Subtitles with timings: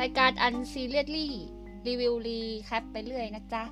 [0.00, 1.34] รายการ unserious re
[1.86, 3.64] รีวิว recap ไปเรื่อยนะจ๊ะ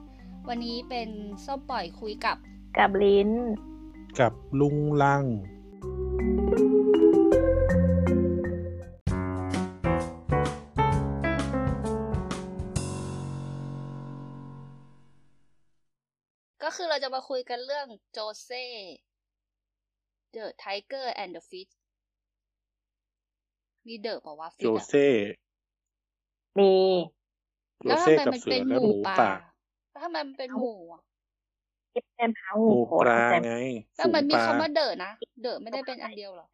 [0.48, 1.08] วันนี้เป็น
[1.44, 2.36] ส้มปล่อยคุยกับ
[2.78, 3.30] กับลิ้น
[4.20, 5.24] กับลุงลัง
[16.62, 18.64] ก็คือเราจะมาคุยกันเรื่องโจเซ่
[20.34, 21.72] The Tiger and the Fish
[23.86, 25.08] มีเดอะเปล่าวะโจ Fish อะเซ่
[26.58, 26.72] มี
[27.82, 29.32] โจแล้วทำเซ่ไมกับมันเสืเป็อนหและมูหมูป่าป่า
[29.90, 31.02] แล้วทำไมมันเป็นหมูอะ
[31.92, 33.54] คิดเป็นพาหงูมูโหปลาแต่ไง
[33.96, 36.46] แล้วมันมีฝูงปลคำว่าเดอะนะ เดอะไม่ได้เป็นอันเดียวเหรอ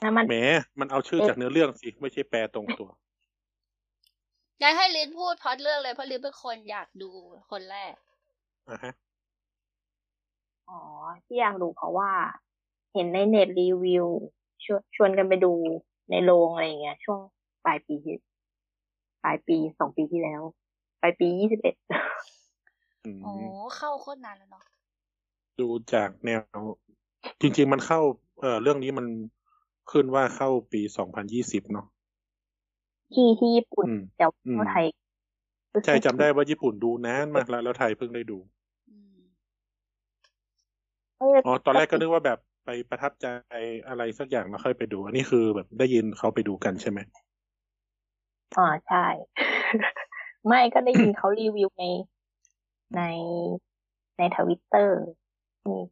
[0.00, 0.36] แล้วมันแหม
[0.80, 2.90] มันเอาชื่อจากเนื้อเรื่องสิ ไม่ใช่แปลตรงตัว
[4.60, 7.10] อยากให้ลินพูดพล็อดเรื่องเลยเพราะลินเป็นคนอยากดู
[7.50, 7.94] คนแรก
[8.68, 8.92] อะฮะ
[10.68, 10.80] อ๋อ
[11.24, 12.10] ที่อยากดูเพราะว่า
[12.94, 14.06] เห็นในเน็ตรีวิว
[14.64, 15.52] ชวนชวนกันไปดู
[16.10, 17.20] ในโรงอะไรอย่างเงี้ยช่วง
[17.66, 18.16] ปลายปีที่
[19.24, 20.42] ปลายปีสองปีที่แล้ว
[21.02, 21.74] ปลายปียี่สิบเอ็ด
[23.04, 23.32] อืมอ๋อ
[23.76, 24.64] เข้าโคตรนานแล้วเนาะ
[25.60, 26.40] ดูจากแนว
[27.40, 28.00] จริง ๆ มันเข้า
[28.40, 29.06] เอ่อเรื่องนี้มัน
[29.90, 31.86] ขึ้นว่าเข้าปีสองพันยี่สิบเนาะ
[33.14, 34.86] ที่ที่ญี่ปุ่นอืมแต่อืมว่าไทย
[35.84, 38.38] ใช่จำได้ว่าญี่ปุ่นดูนานมากแล้วแล้วไทยเพิ่งได้ดู
[38.90, 39.18] อืม
[41.18, 43.26] เอ้ยอ๋อตอนแรกก็นึกว่าแบบไปประทับใจ
[43.88, 46.98] อะไรสักอย่างแล้วค่อยไปดู อันนี้คือแบบได้ยินเขาไปดูกันใช่ไหม
[48.56, 49.06] อ๋อใช่
[50.46, 51.84] ไม่ก็ได้ยินเขารีวิวใน
[52.96, 53.02] ใน
[54.18, 55.00] ในทวิตเตอร์
[55.68, 55.82] นี่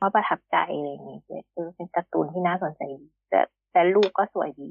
[0.00, 1.22] ว่าประทับใจอะไรอย่างเงี้ย
[1.54, 3.40] เออเป็นการ์ตูนที่น่าสนใจดีแต่
[3.72, 4.70] แต่รูปก็สวยดี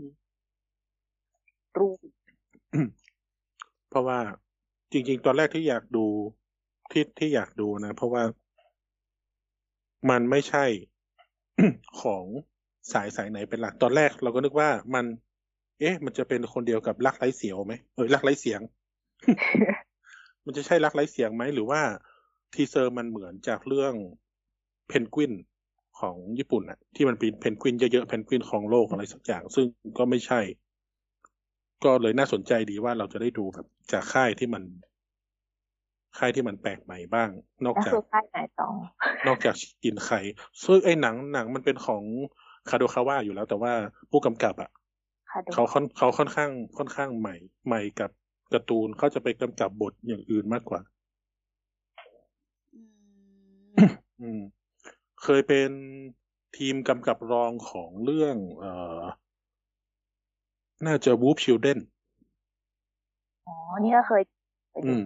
[1.80, 1.98] รูป
[3.90, 4.20] เพราะว่า
[4.92, 6.06] จริง ๆ ตอนแรกที่อยากดู
[6.92, 8.24] ที่ที่อยากดูนะ เพราะว่า
[10.10, 10.66] มันไม่ใช่
[12.02, 12.26] ของ
[12.94, 15.06] สายสายไหนเป็นหลัก ตอนแรกเราก็นึกว่ามัน
[15.80, 18.62] เอ๊ะ มันจะเป็นคนเดียวกับรักไร้เสียงไหมเออรักไร้เสียง
[20.46, 21.82] มันจะใช่รักไร้เสียงไหมหรือว่า
[22.54, 23.94] teaser มันเหมือนจากเรื่อง
[24.88, 25.34] เพนกวิน
[26.00, 29.66] ของญี่ปุ่นอะที่มันเป็นเพนกวินเยอะๆเพนกวินของโลกอะไรสักอย่าง ซึ่ง
[29.98, 30.40] ก็ไม่ใช่
[31.84, 34.64] ก็เลยน่าสนใจดีว่าเราจะได้ดูแบบจากค่ายที่มัน
[36.18, 37.30] ค่ายที่มันแปลกใหม่บ้าง
[37.64, 38.74] นอกก็จากคือค่ายไหนตอง
[39.28, 40.20] นอกจากกินไข่
[40.64, 42.04] ซึ่งไอ้หนังหนังมันเป็นของ
[42.70, 43.74] คาโดคาวะอยู่แล้ว แต่ว่า
[44.12, 44.70] ผู้กำกับอะ
[45.38, 48.12] ค่ะดูเขาค่อนเขาค่อนข้างค่อนข้างใหม่ ใหม่กับ
[48.54, 50.82] การ์ตูนเขาจะไปกำกับบทอย่างอื่นมากกว่า
[52.76, 52.82] อื
[53.88, 54.42] มอืม
[55.24, 55.70] เคยเป็น
[56.58, 59.02] ทีมกำกับรองของเรื่อง เอ่อ
[60.86, 61.78] น่าจะ Whoop Children
[63.48, 64.22] อ๋อ นี่ก็เคย
[64.72, 65.04] ไปดูอืม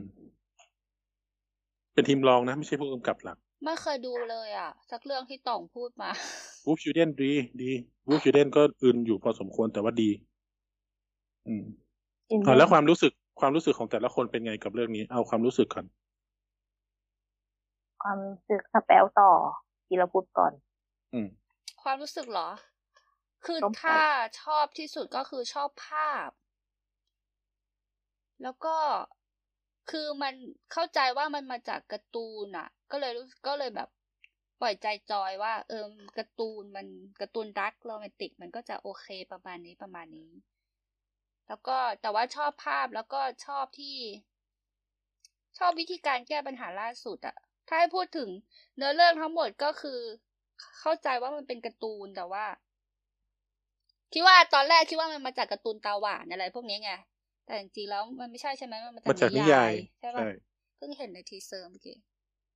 [1.94, 6.10] เป็นทีมรองนะ ไม่ใช่ผู้กำกับหลัก ไม่เคยดูเลยอะ สักเรื่องที่ต่องพูดมา
[6.66, 7.72] Whoop Children ดี ดี
[8.08, 10.10] Whoop Children ก็อื่นอยู่พอสมควรแต่ว่าดี
[11.48, 11.64] อืม
[12.30, 15.86] จริงอ่าแล้วความรู้สึกความรู้สึกของแต่ละคนเป็นไงกับเรื่องนี้ เอาความรู้สึกก่อน
[18.04, 19.32] ความรู้สึกสเปลต่อ
[19.90, 20.54] กีรพุทธก่อน
[21.14, 21.28] อืม
[21.84, 22.50] ความรู้สึกเหรอ
[23.46, 24.02] คือชอบถ้า
[24.42, 26.30] ชอบที่สุดก็คือชอบภาพ
[28.44, 28.76] แล้วก็
[29.92, 30.34] คือมัน
[30.72, 33.90] เข้าใจว่ามันมาจากการ์ตูนอะ ก็เลยรู้ก็เลยแบบ
[34.62, 35.86] ปล่อยใจจอยว่า เออ
[36.18, 36.88] การ์ตูนมัน
[37.22, 40.32] การ์ตูนรักโรแมนติกมันก็จะโอเคประมาณนี้ประมาณนี้
[41.48, 43.98] แล้วก็แต่ว่าชอบภาพแล้วก็ชอบที่
[45.58, 47.36] ชอบวิธีการแก้ปัญหาล่าสุดอะ
[47.68, 48.30] ถ้าให้พูดถึง
[48.76, 50.00] เนื้อเรื่องทั้งหมดก็คือ
[50.80, 52.46] เข้าใจว่ามันเป็นการ์ตูนแต่ว่า
[54.14, 56.92] คิดว่าตอนแรกคิดว่ามันมาจากการ์ตูนตาหวานอะไรพวกนี้ไง
[57.46, 60.28] แต่จริงๆแล้วมันไม่ใช่ใช่ไหมมันมามาจากนิยายใช่ปะใช่
[60.76, 61.98] เพิ่งเห็นใน teaser เมื่อกี้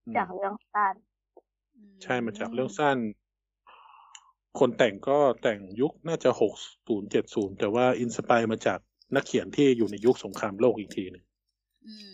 [0.06, 1.15] อืมจากเรื่องสั้นอื
[2.04, 2.98] ใช่มาจากเรื่องสั้น
[4.60, 6.54] คนแต่งก็แต่งยุคน่าจะหก
[6.88, 8.80] ศูนย์เจ็ดศูนย์แต่ว่า inspire มาจาก
[9.16, 11.24] นักเขียนที่อยู่ในยุคสงครามโลกอีกทีหนึง
[11.88, 12.14] อืม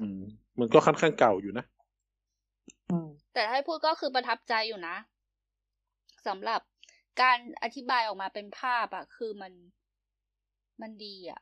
[0.00, 0.22] อืม
[0.58, 1.64] มันก็ค่อนข้างเก่าอยู่นะ
[2.90, 4.96] อืมแต่ให้พูดก็คือประทับใจอยู่นะ
[6.26, 6.60] สำหรับ
[7.22, 9.52] การอธิบายออกมาเป็นภาพอะคือมัน
[10.80, 11.40] มันดีอะ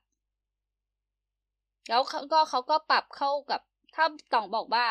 [1.89, 3.61] แล้วเขาก็เขาก็ปรับเข้ากับ
[3.95, 4.05] ถ้า
[4.35, 4.87] ต่องบอกว่า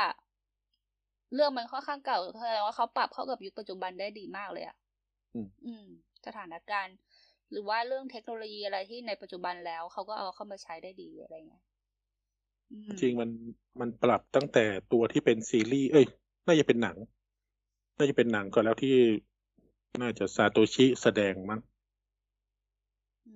[1.36, 4.78] เรื่องมันค่อนข้างเก่าแสดงว่าเขาปรับเข้ากับยุคปัจจุบันได้ดีมากเลยอะ
[5.34, 5.86] อืมอืม
[6.26, 6.96] สถานการณ์
[7.52, 11.64] หรือว่าเรื่องเทคโนโลยีอะไรที่ในปัจจุบันแล้วเขาก็เอาเข้ามาใช้ได้ดีอะไรเงี้ย
[12.72, 13.30] อืมจริงมัน
[13.80, 16.06] มันปรับตั้งแต่ตัวที่เป็นซีรีส์เอ้ย
[16.46, 16.98] น่าจะเป็นหนัง
[17.98, 18.96] น่าจะเป็นหนังก่อนแล้วที่
[20.02, 21.62] น่าจะซาโตชิแสดงมั้ง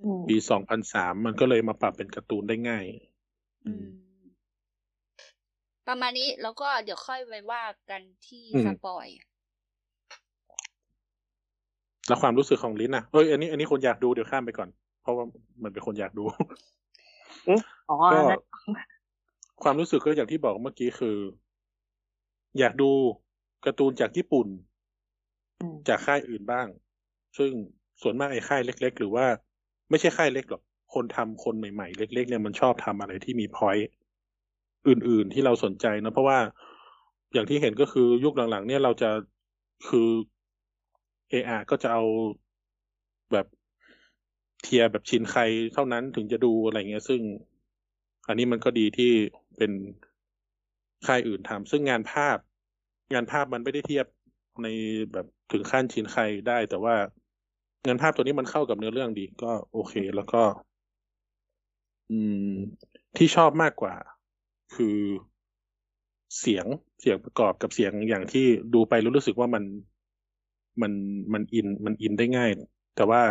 [0.04, 2.86] อืมปีสองพันสามมันก็เลยมาปรับเป็นการ์ตูนได้ง่าย
[3.66, 3.86] อืม
[5.89, 9.07] ประมาณนี้แล้วก็เดี๋ยวค่อยไปว่ากันที่อืมสปอย
[12.07, 14.69] แล้วความรู้สึกของลิ้นอะเอ้ยอันนี้อันนี้คนอยากดูเดี๋ยวข้ามไปก่อน
[15.01, 15.25] เพราะว่า
[15.63, 16.24] มันเป็นคนอยากดู
[17.89, 18.41] อ๋อก็นั่น
[19.63, 21.18] ความรู้สึกก็อย่างที่บอกเมื่อกี้คือ
[22.59, 22.91] อยากดู
[23.65, 24.47] การ์ตูนจากญี่ปุ่น
[25.59, 26.68] อืมจากค่ายอื่นบ้าง
[27.38, 27.51] ซึ่ง
[28.01, 29.25] ส่วนมากไอ้ค่ายเล็ก ๆ หรือว่า
[29.89, 30.62] ไม่ใช่ค่ายเล็กหรอก
[30.94, 33.88] คนทำคนใหม่ๆ เล็ก ๆ เนี่ยมันชอบทำอะไรที่มีพอยต์
[34.87, 36.39] อื่น ๆ ที่เราสนใจนะเพราะว่า
[37.33, 39.09] อย่างที่เห็นก็คือยุคหลังๆ เนี่ยเราจะ
[39.87, 40.09] คือ
[41.29, 42.03] เออก็จะเอา
[43.31, 43.45] แบบ
[44.61, 45.41] เทียแบบชินใคร
[45.73, 47.21] เท่านั้นถึงจะดูอะไรเงี้ย ซึ่ง
[48.27, 49.11] อันนี้มันก็ดีที่
[49.57, 49.71] เป็น
[51.05, 52.37] ค่ายอื่นทำซึ่งงานภาพ
[53.13, 54.05] งานภาพมันไม่ได้เทียบ
[54.63, 54.67] ใน
[55.11, 56.95] แบบถึงขั้นชินใครได้ แต่ว่า
[57.85, 60.43] งานภาพตัวนี้มันเข้ากับเนื้อเรื่องดี ก็โอเค แล้วก็
[62.09, 62.17] อื
[62.51, 62.55] ม
[63.17, 63.95] ที่ชอบมากกว่า
[64.75, 64.98] คือ
[66.39, 66.66] เสียง
[67.01, 69.63] เสียงประกอบกับเสียงอย่างที่ดูไปรู้รู้สึกว่ามัน
[70.81, 70.92] มัน
[71.33, 72.50] มันอินมันอินได้ง่าย
[72.95, 73.21] แต่ว่า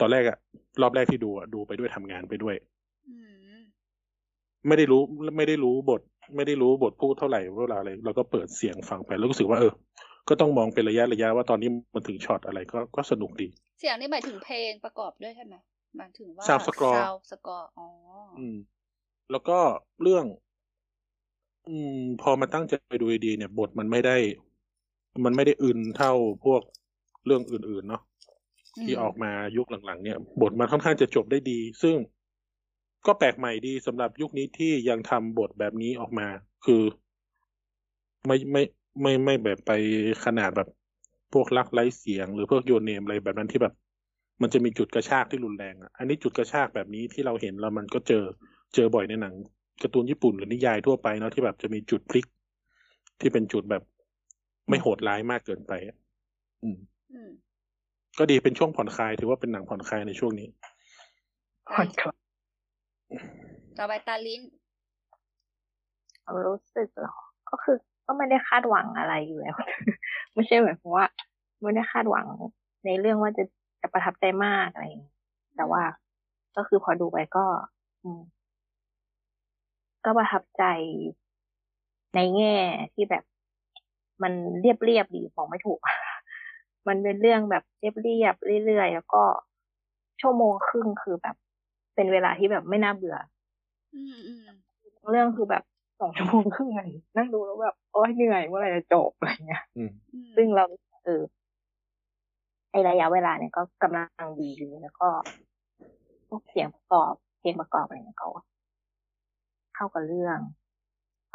[0.00, 0.38] ตอนแรกอะ
[0.82, 2.56] รอบแรกที่ดูอะดูไปด้วยทำงานไปด้วย
[3.08, 3.16] อื
[3.56, 3.58] ม
[4.66, 5.02] ไม่ได้รู้
[5.36, 6.00] ไม่ได้รู้บท
[6.36, 9.72] ไม่ได้รู้บทพูดเท่าไหร่เวลาอะไรเราก็เปิดเสียงฟังไปแล้วรู้สึกว่าเออ
[10.28, 13.48] ก็ต้องมองเป็นระยะระยะว่าตอนนี้มันถึงช็อตอะไรก็ก็สนุกดี
[13.80, 15.54] เสียงนี่หมายถึงเพลงประกอบด้วยใช่ไหม
[15.96, 17.86] หมายถึงว่า Sound score ซาวสกอร์อ๋อ
[18.38, 18.56] ออืม
[19.30, 19.58] แล้วก็
[20.02, 20.24] เรื่อง
[21.68, 24.16] อืม พอมาตั้งใจไปดูดีๆเนี่ย บทมันไม่ได้
[25.24, 26.12] มันไม่ได้อื่นเท่า
[26.44, 26.62] พวก
[27.26, 28.02] เรื่องอื่น ๆ เนาะ
[28.82, 31.96] ที่ออกมายุคหลังๆ เนี่ย บทมันค่อนข้างจะจบได้ดี ซึ่ง
[33.06, 36.26] ก็แปลกใหม่ดีสำหรับยุคนี้ที่ยังทำบทแบบนี้ออกมา
[36.64, 36.82] คือ
[38.26, 38.62] ไม่ไม่
[39.02, 39.70] ไม่ไม่แบบไป
[40.24, 40.68] ขนาดแบบ
[41.32, 43.74] พวกรักไร้เสียง หรือพวกโยนเนมอะไรแบบนั้นที่แบบ
[44.42, 48.24] มันจะมีจุดกระชากที่รุนแรงอะ อันนี้จุดกระชากแบบนี้ที่เราเห็นแล้วมันก็เจอ
[48.74, 49.34] เจอบ่อยในหนัง
[49.82, 52.26] การ์ตูนญี่ปุ่นหรือนิยายทั่วไปเนาะที่แบบจะมีจุดพลิก
[53.20, 53.82] ที่เป็นจุดแบบ
[54.68, 55.96] ไม่โหดร้ายมากเกินไปอะ
[56.62, 56.76] อืม
[57.12, 57.30] อืม
[58.18, 60.48] ก็ดีเป็นช่วงผ่อนคลายถือว่าเป็นหนังผ่อนคลายในช่วงนี้
[61.72, 62.18] ผ่อนคลาย
[63.78, 64.40] ต่อไปตาลิ้น
[66.22, 67.14] ความรู้สึกเหรอ
[67.50, 67.76] ก็คือ
[68.06, 69.56] ก็ไม่ได้คาดหวังอะไรอยู่แล้ว
[70.34, 71.06] ไม่ใช่หมายความว่า
[71.62, 72.26] ไม่ได้คาดหวัง
[72.84, 73.44] ในเรื่องว่าจะ
[73.80, 75.14] จะประทับใจมากอะไรอย่างเงี้ย
[75.56, 75.82] แต่ว่า
[76.56, 77.44] ก็คือพอดูไปก็
[78.02, 78.20] อืม
[80.04, 80.64] ก็ประทับใจ
[82.14, 82.54] ในแง่
[82.94, 83.24] ที่แบบ
[84.22, 85.80] มันเรียบเรียบๆดีบอกไม่ถูก
[86.88, 89.22] มันเป็นเรื่องแบบเรียบเรียบๆเรื่อยๆแล้วก็
[90.20, 91.36] ชั่วโมงครึ่งคือแบบ
[91.94, 93.16] เป็นเวลาที่แบบไม่น่าเบื่อ
[93.94, 94.46] อืมอืม
[95.10, 95.62] เรื่องคือแบบ
[96.00, 96.82] สองชั่วโมงครึ่งไง
[97.16, 100.64] นั่งดูแล้วแบบโอ้ยเหนื่อยเมื่อไหร่จะจบอะไรเงี้ยอืมอืมซึ่งเรา
[101.04, 101.22] เออ
[102.70, 105.08] ไอระยะเวลาเนี่ยก็กำลังดีอยู่แล้วก็
[106.28, 108.28] พวกเสียงประกอบเพลงประกอบอะไรเนี่ยก็
[109.80, 110.38] เข้ากับเรื่อง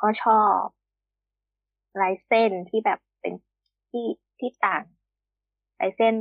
[0.01, 0.61] ก็ชอบ
[2.01, 3.33] ลายเส้นที่แบบเป็น
[3.89, 4.05] ที่
[4.39, 4.83] ที่ต่าง
[5.79, 6.15] ลายเส้น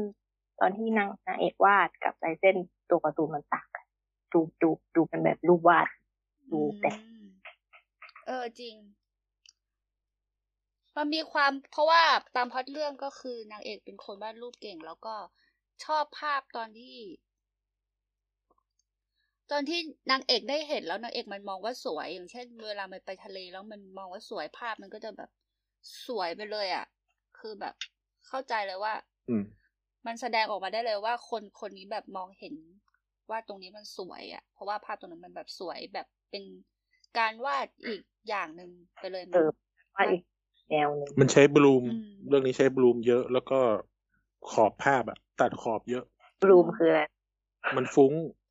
[0.60, 2.56] ตอนที่นางนางเอกวาดกับลายเส้น
[2.90, 3.86] ตัวการ์ตูนมันต่างกัน
[4.32, 5.88] ดูดูดูเป็นแบบรูปวาด
[6.52, 7.26] ดูแต่อืม
[8.26, 8.74] เออจริง
[10.96, 12.02] มันมีความเพราะว่า
[12.36, 15.14] ตามพล็อดเรื่องก็คือนางเอกเป็นคนวาดรูปเก่ง แล้วก็
[15.84, 16.96] ชอบภาพตอนที่
[19.50, 19.80] ตอนที่
[20.10, 25.30] นางเอกได้เห็นแล้วนางเอกมันมองว่าสวย อย่างเช่น เวลามันไปทะเลแล้วมันมองว่าสวยภาพมันก็จะแบบ
[26.06, 26.86] สวยไปเลยอะ่ะ
[27.38, 27.74] คือแบบ
[28.28, 28.94] เข้าใจเลยว่า
[29.28, 29.44] อืม
[30.06, 32.54] มันแสดงออกมาได้เลยว่าคนคนนี้แบบมองเห็น
[33.30, 36.44] ว่าตรงนี้มันสวยอะ่ะ เพราะว่าภาพตรงนั้นมันแบบสวยแบบเป็น
[37.18, 39.48] การวาดอีกอย่างหนึ่งไปเลยเออ
[39.94, 40.22] ว่าอีก
[40.70, 43.60] แนวหนึ่งมันใช้บลูมอืมเรื่องนี้ใช้บลูมเยอะแล้วก็
[44.50, 46.04] ขอบภาพอะตัดขอบเยอะ
[46.42, 47.02] บลูมคืออะไร
[47.76, 48.43] มันฟุ้งอะอะ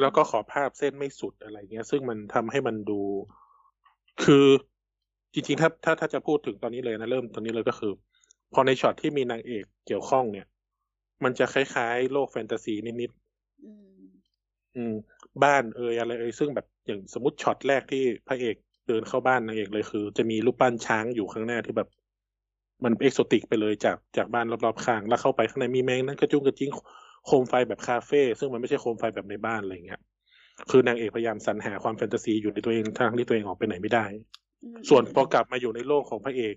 [0.00, 3.00] แล้วก็ขอบภาพเส้นไม่สุดอะไรเงี้ย ซึ่งมันทำให้มันดู
[4.24, 4.46] คือ
[5.32, 7.92] จริงๆถ้าถ้าถ้าจะพูดถึงตอนนี้เลยนะเริ่มตอนนี้เลยก็คือ
[8.52, 10.46] พอในช็อตที่มีนางเอกเกี่ยวข้องเนี่ย
[11.24, 13.10] มันจะคล้ายๆ โลกแฟนตาซีนิด
[13.64, 13.70] อื
[14.00, 14.94] มๆอืม
[15.44, 18.56] บ้านเอยอะไรเอยซึ่งแบบอย่างสมมติช็อตแรกที่พระเอก
[18.88, 21.88] เดินเข้าบ้านนางเอกเลยคือ จะมีรูปปั้นช้างอยู่ข้างหน้าที่แบบ
[22.84, 26.70] มัน exotic ไปเลยจากจากบ้านรอบๆข้าง แล้วเข้าไปข้างในมีแมงนั่นกระจุ้งกระจิ้ง
[27.26, 30.00] โคมไฟแบบคาเฟ่ซึ่งมันไม่ใช่โคมไฟแบบในบ้านอะไรเงี้ย
[30.70, 34.04] คือนางเอกพยายามสรรหาความแฟนตาซีอยู่ในตัวเองทั้งที่ตัวเองออกไปไหนไม่ได้
[34.64, 36.54] อืมส่วนพอกลับมาอยู่ในโลกของพระเอก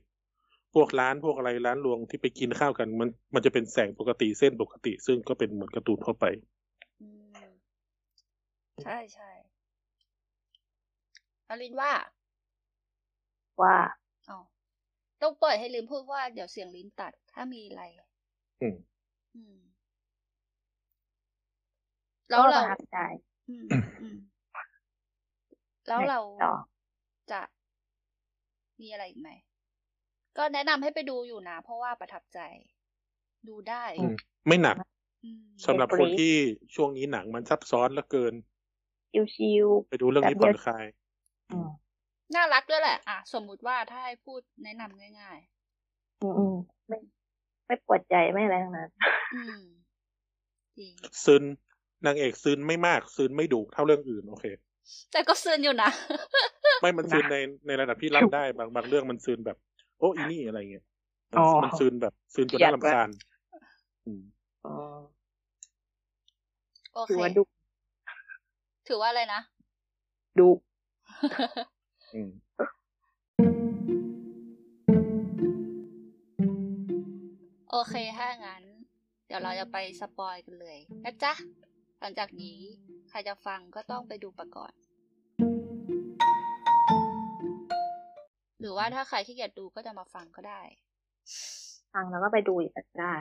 [0.76, 6.26] พวกร้านพวกอะไรร้านรวงที่ไปกินข้าวกันมัน มันจะเป็นแสงปกติเส้นปกติ ซึ่งก็เป็นเหมือนการ์ตูนทั่วไป
[7.02, 7.48] อืม
[8.84, 9.32] ใช่ใช่
[11.50, 11.92] อลินว่า
[13.62, 13.76] ว่า
[14.30, 14.40] อ๋อ
[15.22, 17.84] ต้องปล่อยให้ลินพูดว่าเดี๋ยวเสียงลินตัดถ้ามีอะไร
[18.62, 18.76] อืม
[19.36, 19.65] อืม
[22.30, 22.98] แล้วก็ปเราระทับใจ
[23.50, 23.66] อืม
[24.02, 24.18] อืม
[25.88, 26.54] แล้วเราต่อ
[27.32, 27.42] จะ
[28.82, 29.30] มีอะไรอีกไหม
[30.38, 32.40] ก็แนะนำให้ไปดูอยู่นะ เพราะว่าประทับใจ
[33.48, 34.16] ดูได้อืม
[34.48, 34.76] ไม่หนัก
[35.24, 36.34] อืมสำหรับคนที่
[36.76, 38.34] ช่วงนี้หนังมันซับซ้อนเหลือเกิน
[39.36, 41.70] ชิวไปดูเรื่องนี้แบบเดีผ่ยอวนคลายๆอืม
[42.36, 45.40] น่ารักด้วยแหละ อะ สมมุติว่าถ้าให้พูดแนะนำง่าย
[46.22, 46.56] อืมอืม
[46.88, 46.98] ไม่
[47.68, 49.64] ไม่ปวดใจไม่อะไรทั้งนั้นๆอืม
[50.78, 50.94] จริง
[51.26, 51.44] ซึน
[52.08, 54.46] นางเอกซึนไม่มากซึนไม่ดุเท่าเรื่องอื่นโอเค
[55.12, 55.90] แต่ก็ซึนอยู่นะ
[56.82, 59.58] ไม่มันซึนในในระดับที่รับได้บางบางเรื่องมันซึนแบบ
[60.00, 60.86] โอ้อีนี่อะไรเงี้ย
[61.34, 63.10] มันอ๋อมันซึนแบบซึนจนน่าเกลียดรำคาญ
[64.06, 64.24] อืม
[64.66, 64.74] อ๋อ
[66.94, 67.44] โอถืเคอว่าดุ
[68.88, 69.42] ถือว่าอะไรนะ
[70.38, 70.50] ดุ
[72.14, 72.32] อืม
[77.72, 78.64] โอเคถ้างั้น
[79.28, 81.34] เดี๋ยวเราจะไปสปอยกันเลยนะจ๊ะ
[82.02, 82.60] หลังจากนี้
[83.10, 84.74] ใครจะฟังก็ต้องไปดูประก่อน
[88.60, 90.62] หรือว่าถ้าใครขี้เกียจดูก็จะมาฟังก็ได้
[91.94, 93.16] ฟังแล้วก็ไปดูอีกได้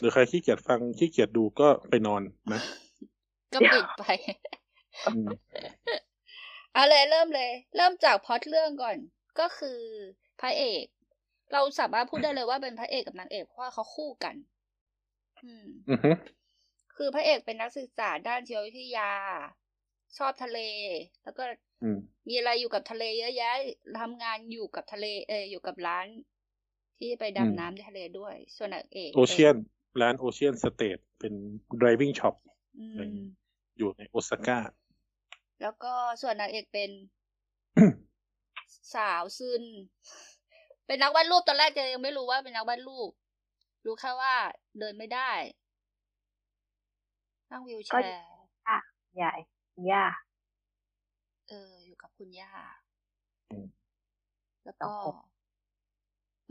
[0.00, 2.22] หรือใครขี้เกียจฟังขี้เกียจดูก็ไปนอน
[2.52, 2.60] นะ
[3.52, 4.04] ก็ปิดไป
[5.08, 5.26] อืม
[6.72, 8.96] เอาเลยเริ่มเลย เริ่มจากพล็อตเรื่องก่อน
[9.40, 9.78] ก็คือ
[10.40, 10.84] พระเอก
[11.52, 14.34] เราสามารถพูดได้เลยว่าเป็นพระเอกกับนางเอกเพราะว่าเขาคู่กัน
[15.44, 16.10] อืมอือฮึ
[17.02, 19.10] คือพระเอกเป็นนักศึกษาด้านชีววิทยา
[20.18, 20.58] ชอบทะเล
[21.22, 21.44] แล้วก็
[21.82, 23.52] อืมมีอะไรอยู่กับทะเลเยอะแยะ
[24.00, 26.06] ทำงานอยู่กับทะเล เอออยู่กับร้าน
[26.98, 29.56] ที่ไปอืมดำน้ำในทะเลด้วย ส่วนนางเอกโอเชียน
[30.00, 31.34] ร้านโอเชียนสเตทเป็น
[31.80, 32.34] driving shop
[32.78, 33.26] อือะไรม
[33.78, 34.58] อยู่ในโอซาก้า
[35.62, 35.92] แล้วก็
[36.22, 36.90] ส่วนนางเอกเป็น
[38.94, 39.62] สาวซึน
[40.86, 43.10] เป็นนักวาดรูปตอนแรกจะยังไม่รู้ว่าเป็นนักวาดรูป
[43.84, 44.34] รู้แค่ว่า
[44.78, 45.30] เดินไม่ได้
[47.50, 48.24] นั่งวิวแชก็ร์
[49.16, 49.34] ใหญ่
[49.90, 50.04] ย่า
[51.48, 52.52] เออ อยู่กับคุณย่า
[53.50, 53.66] อืม
[54.64, 55.16] แล้วสอก็งคน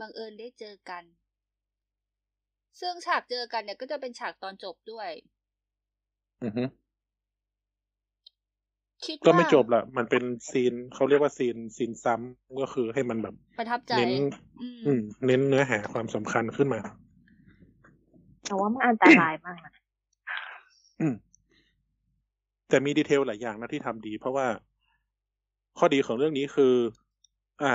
[0.00, 1.04] บังเอิญได้เจอกัน
[2.80, 5.10] ซึ่งฉากเจอกันเนี่ยก็จะเป็นฉากตอนจบด้วย
[6.42, 6.64] อือฮึ
[9.04, 14.12] คิดก็ว่าไม่จบละมันเป็นซีนเขาเรียกว่าซีนซีนซ้ำก็คือให้มันแบบประทับใจเน้น
[14.62, 16.80] อืมอืมเน้นเนื้อหาความสำคัญขึ้นมา
[18.44, 19.74] แต่ว่ามันอันตรายมากนะ
[21.00, 21.14] อืม
[22.68, 24.46] แต่มี detail หลายอย่างนะที่ทำดี เพราะว่า
[25.78, 26.74] ข้อดีของเรื่องนี้คือ
[27.62, 27.74] อ่า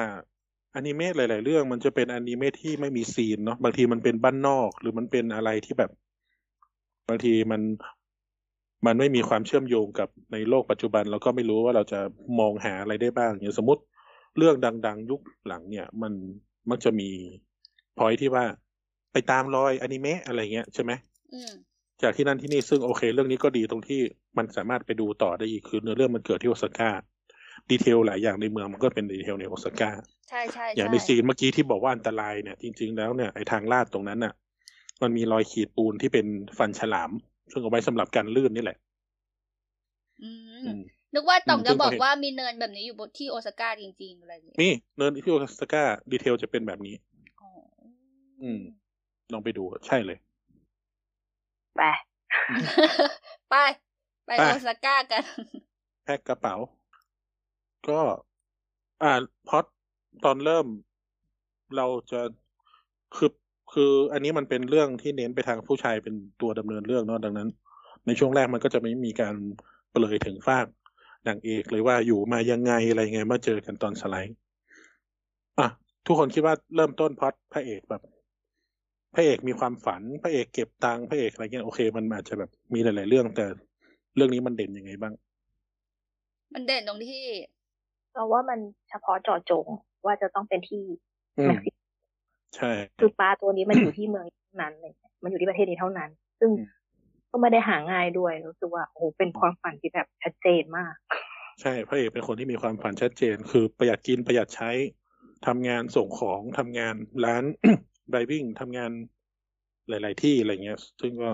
[0.75, 5.91] อนิเมะหลาย ๆ เรื่องมันจะเป็นอนิเมะที่ไม่มีซีนเนาะบางทีมันเป็นบ้านนอก หรือมันเป็นอะไรที่แบบ
[7.09, 7.61] บางทีมัน
[8.85, 11.99] มันไม่มีความเชื่อมโยงกับในโลกปัจจุบันเราก็ไม่รู้ว่าเราจะ
[12.39, 13.81] มองหาอะไรได้บ้างอย่างสมมติ
[14.37, 16.13] เรื่องดัง ๆ ยุคหลังเนี่ย มัน
[16.69, 17.09] มักจะมี
[17.97, 18.45] พอยที่ว่า
[19.11, 20.91] ไปตามรอยอนิเมะอะไรเงี้ยใช่ไหม
[21.51, 21.53] ม
[22.03, 24.01] จากที่นั่นที่นี่ซึ่งโอเค เรื่องนี้ก็ดีตรงที่
[24.37, 26.89] มันสามารถไปดูต่อได้อีกคือเนื้อเรื่องมันเกิดที่โอซาก้า
[27.69, 29.89] detail หลายอย่างในเมืองมันก็เป็น detail ในโอซาก้า
[30.29, 34.33] ใช่ใช่อย่างใช่ในซีนเมื่อกี้ที่บอกว่าอันตรายเนี่ยจริง ๆ แล้วเนี่ยไอ้ทางลาดตรงนั้นน่ะ
[35.01, 36.25] มันมีรอยขีดปูนที่เป็น
[36.57, 37.11] ฟันฉลาม
[37.51, 38.77] ซึ่งเอาไว้สำหรับการลื่นนี่แหละ
[40.23, 40.81] อืมอืม
[41.13, 46.95] นึกว่าต่องอืมจะซึ่งบอกพอเห็นว่ามีเนินแบบนี้อยู่บนที่โอซาก้าจริงๆอะไรอย่างเงี้ยนี่เนินที่โอซาก้า detail จะเป็นแบบนี้
[47.41, 47.49] อ๋อ
[48.41, 48.61] อืม
[49.33, 50.17] ลองไปดูใช่เลย
[51.75, 51.81] ไป
[53.49, 53.55] ไป
[54.25, 55.23] ไป ไปโอซาก้ากัน
[56.03, 56.55] แพ็คกระเป๋า
[57.87, 57.99] ก็
[59.03, 59.11] อ่า
[59.47, 59.65] พอด
[60.23, 60.67] ตอนเริ่ม
[61.75, 62.21] เราจะ
[63.15, 63.31] คือ
[63.73, 67.49] คืออันนี้มันเป็นเรื่องที่เน้นไปทางผู้ชายเป็นตัวดำเนินเรื่องเนาะดังนั้น
[68.05, 69.35] ในช่วงแรกมันก็จะไม่มีการ
[69.91, 70.67] เปลยถึงฟาก
[71.27, 74.37] นางเอกเลยว่าอยู่มายังไงอะไรไงมาเจอกันตอนสไลด์
[75.59, 75.67] อะ
[76.05, 78.01] ทุกคนคิดว่าเริ่มต้นพล็อดพระเอกแบบ
[79.15, 83.45] พระเอกมีความฝันพระเอกเก็บตังค์พระเอกอะไรเงี้ยโอเค มันอาจจะแบบมีหลาย ๆ เรื่อง แต่
[84.15, 85.13] เรื่องนี้มันเด่นยังไงบ้าง
[86.53, 87.23] มันเด่นตรงที่
[88.13, 89.65] เราว่ามันเฉพาะเจาะจง
[90.05, 90.83] ว่าจะต้องเป็นที่
[91.39, 91.77] อืมเม็กซิโก
[92.55, 94.93] ใช่ คือปลาตัวนี้มันอยู่ที่เมืองเท่านั้นเลย
[95.23, 96.69] มันอยู่ที่ประเทศนี้เท่านั้น ซึ่งอืม
[97.31, 100.93] ก็ไม่ได้หาง่ายด้วยรู้สึกว่าโอ้โหเป็นความฝันที่แบบชัดเจนมาก
[101.61, 104.71] ใช่พระเอกเป็นคนที่มีความฝันชัดเจน คือประหยัดกินประหยัดใช้
[105.45, 106.95] ทำงานส่งของทำงาน
[107.25, 108.91] ร้านไดวิ่งทำงาน
[109.89, 111.31] หลาย ๆ ที่อะไรเงี้ย ซึ่งก็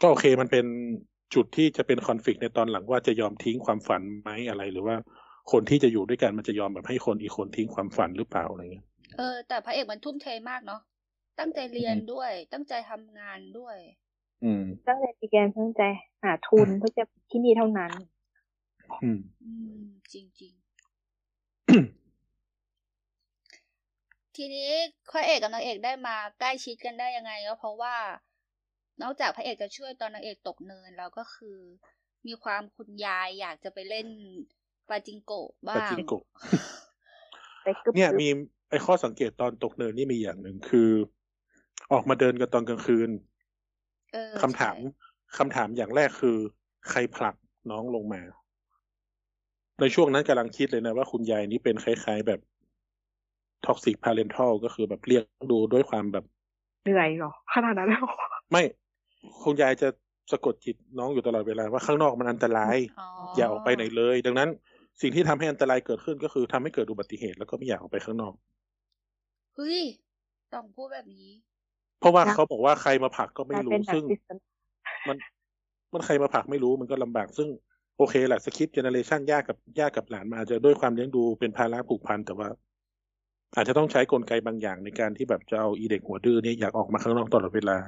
[0.00, 0.66] ก็โอเคมันเป็น
[1.34, 4.96] จุดที่จะเป็นคอนฟ lict ในตอนหลังว่าจะยอมทิ้งความฝันไหมอะไร หรือว่า
[5.52, 10.80] คนที่จะอยู่ด้วยกันมันจะยอมแบบให้คนอีกคนทิ้งความฝันหรือเปล่าอะไรเงี้ยเออแต่พระเอกมันทุ่มเทมากเนาะ
[11.38, 13.76] ตั้งใจเรียนอืมด้วย ตั้งใจทำงานด้วย
[14.44, 15.82] อืม ตั้งใจปีแกนตั้งใจ
[16.22, 17.92] หาทุนเพื่อจะที่นี่เท่านั้น
[19.02, 19.80] อืมอืม
[20.12, 20.62] จริงๆ
[24.36, 24.70] ทีนี้
[25.10, 27.96] พระเอกกับนางเอกได้มาใกล้ชิดกันได้ยังไงก็เพราะว่า
[29.02, 31.58] นอกจากพระเอกจะช่วยตอนนางเอกตกเนินแล้วก็คือ
[32.26, 34.08] มีความคุณยายอยากจะไปเล่น
[34.88, 36.24] ปาจิงโกะบ้าปางจิงโกะ
[37.62, 38.28] ไปกึบเนี่ยกึบมี
[38.70, 40.90] ไอ้ข้อสังเกตตอนตกเนินนี่มีอย่างหนึ่งคือ
[41.92, 43.10] ออกมาเดินกันตอนกลางคืน
[44.12, 46.36] เออคำถามใช่คำถามอย่างแรกคือ
[46.90, 47.36] ใครผลัก
[47.70, 48.22] น้องลงมา
[49.80, 52.40] ในช่วงนั้นกำลังคิดเลยนะว่าคุณยายนี้เป็นคล้ายๆแบบ
[53.66, 56.24] toxic parental ก็คือแบบเลี้ยงดูด้วยความแบบ
[56.84, 58.04] เหนื่อยเหรอขนาดนั้นแล้ว
[58.50, 58.62] ไม่
[59.42, 59.88] คุณยายจะ
[60.32, 64.48] สะกดจิตน้องอยู่ตลอดเวลาว่าข้างนอกมันอันตรายอ๋ออย่าออกไปไหนเลย ดังนั้น
[65.00, 68.34] สิ่งที่ทำให้อันตรายเกิดขึ้นก็คือทำให้เกิดอุบัติเหตุแล้วก็ไม่อยากออกไปข้างนอก
[69.56, 69.80] เฮ้ย
[70.52, 71.28] ต้องพูดแบบนี้
[72.00, 74.22] เพราะว่านะเขาบอกว่าใครมาผลักก็กไม่ลายรู้เป็นซึ่ง narcissist
[75.08, 75.16] มัน
[75.92, 77.48] มันใครมาผลักไม่รู้มันก็ลำบากซึ่ง
[77.98, 82.48] โอเคแหละสคริปต์เจเนเรชันย่ากับย่ากับหลานมาอาจจะด้วยความเลี้ยงดูเป็นภาระผูกพันแต่ว่า
[83.54, 87.78] อาจจะต้องใช้กลไกบางอย่างในการที่แบบจะเอาอีเด็กหัวดื้อเนี่ยอยากออกมาข้างนอกตลอดเวลา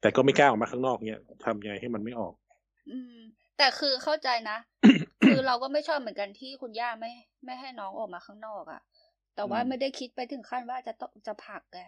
[0.00, 2.34] แต่ก็ไม่กล้าออกมาข้างนอกเนี่ยทำไงให้มันไม่ออก
[2.90, 3.18] อืม
[3.58, 4.58] แต่คือเข้าใจนะ
[5.26, 7.12] คือเราก็ไม่ชอบเหมือนกันที่คุณย่าไม่
[7.44, 8.80] ไม่ให้น้องออกมาข้างนอกอะ่ะ
[9.36, 11.80] แต่ว่าอืมไม่ได้คิดไปถึงขั้นว่าจะต้องจะผลักไง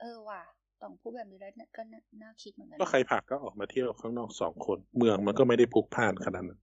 [0.00, 0.42] เออว่ะ
[0.82, 6.60] ต้องพูดแบบนี้แล้วเนี่ยก็น่าน่าคิดเหมือนกันก็ใครผลักก็ออกมาเที่ยวข้างนอกสองคน เมืองมันก็ไม่ได้พลุกพล่านขนาดนั้น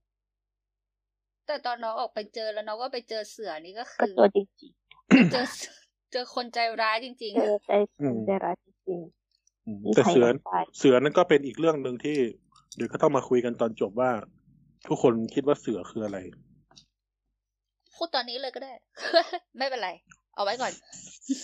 [1.48, 4.72] แต่ตอนน้องออกไปเจอแล้วน้องก็ไปเจอเสือนี่ก็ก็คือตัวจริง
[5.31, 5.45] เจอ
[6.12, 9.00] เจอคนใจร้ายจริงๆเจอใจอืมใจร้ายจริง
[9.65, 12.17] อืมๆมีแต่ใครเสือออกไปเสือนั่นก็เป็นอีกเรื่องหนึ่งที่
[12.75, 14.12] เดี๋ยวก็ต้องมาคุยกันตอนจบว่า
[14.88, 18.74] ทุกคนคิดว่าเสือคืออะไรๆพูดตอนนี้เลยก็ได้
[19.57, 19.89] ไม่เป็นไร
[20.36, 20.74] เอาไว้ก่อน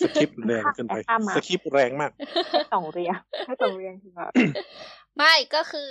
[0.00, 2.12] สคริปต์แรงเกินไปข้ามมาสคริปต์แรงมาก
[2.50, 3.14] แค่สองเรียง
[3.46, 4.32] ให้ตรงเรียงคือแบบ
[5.16, 5.90] ไม่ก็คือ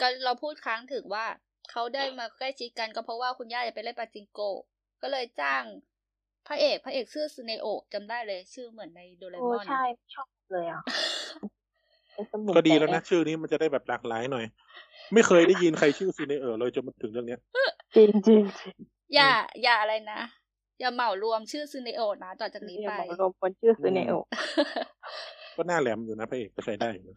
[0.00, 1.26] ก็เราพูดค้างถึงว่า
[1.70, 4.58] เขาได้มาใกล้ชิดกันก็เพราะว่าคุณย่าจะไปเล่นปาจิงโกะ
[5.02, 5.62] ก็เลยจ้าง
[6.48, 9.82] พระเอกพระเอกชื่อซูเนโอะจำได้เลย ชื่อเหมือนในโดเรโอ้มอนใช่
[10.14, 10.80] ชอบเลยอะ
[12.14, 14.44] เป็นสมุนก็ดีแล้วไพรนะชื่อนี้มันจะได้แบบหลากหลายหน่อย
[15.14, 17.40] ไม่เคยได้ยินใครชื่อซีเนเออร์เลยจนมาถึงเรื่องเนี้ย
[17.96, 18.42] จริงจริง
[19.14, 19.30] อย่า
[19.62, 20.20] อย่าอะไรนะ
[20.80, 24.12] อย่าเหมารวมชื่อซูเนโอะนะต่อจากนี้อย่าไปบอกรวมคนชื่อซูเนโอ
[25.56, 27.16] ก็หน้าแหลมอยู่นะพระเอกก็ใช้ได้อยู่นะ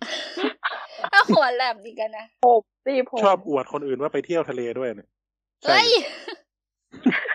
[1.13, 5.09] ถ้าหัวแหลมดีกันนะผมสิผมชอบอวดคนอื่นว่าไปเที่ยวทะเลด้วยเนี่ย
[5.63, 5.89] ใช่เอ้ย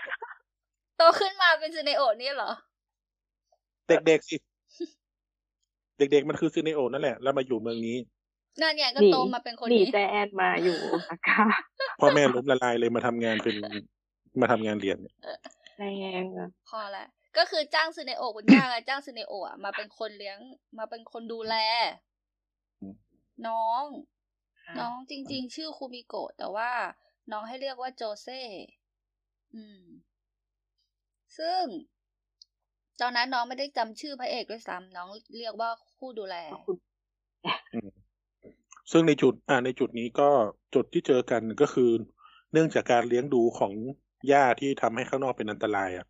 [1.01, 2.51] ตขึ้นมาเป็นซูเนโอะนี่เหรอ
[3.87, 4.35] เด็กๆสิ
[5.97, 7.97] เด็กๆมันคือซูเนโอะนั่นแหละ แล้วมาอยู่เมืองนี้
[8.61, 11.39] นั่นเนี่ยก็หนีโตมาเป็นคนหนีนี้ใจแอนมาอยู่โอซาก้า
[11.99, 13.55] พ่อแม่ล้มละลายเลยมาทำงานเป็น
[14.41, 15.15] มาทำงานเรียนเนี่ย
[15.77, 15.83] แร
[16.21, 17.05] งอะพอละ
[17.37, 20.37] ก็คือจ้างซูเนโอะคุณย่าอะจ้างซูเนโอะอะมาเป็นคนเลี้ยง
[20.77, 21.55] มาเป็นคนดูแล
[22.81, 22.95] อืม
[23.47, 23.83] น้อง
[24.79, 26.71] น้องจริง ๆ ชื่อคูมิโกะแต่ว่า
[27.31, 28.41] น้องให้เรียกว่าโจเซ่
[29.53, 29.81] อืม
[31.37, 31.63] ซึ่ง
[33.01, 36.75] ตอนนั้นน้องไม่ได้จำชื่อพระเอกด้วยซ้ำน้องเรียกว่าผู้ดูแลคุณ
[38.91, 40.29] ซึ่งในจุดอ่าในจุดนี้ก็
[40.75, 41.89] จุดที่เจอกันก็คือ
[42.51, 43.73] เนื่องจากการเลี้ยงดูของ
[44.31, 46.07] ย่าที่ทำให้ข้างนอกเป็นอันตรายอะ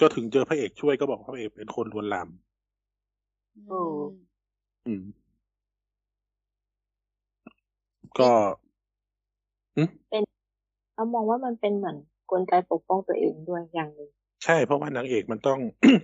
[0.00, 2.28] ก็ถึงเจอพระเอกช่วยก็บอกว่าพระเอกเป็นคนลวนลาม
[3.70, 3.98] อืม
[4.86, 5.04] อืม
[8.18, 8.30] ก็
[10.94, 11.96] เรามองว่ามันเป็นเหมือน
[12.30, 14.10] กลไกปกป้องตัวเองด้วยอย่างหนึ่ง
[14.44, 15.60] ใช่ เพราะว่านางเอกมันต้อง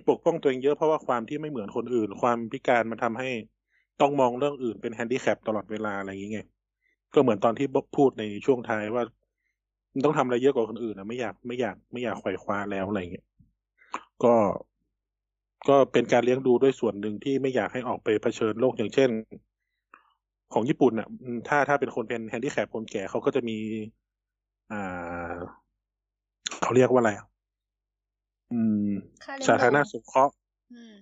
[0.09, 3.29] ปกป้องตัวเองเยอะเพราะว่าความที่ไม่เหมือนคนอื่น ความพิการมันทำให้
[4.01, 6.47] ต้องมองเรื่องอื่นเป็นแฮนดิแคปตลอดเวลาอะไรอย่างเงี้ย
[7.13, 9.03] ก็เหมือนตอนที่บ๊อบพูดในช่วงท้ายว่า
[9.93, 13.25] มันต้องทำอะไรเยอะกว่าคนอื่นนะไม่อยากไม่อยากไม่อยากไขว่คว้าแล้วอะไรอย่างเงี้ย
[14.23, 14.35] ก็
[15.69, 19.09] ก็เป็นการเลี้ยงดูด้วยส่วนหนึ่งที่ไม่อยากให้ออกไปเผชิญโลกอย่างเช่น
[20.53, 21.07] ของญี่ปุ่นอะ
[21.47, 23.57] ถ้าถ้าเป็นคนเป็นแฮนดิแคปคนแก่เขาก็จะมี
[24.71, 25.33] อ่า
[26.61, 27.11] เขาเรียกว่าอะไร
[29.47, 30.33] สาธารณดูสงเคราะห์
[30.73, 30.95] อืม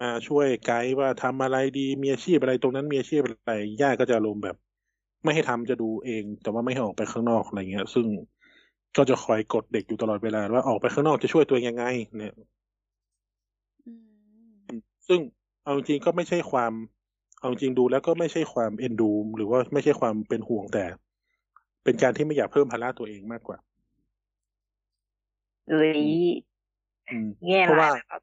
[0.00, 4.56] อ่าช่วยไกด์ว่าทำอะไรดีมีอาชีพอะไรตรงนั้นมีอาชีพอะไรย่าก็จะอารมณ์แบบ
[5.24, 8.06] ไม่ให้ทำจะดูเอง แต่ว่าไม่ให้ออกไปข้างนอกอะไรเงี้ย ซึ่ง
[8.96, 11.84] ก็จะคอยกดเด็กอยู่ตลอดเวลาว่าออกไปข้างนอกจะช่วยตัวเองยังไง
[12.18, 12.34] เนี่ย
[13.86, 13.92] อื
[14.74, 15.20] มซึ่ง
[15.64, 16.72] เอาจริงๆก็ไม่ใช่ความ
[17.40, 20.84] เอาจริงดูแล้วก็ไม่ใช่ความเอ็นดู หรือว่าไม่ใช่ความเป็นห่วงแต่
[21.84, 23.58] เป็นการที่ไม่อยากเพิ่มภาระตัวเองมากกว่า
[25.68, 26.14] เอ้ยอืม
[27.48, 28.22] แง่เพราะร้าว่ายนะครับ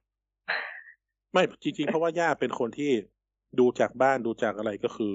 [1.33, 2.91] ไม่จริงๆเพราะว่าย่าเป็นคนที่
[3.59, 5.13] ดูจากบ้านดูจากอะไรก็คือ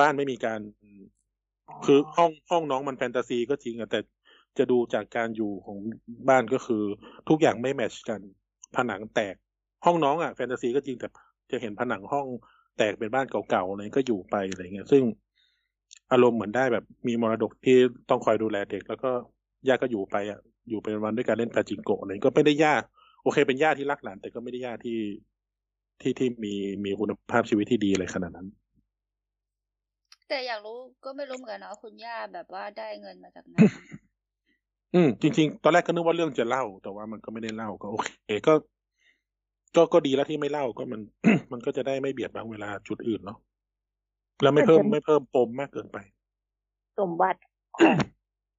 [0.00, 0.60] บ้านไม่มีการ
[1.84, 4.00] คือห้องห้องน้องมันแฟนตาซีก็จริงอะแต่
[4.58, 5.78] จะดูจากการอยู่ของ
[6.28, 6.82] บ้านก็คือ
[7.28, 8.20] ทุกอย่างไม่แมทชกัน
[8.76, 9.34] ผนังแตก
[9.84, 11.08] ห้องน้องอะแฟนตาซีก็จริงแต่
[11.50, 12.26] จะเห็นผนังห้อง
[12.78, 15.02] แตกเป็นบ้านเก่าๆอะไรก็อยู่ไปอะไรเงี้ย ซึ่ง
[16.12, 17.76] อารมณ์เหมือนได้แบบมีมรดกที่
[18.10, 19.10] ต้องคอยดูแลเด็ก แล้วก็
[19.68, 22.74] ย่าก็อยู่ไปอะ อยู่เป็นวันด้วยการเล่นปาจิงโกะอะไรก็ไม่ได้ย่า
[23.22, 24.98] โอเค เป็นย่าที่รักหลาน แต่ก็ไม่ได้ย่าที่
[26.00, 28.48] ที่ที่มีมีคุณภาพชีวิตที่ดีอะไรขนาดนั้น
[30.28, 33.56] แต่อยากรู้ก็ไม่รู้เหมือนกันนะว่าคุณย่าแบบว่าได้เงินมาจากไหน
[34.94, 38.10] อืมจริง ๆ ตอนแรกก็นึกว่าเรื่องจะเล่า แต่ว่ามันก็ไม่ได้เล่าก็โอเค
[38.46, 38.54] ก็
[39.76, 41.00] ก็ก็ดีแล้วที่ไม่เล่าก็มัน
[41.52, 43.38] มันก็จะได้ไม่เบียดบังเวลาจุดอื่นเนาะ
[44.42, 45.98] แล้วไม่เพิ่มแต่จะไม่เพิ่มปมมากเกินไป
[46.98, 47.40] สมบัติ
[47.76, 47.96] ของ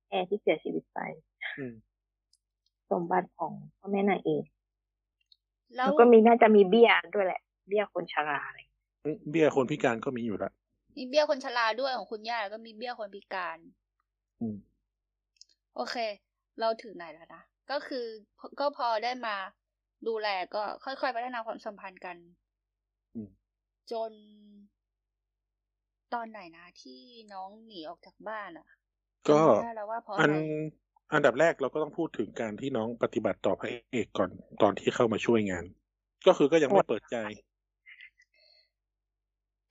[0.09, 0.99] แอร์ที่เสียชีวิตไป
[1.59, 1.73] อืม
[2.93, 4.43] สมบัติของพ่อแม่นางเอก
[5.77, 8.59] แล้แล้ววก็มีน่าจะมีเบี้ยด้วยแหละ เบี้ยคนชราอะไร
[9.29, 10.53] เบี้ยคนพิการก็มีอยู่แล้ว
[10.95, 13.57] มีเบี้ยคนชราด้วยของคุณย่าแล้วก็มีเบี้ยคนพิการ
[14.39, 14.55] อืม
[15.75, 15.95] โอเค
[16.59, 18.05] เราถึงไหนแล้วนะก็คือ
[18.59, 19.35] ก็พอได้มา
[20.07, 22.15] ดูแลก็ค่อยๆพัฒนาความสัมพันธ์กัน
[23.15, 23.29] อืม
[23.91, 24.11] จน
[26.13, 27.01] ตอนไหนนะที่
[27.33, 28.67] น้องหนีออกจากบ้านอะ
[29.27, 30.35] ก็จำไม่ได้แล้วว่าเพราะอัอะนไร
[31.13, 34.29] อันดับแรกเราก็ต้องพูดถึงการที่น้องปฏิบัติต่อพระเอกก่อน
[34.61, 35.65] ตอนที่เข้ามาช่วยงาน
[36.27, 37.17] ก็คือก็ยังไม่เปิดใจ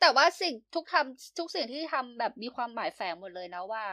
[0.00, 3.85] แต่ว่าสิ่งทุกทำทุกสิ่งที่ทำแบบมีความหมายแฝงหมดเลยนะว่า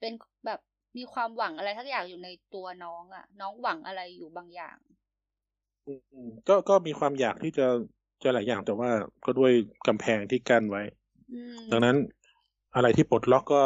[0.00, 0.12] เป็น
[0.46, 0.60] แบบ
[0.98, 4.76] มีความหวังอะไรทักอย่างอยู่ในตัวน้องอะ่ะ น้องหวังอะไรอยู่บางอย่าง
[5.86, 7.66] อืมอืมก็ก็มีความอยากที่จะ
[8.22, 8.90] จะหลายอย่างแต่ว่า
[9.24, 9.52] ก็ด้วย
[9.86, 10.82] กำแพงที่กั้นไว้
[11.32, 11.96] อืมดังนั้น
[12.74, 13.62] อะไรที่ปลดล็อกก็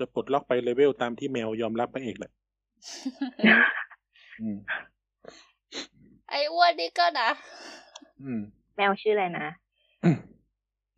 [0.00, 2.32] จะปลดล็อกไปเลเวลตามที่แมวยอมรับพระเอกแหละ
[4.40, 4.58] อืม
[6.28, 7.28] ไอ้อ้วนนี่ก็นะ
[8.22, 8.40] อืม
[8.76, 9.46] แมวชื่ออะไรนะ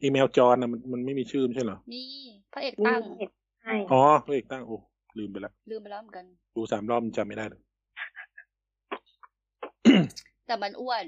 [0.02, 2.06] อีเมลจอนนะมันมันไม่มีชื่อไม่ใช่เหรอนี่
[2.52, 3.30] พระเอกนี่ตั้งเห็ด
[3.64, 4.76] ให้อ๋อพระเอกตั้งโอ้
[5.18, 6.24] ลืมไปละลืมไปแล้วเหมือนกัน
[6.56, 7.62] ดูสามรอบจำไม่ได้เลย
[10.46, 11.04] แต่มันอ้วน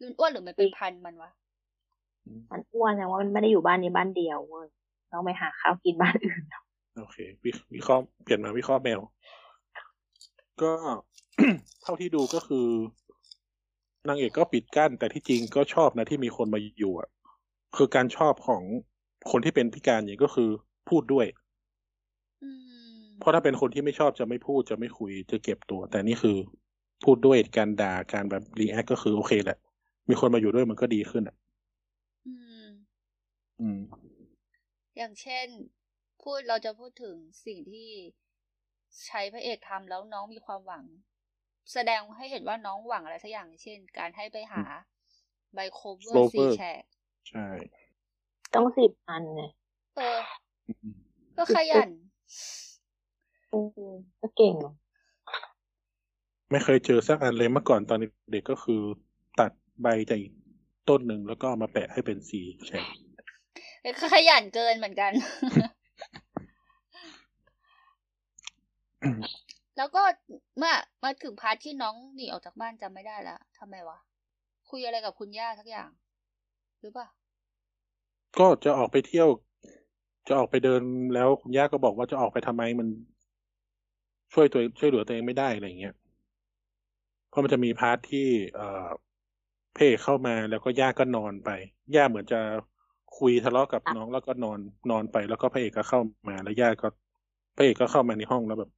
[0.00, 1.30] มันอ้วนหรือมันเป็นพันธุ์มันวะ
[2.52, 4.68] มันอ้วนแต่ว่ามันไม่ได้อยู่บ้านนี้บ้านเดียวเว้ย
[5.12, 6.42] ต้องไปหาข้าวกินบ้านอื่น
[6.96, 9.00] โอเควิวิเคราะห์เปลี่ยนมาวิเคราะห์แมว
[10.62, 10.72] ก็
[11.82, 12.66] เท่าที่ดูก็คือ
[14.08, 17.08] นางเอกก็ปิดกั้น แต่ที่จริงก็ชอบนะที่มีคนมาอยู่อะ
[17.76, 18.62] คือการชอบของ
[19.30, 20.50] คนที่เป็นพิการอย่างนี้ก็คือ
[20.88, 21.26] พูดด้วย
[22.42, 22.50] อื
[22.94, 26.36] มเพราะถ้าเป็นคนที่ไม่ชอบจะไม่พูดจะไม่คุยจะเก็บตัว แต่นี่คือ
[27.04, 29.58] พูดด้วยการด่าการแบบ react ก็คือโอเคแหละ
[30.08, 31.36] มีคนมาอยู่ด้วยมันก็ดีขึ้นอะ
[32.26, 32.34] อื
[32.66, 32.68] ม
[33.60, 33.80] อืม
[34.96, 35.46] อย่างเช่น
[36.24, 37.90] พูดเราจะพูดถึงสิ่งที่
[39.06, 40.84] ใช้พระเอกทำแล้วน้องมีความหวัง
[41.72, 44.62] แสดงให้เห็นว่าน้องหวังอะไรสักอย่างเช่น การให้ไปหา
[45.54, 46.82] ใบโคเวอร์ Clover สี่แฉก
[47.28, 47.46] ใช่
[48.54, 49.42] ต้องสิบอันไง
[49.96, 50.20] เออ
[50.68, 50.92] อืม
[51.38, 51.90] ก็ขยัน
[53.50, 53.54] เอ
[53.88, 54.54] อก็เก่ง
[56.50, 57.98] ไม่เคยเจอสักอันเลยเมื่อก่อนตอน
[58.32, 58.80] เด็กๆก็คือ
[59.40, 60.32] ตัดใบจากอีก
[60.88, 62.84] ต้นหนึ่งแล้วก็เอามาแปะให้เป็นสีแฉก
[64.00, 65.12] ก็ขยันเกินเหมือนกัน
[69.76, 70.02] แล้วก็
[70.58, 73.98] เมื่อมาถึงพาร์ทที่น้องหนีออกจากบ้านจำไม่ได้แล้วทำไมวะ
[74.70, 75.90] คุยอะไรกับคุณย่าสักอย่าง
[76.80, 77.08] หรือเปล่า
[78.38, 79.28] ก็จะออกไปเที่ยว
[80.28, 80.82] จะออกไปเดิน
[81.14, 82.88] แล้วคุณย่าก็บอกว่าจะออกไปทำไมมัน
[84.32, 85.94] ช่วยตัวช่วยเหลือตัวเองไม่ได้อะไรอย่างเงี้ย
[87.28, 88.88] เพราะมันจะมี part ที่ เอ่อ
[89.74, 91.50] พระเอกเข้ามาแล้วก็ย่าก็นอนไป
[91.94, 92.40] ย่าเหมือนจะ
[93.18, 94.58] คุยทะเลาะกับน้องแล้วก็นอน
[94.90, 96.88] นอนไปแล้วก็พระเอกก็เข้ามาแล้วย่าก็
[97.56, 98.70] พระเอกก็เข้ามาในห้องแล้วแบบ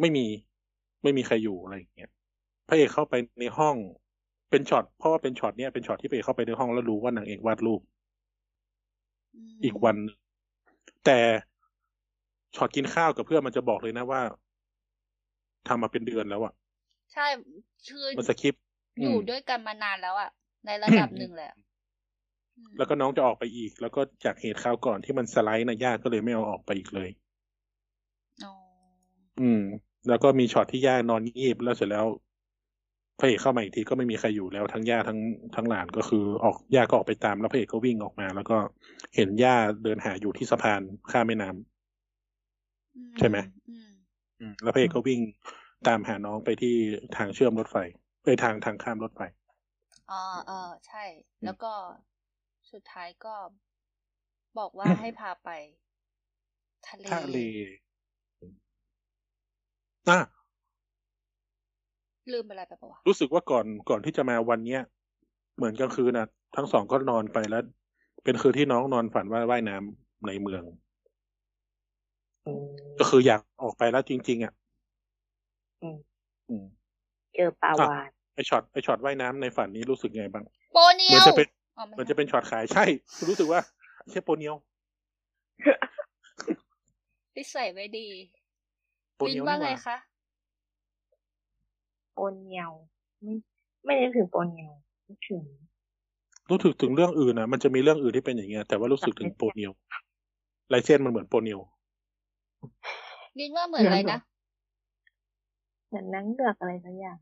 [0.00, 0.26] ไม่มี
[1.02, 2.10] ไม่มีใครอยู่อะไรอย่างเงี้ย
[2.68, 3.76] พระเอกเข้าไปในห้อง
[4.50, 7.80] เป็นช็อตเพราะว่าเป็นช็อตเนี้ยเป็นช็อตที่พระเอกเข้าไปในห้องแล้วรู้ว่านางเอกวาดรูป
[9.34, 10.16] มอีกวันหนึ่ง
[11.04, 11.18] แต่
[12.56, 14.22] ช็อตกินข้าวกับเพื่อนมันจะบอกเลยนะว่า
[15.68, 16.52] ทำมาเป็นเดือนแล้วอะ
[17.12, 17.26] ใช่
[17.86, 18.62] คือมันสคริปต์
[19.00, 20.30] อยู่มด้วยกันมานานแล้วอะ
[20.66, 21.52] ในระดับหนึ่งแหละ
[22.56, 27.10] อืมแล้วก็น้องจะออกไปอีก แล้วก็จากเหตุคราวก่อนที่มันสไลด์นะย่าก็เลยไม่เอาออกไปอีกเลย
[28.42, 28.52] อ๋อ
[29.38, 32.06] อืม แล้วก็มีช็อตที่ย่านอนงีบแล้วเสร็จแล้ว
[33.18, 35.18] พระเอกเข้ามาอีกทีก็ไม่มีใครอยู่แล้วทั้งย่าทั้ง
[35.56, 38.58] ทั้งหลานก็คือออกย่าก็ออกไปตามแล้วพระเอกก็วิ่งออกมา แล้วก็
[39.16, 40.80] เห็นย่าเดินหาอยู่ที่สะพาน
[41.10, 43.36] ข้ามแม่น้ำอืใช่ไหม
[43.68, 43.90] อืม
[44.40, 45.20] อืมแล้วพระเอกก็วิ่ง
[45.86, 46.74] ตามหาน้องไปที่
[47.16, 47.76] ทางเชื่อมรถไฟ
[48.24, 49.20] ไปทางทางข้ามรถไฟ
[50.10, 51.04] อ๋อเออใช่
[51.44, 51.72] แล้วก็
[52.72, 53.34] สุดท้ายก็
[54.58, 55.50] บอกว่าให้พาไป
[56.88, 57.38] ทะเลทะเล
[60.10, 60.20] อะ
[62.32, 64.80] ลืมอะไรไปปะวะรู้สึกว่าก่อนก่อนที่จะมาวันเนี้ย
[65.56, 67.62] เหมือนกลางคืนนะทั้งสองก็นอนไปแล้ว
[68.24, 70.62] เป็นคืนที่น้องนอนฝันว่าว่ายน้ำในเมือง
[72.46, 72.64] อืม
[72.98, 74.52] ก็คืออยากออกไปแล้วจริง ๆ อะ
[75.82, 75.96] อืม
[76.48, 76.64] อืม
[77.34, 80.44] เจอปลาวานไอช็อตไอช็อตว่ายน้ำในฝันนี้รู้สึกไงบ้าง
[80.74, 81.46] โปเนีเหมืยอนวจะเป็น
[81.78, 82.84] อ๋อไเหมือนจะเป็นช็อตขายใช่
[83.28, 83.60] รู้สึกว่า
[84.10, 84.54] ใช่โปเนียว
[87.36, 88.06] นิสัยไม่ดี
[89.18, 89.96] โปลินเนียวว่านี่หไงว่าคะ
[92.14, 92.70] โปนเนียว
[93.22, 93.32] ไม่
[93.84, 94.72] ไม่ได้นึกถึงโปนเนียว
[95.08, 95.42] นึกถึง
[96.50, 99.72] รู้สึกถึงเรื่องอื่นนะมันจะมีเรื่องอื่นที่เป็นอย่างเงี้ยแต่ว่ารู้สึกถึงโปเนียว
[100.72, 101.60] ลายเส้นมันเหมือนโปเนียว
[103.38, 104.20] ลินว่าเหมือนอะไรนะ
[105.88, 107.18] เหมือนนังเลือกอะไรสักอย่าง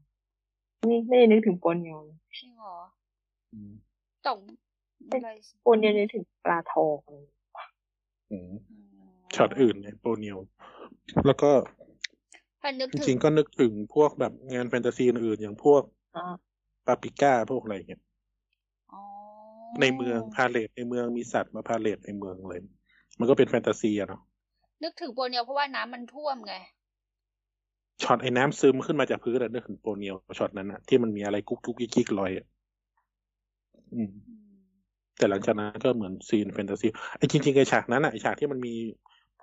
[0.91, 2.77] นี่ไม่ได้นึกถึงโปนเนียวเลยจริงเหรอ
[3.53, 3.73] อืม
[4.27, 4.39] จ่อง
[5.11, 5.31] อะไร
[5.63, 8.91] โปนเดียวนึกถึงปลาทองอืมอืม
[9.35, 10.39] ช็อตอื่นเนี่ยโปรเนียว
[11.27, 11.86] แล้วก็ถ้านึก
[12.93, 15.83] ถึงจริงๆก็นึกถึงพวกแบบงานแฟนตาซีอื่นๆอย่างพวก
[16.17, 16.35] อ่า
[16.87, 18.03] ปาปริก้าพวกอะไรเงี้ย
[18.93, 19.01] อ๋อ
[19.81, 22.61] ในเมืองพาเหรดในเมืองมีสัตว์มาพาเหรดในเมืองเลย
[23.19, 24.23] มันก็เป็นแฟนตาซีอะเนาะ
[24.83, 26.55] นึกถึงโปเนียวเพราะว่าน้ำมันท่วมไง
[28.03, 32.47] ช็อตไอ้น้ำซึมขึ้นมาจากพื้นอะนึกถึงโปเนียวช็อตนั้นอะที่มันมีอะไรกุ๊กกุ๊กกิ๊กกิ๊กลอยอะ
[33.95, 34.47] อืมอืม
[35.19, 38.75] แต่หลังจากนั้นก็เหมือนซีนแฟนตาซีไอ้จริงๆไอ้ฉากนั้นอะไอ้ฉากที่มันมี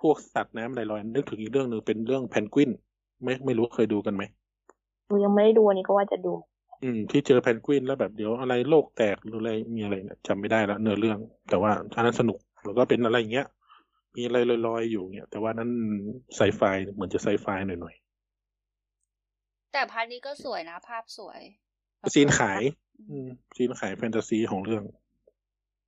[0.00, 2.70] พวกสัตว์น้ำลอยๆนึกถึงอีกเรื่องหนึ่งเป็นเรื่องเพนกวิน
[3.24, 4.22] ไม่ไม่รู้เคยดูกันไหม
[5.06, 6.32] หนูยังไม่ได้ดูอันนี้ก็ว่าจะดู
[6.82, 13.46] อืม ที่เจอเพนกวินแล้วแบบเดี๋ยวอะไรโลกแตกหรืออะไรมีอะไรเนี่ยจำไม่ได้แล้วเนื้อเรื่อง แต่ว่าอันนั้นสนุกแล้วก็เป็นอะไรอย่างเงี้ย
[14.16, 15.70] มีอะไรลอยๆอยู่เงี้ยแต่ว่านั้น
[16.36, 16.62] ไซไฟ
[16.94, 17.94] เหมือนจะไซไฟหน่อย
[19.72, 22.62] แต่ part นี้ก็สวยนะภาพสวยๆซีนขาย
[22.98, 24.82] อือืมมซีนขายแฟนตาซีของเรื่อง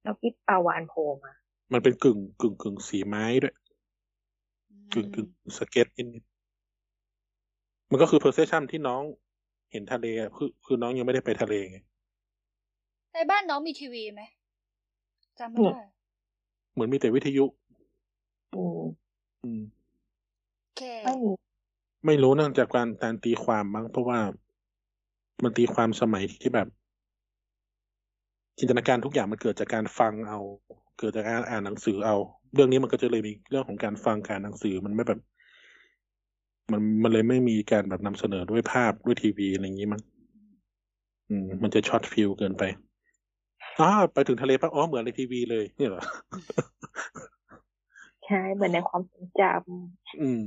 [0.02, 1.32] แล้วพี่ปลาวาฬโผล่มา
[1.72, 3.54] มันเป็นกึ่งกึ่งกึ่งสีไม้ด้วย
[4.92, 6.35] กึ่งกึ่งสเก็ตนิดๆ
[7.90, 9.02] มันก็คือ perception ที่น้อง
[9.72, 11.78] เห็นทะเลอะคือคือน้องยังไม่ได้ไปทะเลไง
[13.14, 14.22] ในบ้านน้องมีทีวีไหม
[15.38, 15.82] จำไม่ได้
[16.72, 17.44] เหมือนมีแต่วิทยุ
[18.56, 18.80] อืม
[19.44, 19.62] อืม
[20.62, 21.30] โอเคไม่มี
[22.06, 24.18] ไม่รู้เนื่องจากการการตีความมั้งเพราะว่า
[25.42, 26.68] มันตีความสมัยที่แบบ
[28.58, 30.40] จินตนาการทุกอย่างมันเกิดจากการฟังเอา
[30.98, 32.16] เกิดจากการอ่านหนังสือเอา
[32.54, 35.20] เรื่องนี้มันก็จะเลยมีเรื่องของการฟังการหนังสือมันไม่แบบ
[36.72, 40.02] มันมันเลยไม่มีการแบบนำเสนอด้วยภาพด้วยทีวีอะไรอย่างนี้มั้ง
[41.28, 42.62] อืม มันจะช็อต feel เกินไป
[43.78, 46.02] อ๋อไปถึงทะเลปะอ๋อเหมือนในทีวีเลยเนี่ยเหรอ
[48.26, 49.42] ใช่เหมือนในความทรงจ
[50.22, 50.42] อืม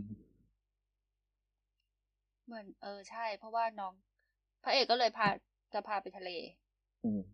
[2.46, 3.94] เหมือนเออใช่ เพราะว่าน้อง
[4.64, 5.28] พระเอกก็เลยพา
[5.74, 6.30] จะพาไปทะเล
[7.04, 7.30] อืมำ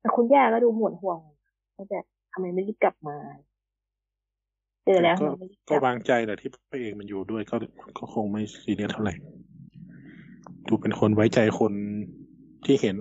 [0.00, 1.18] แต่คุณย่าก็ดูหมวนห่วง
[1.76, 3.16] ว่าแบบทำไมไม่รีบกลับมา
[4.88, 7.56] เจอแล้วก็ทำไมไม่รีบกก็ลับวางใจแหละที่พระเอกมันอยู่ด้วยก็
[7.98, 9.14] ก็คงไม่ซีเรียสเท่าไหร่
[10.68, 11.72] ดูเป็นคนไว้ใจคน
[12.64, 12.94] ที่เห็น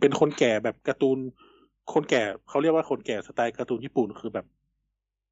[0.00, 1.18] เป็นคนแก่แบบการ์ตูน
[1.92, 4.46] คนแก่เขาเรียกว่าคนแก่สไตล์การ์ตูนญี่ปุ่นคือแบบ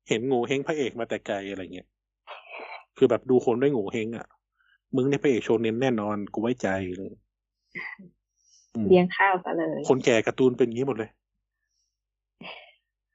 [0.09, 1.89] เห็นงูเฮงพระเอกมาแต่ไกลอะไรเงี้ย
[2.97, 4.27] คือแบบดูคนด้วยงูเฮงอะ
[4.95, 7.13] มึงเนี่ยพระเอกโชเน้นแน่นอนกูไว้ใจเลย
[8.75, 11.11] อืมเลี้ยงข้าวซะเลย คนแก่การ์ตูนเป็นอย่างนี้หมดเลย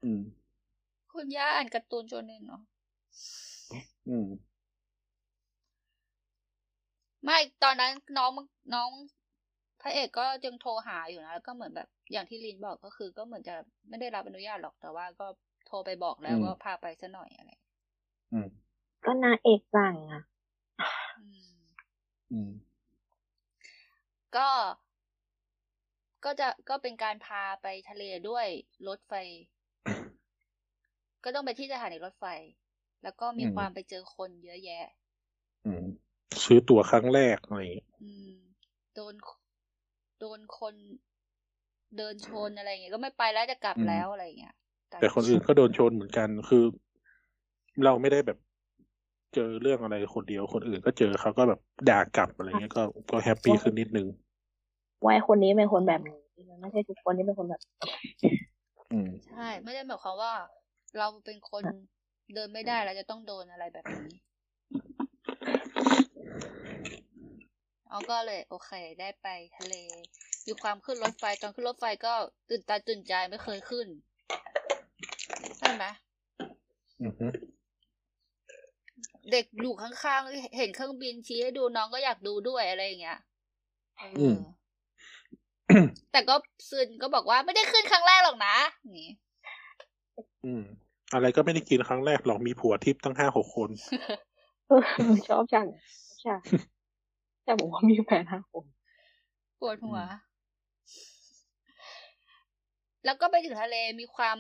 [0.03, 0.21] อืม
[1.13, 2.61] คุณย่าอ่านการ์ตูนโจเนนเนาะ
[4.07, 4.27] อืม
[7.23, 8.31] ไม่ตอนนั้นน้อง
[8.73, 8.89] น้อง
[9.81, 13.55] พระเอกก็ยังโทรหาอยู่นะแล้วก็เหมือนแบบอย่างที่ลินบอกก็คือ ก็เหมือนจะ
[13.89, 15.27] ไม่ได้รับอนุญาตหรอกแต่ว่าก็
[15.67, 17.51] โทรไปบอกแล้วอืมว่าพาไปซะหน่อยอะไร
[18.31, 18.47] อืม
[19.05, 20.21] ก็นางเอกสั่งอะ
[21.17, 21.51] อืม
[22.31, 22.51] อืม
[24.35, 24.49] ก็
[26.25, 28.47] ก็จะก็เป็นการพาไปทะเลด้วย
[28.87, 29.13] รถไฟ
[31.23, 32.25] ก็ต้องไปที่สถานีรถไฟ
[33.03, 34.85] แล้วก็มีอืมความไปเจอคนเยอะแยะ
[35.65, 35.83] อืม
[36.43, 38.31] ซื้อตั๋วครั้งแรกอะไรอย่างเงี้ยอืม
[38.93, 39.15] โดน
[40.19, 40.75] โดนคน
[41.97, 44.55] เดินชนอะไรอย่างเงี้ยก็ไม่ไปแล้วจะกลับแล้วอะไรอย่างเงี้ย
[44.99, 46.63] แต่คนอื่นก็โดนชนเหมือนกันคือ
[47.83, 48.37] เราไม่ได้แบบ
[49.33, 54.07] เจอเรื่องอะไรคนเดียวคนอื่นก็เจอเขาก็แบบด่ากลับอะไรเงี้ยก็ก็ happy ขึ้นนิดนึง
[55.05, 56.17] วายคนนี้เป็นคนแบบนี้
[56.49, 57.61] มันไม่ใช่ทุกคนที่เป็นคนแบบ
[58.91, 60.33] อืมใช่ ไม่ได้หมายความว่า
[60.97, 61.65] เราเป็นคน
[62.33, 64.15] เดินไม่ได้เราจะต้องโดนอะไรแบบนี้
[67.89, 69.75] เอาก็เลยโอเค ได้ไปทะเล
[70.47, 72.13] มีความขึ้นรถไฟตอนขึ้นรถไฟก็
[72.49, 73.87] ตื่นตาตื่นใจไม่เคยขึ้น
[75.57, 75.85] ใช่ไหม
[77.03, 77.27] อือฮึ
[79.31, 83.19] เด็กอยู่ข้างๆเห็นเครื่องบินชี้ให้ดูน้องก็อยากดูด้วยอะไรอย่างเงี้ย
[83.97, 84.39] เอออ
[86.11, 86.35] แต่ก็
[86.69, 89.11] ซึนก็บอกว่าไม่ได้ขึ้นครั้งแรกหรอกนะอย่างงี้
[91.11, 93.69] อืมอะไรก็ไม่ได้กินครั้งแรกหรอกมีผัวทิพย์ตั้งห้าหกคน
[94.67, 94.81] เออ
[95.29, 95.67] ชอบจัง
[96.21, 96.35] ใช่
[97.43, 98.65] แต่บอกว่ามีแฟนห้าคน
[99.59, 99.99] ปวดหัว
[103.05, 104.37] แล้วก็ไปถึงทะเลมีความ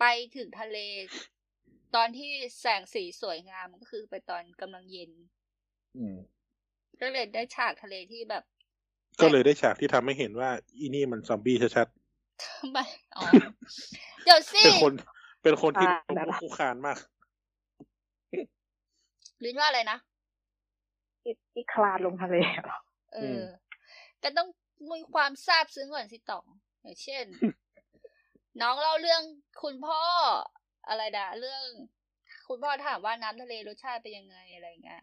[0.00, 0.04] ไป
[0.36, 0.78] ถึงทะเล
[1.94, 5.10] ตอนที่แสงสีสวยงามก็คือไปตอนกำลังเย็น
[5.96, 6.16] อืม
[7.00, 8.44] ก็เลยได้ฉากทะเลที่แบบ
[9.20, 11.88] ก็เลยได้ฉากที่ทำให้เห็นว่า อีนี่มันซอมบี้ชัด
[12.44, 12.78] ทำไม
[13.16, 13.22] อ๋อ
[14.24, 14.92] เดี๋ยวสิๆเป็นคน
[15.42, 15.88] เป็นคนที่
[16.40, 16.98] คุกคานมาก
[19.44, 19.98] ลินว่าอะไรนะ
[21.22, 22.78] ที่ที่คลานลงทะเลเหรอ
[23.14, 23.42] เออือม
[24.20, 24.48] แต่ต้อง
[24.92, 26.46] มีความซาบซึ้งก่อนสิต๋อง
[26.82, 27.24] อย่างเช่น
[28.62, 29.22] น้องเล่าเรื่อง
[29.62, 30.00] คุณพ่อ
[30.88, 31.64] อะไรดะเรื่อง
[32.48, 35.02] คุณพ่อถามว่าน้ำทะเลรสชาติเป็นยังไงอะไรเงี้ย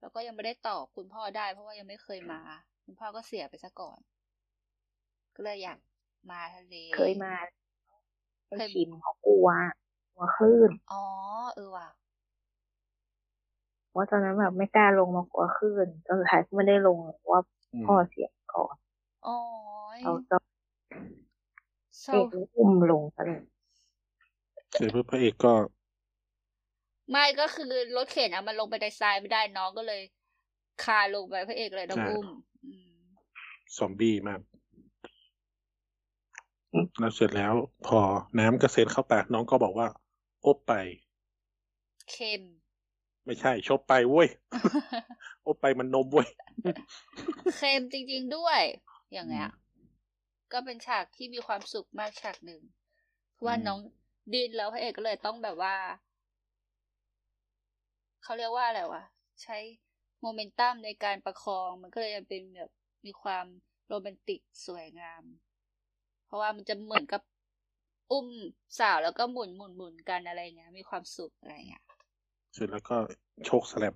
[0.00, 2.40] แล้วก็ยังไม่ได้ตอบคุณพ่อได้ เพราะว่ายังไม่เคยมา
[2.84, 4.00] คุณพ่อก็เสียไปซะก่อน
[5.36, 5.78] ก็เลยอยาก
[6.30, 7.59] มาทะเล เคยมาเค
[8.56, 9.48] ไปยชิมเขากลัว
[10.12, 11.02] กลัวคลื่น อ๋อ
[11.54, 11.88] เออว่ะ
[13.90, 18.76] เพราะตอนนั้นแบบไม่กล้าลงมากลัวคลื่นจนสุดท้ายก็ไม่ได้ลงเพราะว่าอืมพ่อเสียก่อน
[19.26, 19.36] อ๋อ
[20.00, 20.36] เขาก็
[22.00, 23.40] เศเอร้ากอุ้มลงซะเลย
[24.72, 25.52] เสร็จปุ๊บพระเอกก็
[27.10, 30.02] ไม่ก็คือรถเข็นอะมันลงไปในทรายไม่ได้น้องก็เลย
[30.84, 32.28] คาลงไปพระเอกเลยต้องใช่อุ้ม
[32.64, 33.00] อืม
[33.76, 34.40] ซอมบี้มาก
[36.98, 37.54] แล้วเสร็จแล้ว
[37.86, 38.00] พอ
[38.38, 39.88] น้ำกระเซ็นเข้าปากน้องก็บอกว่า
[40.46, 40.72] อบไป
[42.10, 42.42] เค็ม
[43.24, 44.28] ไม่ใช่ชบไปเว้ย
[45.46, 46.28] อบไปมันนมเว้ย
[47.56, 48.60] เค็มจริงๆด้วย
[49.12, 49.50] อย่างเงี้ย
[50.52, 52.62] ก็เป็นฉากที่มีความสุขมากฉากหนึ่ง
[53.32, 53.78] เพราะว่าอืมน้อง
[54.34, 55.74] ดินแล้วพระเอกก็เลยต้องแบบว่า
[58.22, 59.02] เขาเรียกว่าอะไรวะ
[59.42, 59.58] ใช้
[60.20, 62.70] โมเมนตัมในการประคอง มันก็เลยเป็นแบบ
[63.06, 63.46] มีความ
[63.88, 65.22] โรแมนติกสวยงาม
[66.30, 67.22] เพราะว่ามันจะเหมือนกับ
[68.12, 68.28] อุ้ม
[68.78, 71.84] สาวแล้วก็หมุนหมุนหมุนกันอะไรเงี้ย มีความสุขอะไรเงี้ย
[72.52, 72.96] เสร็จแล้วก็
[73.46, 73.94] โชคสแลบ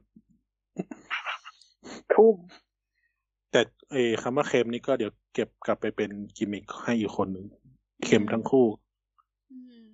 [2.14, 2.36] ทุ่ม
[3.50, 3.60] แต่
[3.92, 7.46] เออคำว่าเค็มนี่ก็เดี๋ยวเก็บกลับไปเป็นกิมมิคให้อีกคนหนึ่ง
[8.04, 8.66] เค็มทั้งคู่
[9.50, 9.86] อืม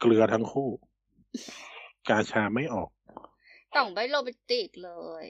[0.00, 0.68] เกลือทั้งคู่
[2.08, 2.90] กาชาไม่ออก
[3.76, 4.90] ต้องไม่โรแมนติกเล
[5.24, 5.26] ย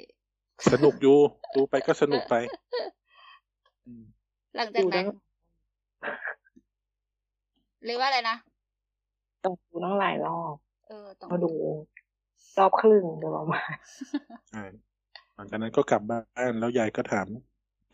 [0.72, 1.18] สนุกอยู่
[1.54, 2.34] ดูไปก็สนุกไป
[3.86, 4.04] อืม
[4.56, 5.08] หลังจากดูนั้ตั้นง
[7.84, 8.36] เรียกว่าอะไรนะ
[9.44, 10.54] ต้องดูตั้งหลายรอบ
[10.88, 11.52] เออต้องมาดู
[12.58, 13.72] รอบครึ่งโดยประมาณ
[14.50, 14.64] ใช่
[15.34, 17.26] หลังจากนั้นก็กลับบ้านแล้วยายก็ถาม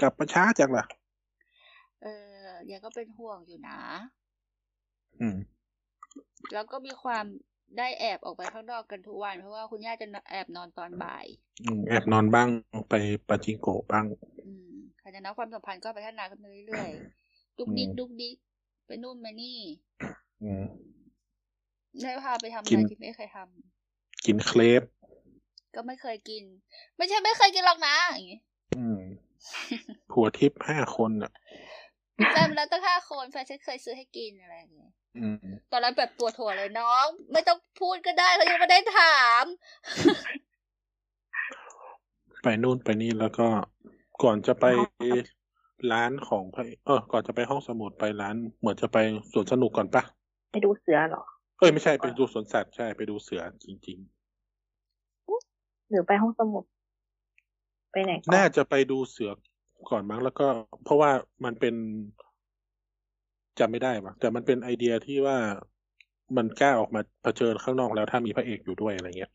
[0.01, 0.85] กลับมาช้าจังล่ะ
[2.03, 2.07] เอ
[2.45, 3.79] อยังก็เป็นห่วงอยู่นะ
[5.21, 5.37] อืม
[6.53, 7.25] แล้วก็มีความ
[7.79, 11.27] ได้แอบออกไปข้างนอกกันทุกวันเพราะว่าคุณย่าจะแอบนอนตอนบ่าย
[11.65, 12.49] อืมแอบนอนบ้าง
[12.89, 12.95] ไป
[13.29, 14.05] ปาจิงโกะบ้าง
[14.47, 18.37] อืมหลังจากนั้นความสัมพันธ์ก็พัฒนาขึ้นมาเรื่อยๆดุกดิกอืมดุกดิก
[18.87, 19.61] ไปนู่นมานี่
[20.43, 20.65] อืม
[22.03, 24.83] ได้พาไปทำอะกิไรนที่ไม่เคยทำกินเคลป
[25.75, 26.45] ก็ไม่เคยกิน
[26.97, 28.41] ไม่ใช่ไม่เคยกินหรอกนะอย่างงี้
[28.75, 29.01] อืม
[30.11, 31.33] ผัวทิพย์ห้าคนอะ
[32.35, 39.45] จำแล้วตั้งห้าคนแฟนฉันเคยซื้อให้กินอะไรอย่างเงี้ยอืมตอนนั้นแบบตัวถั่วเลยน้อง ไม่ต้องพูดก็ได้เขายังไม่ได้ถาม
[42.43, 43.49] ไปนู่นไปนี่แล้วก็
[44.23, 44.65] ก่อนจะไป
[45.93, 48.99] ร้านของพระเออ ก่อนจะไปห้องสมุดไปร้าน เหมือนจะไป
[49.33, 50.03] สวนสนุกก่อนปะ
[50.53, 51.23] ไปดูเสือเหรอ
[51.59, 53.99] เอ้ยไม่ใช่ไปดูสวนสัตว์ใช่ไปดูเสือจริง
[55.91, 56.65] หรือไปห้องสมุด
[57.93, 59.31] ไปไหนก่อๆน่านจะไปดูเสือ
[59.91, 60.47] ก่อนมั้งแล้วก็
[60.85, 61.11] เพราะว่า
[61.45, 61.75] มันเป็น
[63.59, 65.39] จำไม่ได้ปะแต่มันเป็นไอเดียที่ว่า
[66.37, 69.33] มันกล้าออกมาเผชิญข้างนอกแล้วถ้ามีพระเอกอยู่ด้วยอะไรเงี้ย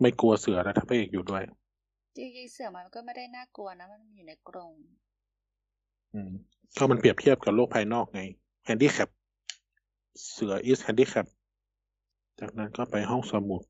[0.00, 1.42] ไม่กลัวเสือแล้วถ้าพระเอกอยู่ด้วย
[2.16, 5.09] จริงๆเสือมันก็ไม่ได้น่ากลัวนะ มันอยู่ในกรงอืม
[6.76, 8.20] ก็มันเปรียบเทียบกับโลกภายนอกไง
[8.64, 9.10] แฮนดี้แคป
[10.30, 11.26] เสือ is แฮนดี้แคป
[12.40, 13.62] จากนั้นก็ไปห้องสมุด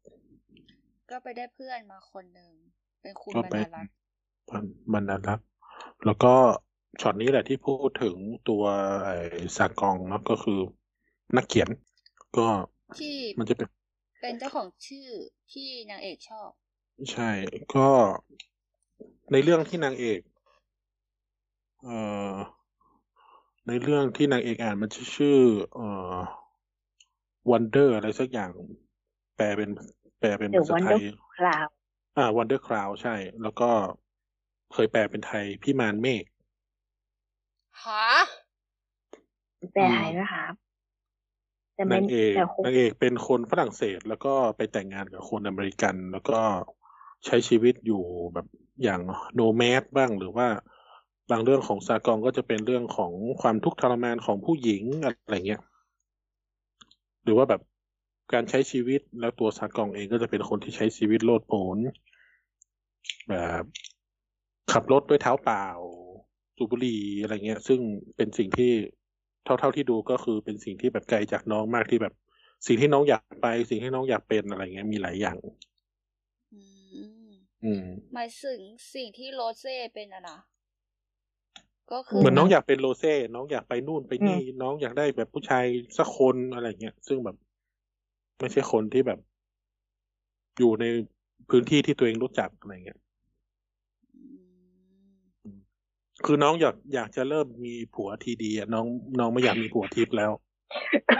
[1.10, 2.50] ก็ไปได้เพื่อนมาคนหนึ่ง
[3.02, 3.94] เป็นคุณก็บรไปรณรัตน์
[4.92, 5.48] บรรณรักษ์
[6.06, 6.34] แล้วก็
[7.00, 8.16] ช็อตนี้แหละที่พูดถึง
[8.48, 8.62] ตัว
[9.04, 9.16] ไอ้
[9.56, 10.58] ซากองเนาะก็คือ
[11.36, 11.68] นักเขียน
[12.36, 12.46] ก็
[13.00, 13.68] ที่มันจะเป็น
[14.22, 15.08] เป็นเจ้าของชื่อ
[15.52, 16.50] ที่นางเอกชอบ
[17.12, 17.30] ใช่
[17.74, 17.88] ก็
[19.32, 20.20] ในเรื่องที่นางเอก
[21.84, 21.98] เอ่
[22.30, 22.34] อ
[23.66, 25.38] ในเรื่องที่นางเอกอ่านมันจะชื่อ
[25.74, 26.14] เอ่อ
[27.50, 28.50] Wonder อะไรสักอย่าง
[29.36, 29.70] แปลเป็น
[30.20, 31.66] แปลเป็นเดี๋ยวภาษาวันไทเดอยร์คราว
[32.16, 33.70] อ่า Wonder Cloud ใช่ แล้วก็
[34.72, 36.24] เคยแปลเป็นไทยพี่มานเมฆ
[37.82, 38.04] หา
[39.72, 40.52] แปลไทยนะครับ
[41.74, 46.40] แต่ไม่นางเอกแต่คงนางเอกเป็นคนฝรั่งเศสแล้วก็ไปแต่งงานกับคนอเมริกัน แล้วก็
[47.26, 48.02] ใช้ชีวิตอยู่
[48.34, 48.46] แบบ
[48.82, 49.00] อย่าง
[49.34, 50.48] โนแมสบ้างหรือว่า
[51.30, 55.62] บางเรื่องของซากองก็จะเป็นเรื่องของความทุกข์ทรมานของผู้หญิงอะไรเงี้ย
[57.24, 57.60] หรือว่าแบบ
[58.32, 61.78] การใช้ชีวิตแล้วตัวซากองเองก็จะเป็นคนที่ใช้ชีวิตโลดโผน
[63.28, 63.64] แบบ
[64.72, 65.66] ขับรถด้วยเท้าเปล่า
[66.56, 67.80] สูบบุหรี่อะไรเงี้ย ซึ่ง
[68.16, 68.72] เป็นสิ่งที่
[69.44, 72.14] เท่าเท่าที่ดูก็คือเป็นสิ่งที่แบบไกลจากน้องมากที่แบบ
[72.66, 75.38] สิ่งที่น้องอยากไป สิ่งที่น้องอยากเป็นอะไรเงี้ยมีหลายอย่าง
[76.52, 76.60] อื
[77.28, 77.32] ม
[77.64, 77.84] อืม
[78.14, 78.60] หมายถึง
[78.94, 80.38] สิ่งที่โรเซ่เป็นอะนะ
[81.92, 85.64] ก็คือเหมือนน้องอยากเป็นโรเซ่น้องอยากไปนู่นไปนี่ น้องอยากได้แบบผู้ชาย
[85.98, 87.36] สักคนอะไรเงี้ยซึ่งแบบ
[88.38, 89.18] ไม่ใช่คนที่แบบ
[90.58, 90.84] อยู่ใน
[91.50, 92.98] พื้นที่ที่ตัวเองรู้จักอะไรเงี้ย
[95.44, 95.58] อืม
[96.24, 98.86] คือน้องอยากอยากจะเริ่มมีผัวทีดีอะน้อง
[99.18, 100.32] น้องไม่อยากมีผัวทิพย์แล้ว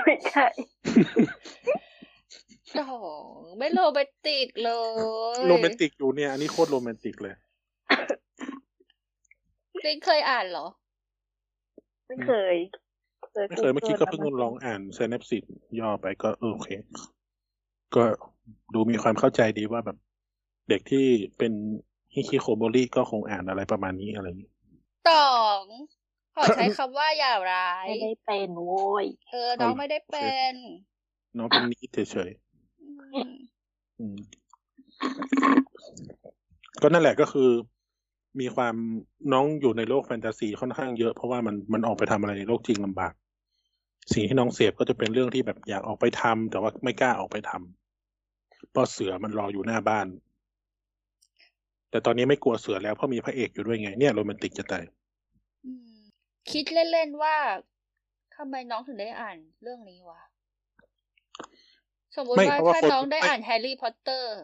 [0.04, 0.46] ไม่ใช่
[2.74, 2.94] โอ้โห
[3.58, 4.70] ไม่โรแมนติกเล
[5.34, 7.34] ย โรแมนติกอยู่เนี่ย อันนี้โคตรโรแมนติกเลย
[9.84, 10.66] ลินเคยอ่านเหรอ
[12.06, 12.54] ไม่เคย
[13.32, 15.44] search ไม่เคยเมื่อกี้ก็เพิ่งแล้วมันลองอ่าน synopsis
[15.80, 16.70] ย่อไปก็เออโอเค
[17.94, 18.02] ก็
[18.74, 19.96] ดูมีความเข้าใจดีว่าแบบ
[20.68, 21.06] เด็กที่
[21.38, 21.52] เป็น
[22.14, 24.50] ฮิคิโคโมริก็คงอ่านอะไรประมาณนี้อะไรอย่างนี้
[25.08, 25.62] ตอง
[26.34, 30.54] ขอใช้คำว่าอย่าร้าย ไม่ได้เป็นโว้ยเออ น้องไม่ได้เป็น
[31.36, 32.30] น้องเป็นนิดเฉย
[32.82, 34.16] อืมๆอืม
[36.82, 37.50] ก็นั่นแหละก็คือ
[38.40, 38.74] มีความ
[39.32, 43.12] น้องอยู่ในโลกแฟนตาซีค่อนข้างเยอะเพราะว่ามันมันออกไปทำอะไรในโลกจริงลำบาก
[44.12, 50.06] สิ่งที่น้องเสพก็จะเป็นเรื่องที่แบบอยากออกไปทำแต่ว่าไม่กล้าออกไปทำเพราะเสือมันรออยู่หน้าบ้าน
[51.90, 54.84] แต่ตอนนี้ไม่กลัวเสือแล้วเพราะมีพระเอกอยู่ด้วยไง เนี่ยโรแมนติกจะตาย
[55.64, 55.96] อืม
[56.50, 57.36] คิดเล่นๆว่า
[58.36, 60.20] ทำไมน้องถึงได้อ่านเรื่องนี้วะ
[62.16, 64.36] สมมติไม่ว่าเพราะว่าถ้าคนน้องได้ไม่อ่านแฮร์รี่พอตเตอร์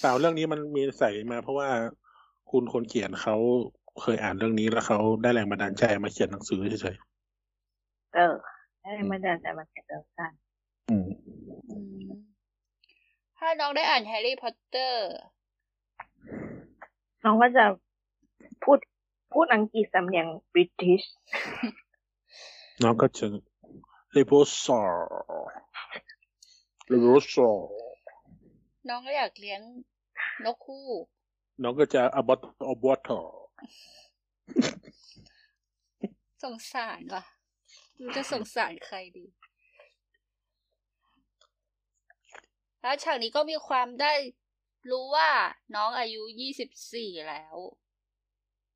[0.00, 1.68] เปล่าเรื่องนี้มันมีใส่มาเพราะว่า
[2.50, 3.36] คุณคนเขียนเขา
[4.00, 6.96] เคยอ่านเรื่องนี้แล้วเขาได้แรงบันดาลใจมาเขียนหนังสือเฉย
[8.14, 8.34] เออ
[8.82, 11.06] ได้มาเดินแต่มาเก็บเดินกันๆอืม
[11.70, 12.08] อืม
[13.38, 15.08] ถ้าน้องได้อ่านแฮร์รี่พอตเตอร์
[17.24, 17.64] น้องก็จะ
[18.62, 18.78] พูด
[19.32, 21.02] พูดอังกฤษสำเนียง British
[22.82, 23.26] น้องก็จะ
[24.12, 25.06] เลวีโอซ่า
[26.88, 27.70] เลวีโอซ่า
[28.88, 29.60] น้องก็อยากเลี้ยง
[30.44, 30.86] นกฮูก
[31.62, 33.20] น้องก็จะอบอตอบอตอ
[36.44, 37.24] สงสารว่ะ
[37.96, 39.26] ไม่รู้จะสงสารใครดี
[42.82, 44.14] แล้วฉากนี้ก็มีความได้
[44.90, 45.28] รู้ว่า
[45.74, 47.56] น้องอายุยี่สิบสี่แล้ว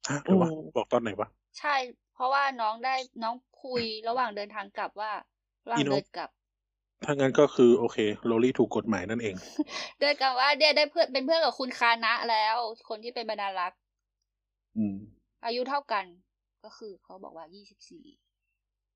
[0.09, 1.29] ฮะหรือวะบอกตอนไหนวะ
[1.59, 1.75] ใช่
[2.15, 5.13] เพราะว่าน้องได้น้องคุยระหว่างเดินทางกลับว่า
[5.65, 6.31] ระหว่างอีนกเดินกลับ
[7.05, 9.35] ถ้างั้นก็คือโอเคโรลี่ถูกกฎหมายนั่นเอง
[9.99, 12.57] เดินกลับว่าเนี่ยได้เพื่อนเป็นเพื่อนกับคุณคานะแล้ว
[12.89, 13.81] คนที่เป็นบรรณารักษ์
[14.77, 14.95] อืม
[15.45, 16.05] อายุเท่ากัน
[16.65, 18.05] ก็คือเขาบอกว่ายี่สิบสี่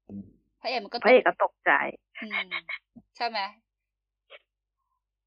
[0.09, 0.25] อืม
[0.61, 1.73] พระเอกมันก็พระเอกก็ตกใจ
[2.21, 2.53] อืม
[3.17, 3.39] ใช่ไหม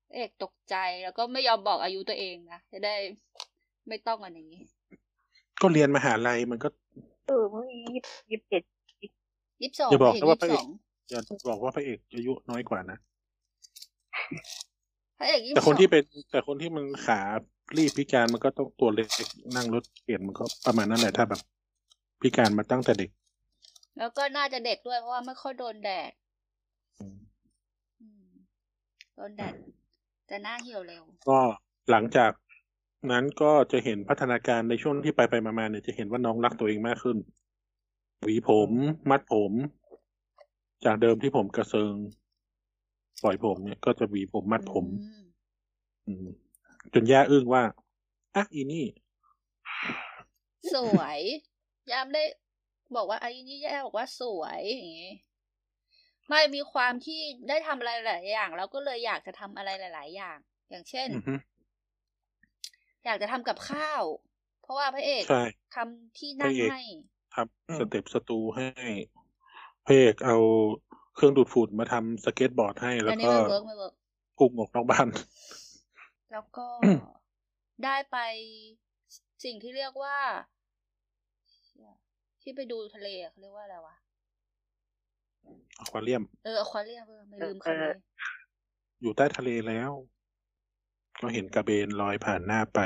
[0.07, 2.95] พระเอกตกใจแล้วก็ไม่ยอมบอกอายุตัวเองนะจะได้
[3.87, 4.51] ไม่ต้องอันนี้
[5.61, 6.69] ก็เรียนมหาลัยมันก็
[7.27, 7.79] เออเมื่อกี้
[8.31, 8.63] ยี่สิบเจ็ด
[9.61, 10.65] ยี่สิบสองอย่าบอกพนะว่าระพระเอเอก
[11.09, 12.97] กอย่าบอกว่าพระเอกอายุน้อยกว่านะ
[15.19, 17.21] พระเอกยี่สิบแต่สคอนงที่เป็น แต่คนที่มันขา
[17.77, 19.07] รีบพิการมันก็ต้องตัวเล็ก
[19.55, 21.41] นั่งรถเปลี่ยนมันก็ประมาณนั้นแหละถ้าแบบ
[22.21, 23.09] พิการมาตั้งแต่เด็ก
[23.97, 26.11] แล้วก็น่าจะเด็กด้วยเพราะว่าไม่ค่อยโดนแดด
[26.99, 27.17] อืม
[28.01, 28.27] อืม
[29.15, 29.55] โดนแดด
[30.29, 31.39] จะหน้าเหี่ยวเร็ว ก็
[31.91, 32.31] หลังจาก
[33.11, 37.17] นั้นก็จะเห็นพัฒนาการในช่วงที่ไปไปมาๆเนี่ยจะเห็นว่าน้องรักตัวเองมากขึ้น
[38.21, 38.71] หวีผม
[39.09, 39.51] มัดผม
[40.85, 41.95] จากเดิมที่ผมกระเซิง
[43.23, 45.23] ปล่อยผมเนี่ยก็จะหวีผมมัดผมอืม
[46.07, 46.27] อืม
[46.93, 47.63] จนย่าอึ้งว่า
[48.35, 48.85] อะอีนี่
[50.73, 51.19] สวย
[51.91, 52.23] ยามได้
[52.95, 55.13] บอกว่าไอ้นี่ย่าบอกว่าสวยอย่างงี้
[56.29, 57.19] ไม่มีความที่
[57.49, 60.37] ได้ทำอะไรหลายอย่าง แล้วก็เลยอยากจะทำอะไรหลาย ๆ อย่าง
[60.69, 61.33] อย่างเช่นอือฮึ
[63.05, 64.03] อยากจะทำกับข้าว
[64.61, 65.41] เพราะว่าพระเอกใช่
[65.75, 66.81] ทำที่นั่งพระเอกให้
[67.35, 68.67] ทำ step stool ให้
[69.91, 70.37] พระเอกเอา
[71.15, 73.93] เครื่องดูดฝุ่นมาทำสเก็ตบอร์ดให้ แล้วอันนี้ก็ไม่ work ไม่ work
[74.37, 75.07] พุ่งออกนอกบ้าน
[76.31, 76.67] แล้วก็
[77.85, 78.17] ได้ไป
[79.43, 80.17] สิ่งที่เรียกว่า
[82.41, 83.95] ที่ไปดูทะเลอะเขาเรียกว่าอะไรวะ
[85.79, 87.91] อควาเรียม เอออควาเรียมเออไม่ลืมคำนี้
[89.01, 89.91] อยู่ใต้ทะเลแล้ว
[91.21, 92.79] ก็เห็นกระเบนลอยผ่านหน้าไป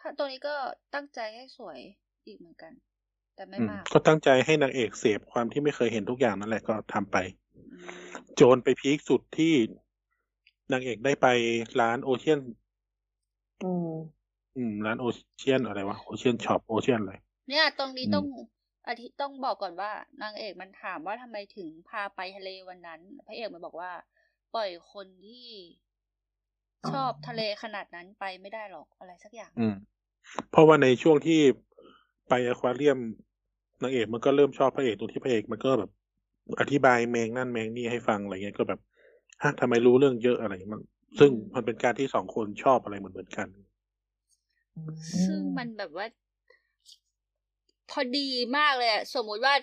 [0.00, 0.54] ถ้าตัวนี้ก็
[0.94, 1.78] ตั้งใจให้สวย
[2.26, 2.72] อีกเหมือนกัน
[3.36, 7.16] แต่ไม่อืมมาก ก็ตั้งใจให้นางเอกเสพความที่ไม่เคยเห็นทุกอย่างนั่นแหละก็ทำไป
[7.56, 9.54] อืมโจนไปพีคสุดที่
[10.72, 11.26] นางเอกได้ไป
[11.80, 12.40] ร้านโอเชียน
[13.62, 13.92] อืม
[14.56, 15.04] อืม ร้านโอ
[15.38, 17.14] เชียนอะไรวะ โอเชียนช็อปโอเชียนอะไร
[17.48, 18.26] เนี่ย ตรงนี้อืมต้อง
[18.86, 19.90] อาทิต้องบอกก่อนว่า
[20.22, 23.90] นางเอกมันถามว่าทำไมถึงพาไปทะเลวันนั้น พระเอกมันบอกว่า
[24.54, 25.46] ปล่อยคนที่
[26.90, 29.74] ชอบทะเลขนาดนั้นไปไม่ได้หรอกอะไรสักอย่าง อืม
[30.50, 31.40] เพราะว่าในช่วงที่
[32.28, 32.98] ไปอควาเรียม
[33.82, 35.90] นางเอกมันก็เริ่มชอบพระเอกตรงที่พระเอกมันก็แบบ
[36.60, 38.80] อธิบายแมงนั่นแมงนี่ให้ฟังอะไรเงี้ยก็แบบ
[39.42, 40.80] ฮะทำไมรู้เรื่องเยอะอะไรมัน
[41.18, 43.48] ซึ่งมันเป็นการที่สองคนชอบอะไรเหมือนเหมือนกัน
[45.24, 46.06] ซึ่งมันแบบว่า
[47.90, 49.54] พอดีมากเลยอะสมมุติว่า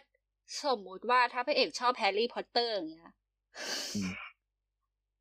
[0.66, 3.14] สมมุติว่าถ้าพระเอกชอบแฮร์รี่พอตเตอร์อย่างเงี้ย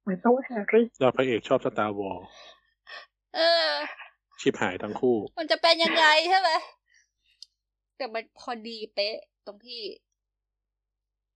[0.06, 2.18] มันต้องแฮร์รี่แล้วพระเอกชอบสตาร์วอล
[3.36, 3.70] เออ
[4.40, 6.50] ชิบหายทั้งคู่ มันจะเป็นยังไงใช่ไหม
[7.96, 9.16] แต่มันพอดีเป๊ะ
[9.46, 9.82] ตรงที่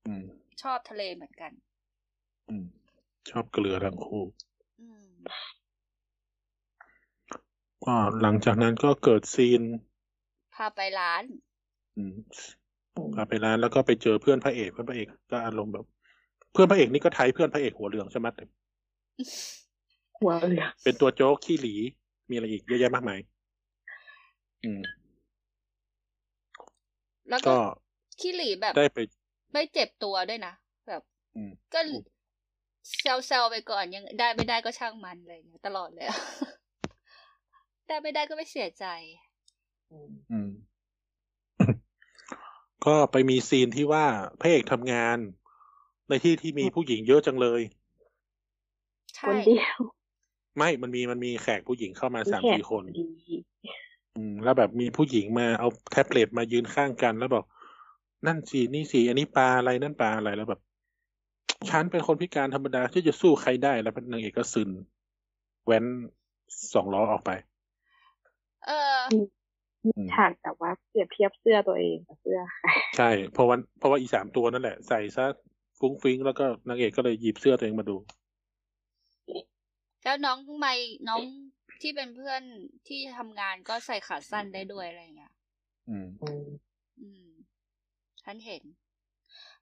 [0.06, 0.24] อืม
[0.62, 1.52] ชอบทะเลเหมือนกัน
[2.48, 2.64] อืม
[3.30, 4.22] ชอบเกลือทั้งคู่
[4.80, 5.10] อืม
[7.84, 9.62] ก็หลังจากนั้นก็เกิดซีน
[10.54, 11.24] พาไปร้าน
[11.96, 12.16] อืม
[12.96, 15.84] อืมพาไปร้านแล้วก็ไปเจอเพื่อนพระเอกเพื่อนพระเอกก็อารมณ์แบบ
[16.52, 18.44] เพื่อนพระเอกนี่ก็ไทยเพื่อนพระเอกหัวเหลืองใช่ไหมแต่
[20.18, 21.74] หัวเหลืองเป็นตัวโจ๊กขี้หลี
[22.30, 23.20] มีอะไรอีกเยอะแยะมากมาย
[24.64, 24.80] อืม
[27.30, 27.56] แล้วก็ก็
[28.20, 28.98] ขี้หลีแบบได้ไป
[29.52, 30.52] ไม่เจ็บตัวด้วยนะ
[30.86, 31.02] แบบ
[31.34, 31.80] อืมก็
[32.98, 36.18] เซลเซลไปก่อนยังได้ไม่ได้ก็ช่างมันอะไรอย่างเลยตลอดเลยอะ
[37.86, 38.84] ได้ไม่ได้ก็ไม่เสียใจ
[39.90, 40.48] อืมอืม
[42.86, 44.06] ก็ไปมีซีนที่ว่า
[44.40, 45.18] พระเอกทำงาน
[46.08, 47.60] ในที่ที่มีผู้หญิงเยอะจังเลย
[49.16, 49.78] คใช่นเดียว
[50.56, 53.35] ไม่มันมีมันมีแขกผู้หญิงเข้ามาสามแขกสี่คนดี
[54.16, 57.44] อืมแล้วแบบมีผู้หญิงมาเอาแท็บเล็ตมายืนข้างกัน แล้วบอก
[58.26, 60.60] นั่นสีนี่สีอันนี้ปลาอะไรนั่นปลาอะไรแล้วแบบ
[61.70, 64.70] ฉันเป็นคนพิการธรรมดาที่จะสู้ใครได้แล้วนางเอกก็ซึน
[65.66, 65.84] แว้น
[66.74, 67.30] สองล้อออกไป
[68.66, 68.96] เออ
[69.86, 75.24] มีฉากแต่ว่าเปรียบเทียบเสื้อตัวเองกับเสื้อใครใช่เพราะว่าเพราะว่าอีสามตัวนั่นแหละ ใส่ซะ
[75.78, 77.96] ฟุ้งฟิ้งแล้วก็นางเอกก็เลยหยิบเสื้อตัวเองมาดู
[80.02, 80.74] แล้วน้องไม่
[81.08, 81.22] น้อง
[81.82, 82.42] ที่เป็นเพื่อน
[82.88, 85.32] ที่ทำงานก็ใส่ขาสั้นได้ด้วยอะไรอย่างเงี้ย
[85.88, 86.46] อืมอืม
[87.00, 87.28] อืม
[88.22, 88.62] ฉันเห็น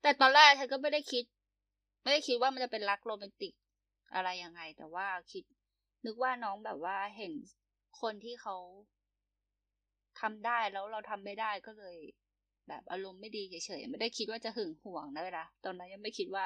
[0.03, 1.25] แต่ตอนแรกฉันก็ไม่ได้คิด
[2.03, 3.55] ไม่ได้คิดว่ามันจะเป็นรักโรแมนติก
[4.15, 5.45] อะไรยังไง แต่ว่าคิด
[6.05, 7.33] นึกว่าน้องแบบว่าเห็น
[8.01, 8.57] คนที่เขา
[10.21, 11.99] ทำได้แล้วเราทำไม่ได้ก็เลย
[12.69, 16.45] แบบอารมณ์ไม่ดีเฉยๆไม่ได้คิดว่าจะหึงหวงนะเวลาตอนนั้นยังไม่คิดว่า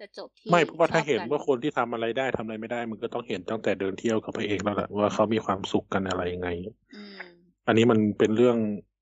[0.00, 6.48] จะจบที่ไม่เพราะว่าถ้าชอบเห็นกัว่าคนที่ทำอะไรได้ทำอะไรไม่ได้ มันก็ต้องเห็นตั้งแต่เดินเที่ยวกับพระเอกแล้วแหละว่าเขามีความสุขกันอะไรยังไง
[6.96, 7.20] อืม
[7.66, 8.56] อันนี้มันเป็นเรื่อง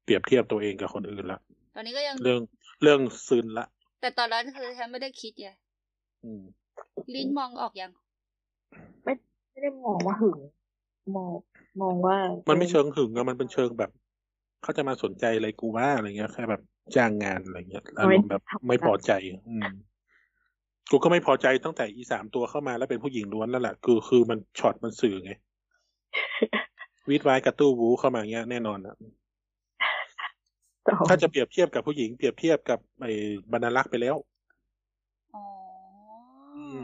[0.05, 1.41] เปรียบเทียบตัวเองกับคนอื่นละ
[1.75, 2.41] ตอนนี้ก็ยังเรื่อง
[2.83, 3.67] เรื่องซึนละ
[4.01, 5.49] แต่ตอนนั้นคือฉันไม่ได้คิดไง
[6.25, 6.43] อืม
[7.15, 7.91] ลิ้นมองออกยัง
[9.05, 9.13] ไม่
[9.63, 10.39] ได้มองว่าหึง
[11.15, 11.31] มอง
[11.83, 12.17] มองว่า
[12.49, 13.91] มัมันไม่เชิงหึงอะมันเป็นเชิงแบบ
[14.63, 16.63] เขาจะมาสนใจอะไรกูว่าอะไรเงี้ยแค่แบบ
[16.97, 19.13] จ้างงานอะไรเงี้ยอารมณ์แบบไม่พอใจ
[19.49, 19.67] อืม
[20.91, 25.33] กูก็ไม่พอใจตั้งแต่อีสามตัวเข้ามาแล้วเป็นผู้หญิงล้วนแล้วแหละคือคือมันช็อตมันสื่อไง
[27.09, 28.95] วิดไว้กระตู้วูเข้ามาเงี้ยแน่นอนอะ
[30.87, 33.13] ต่อถ้าจะเปรียบเทียบกับผู้หญิงเปรียบเทียบกับไอ้
[33.53, 34.17] บรรณลักษ์ไปแล้ว
[35.35, 35.45] อ๋อ
[36.57, 36.81] อม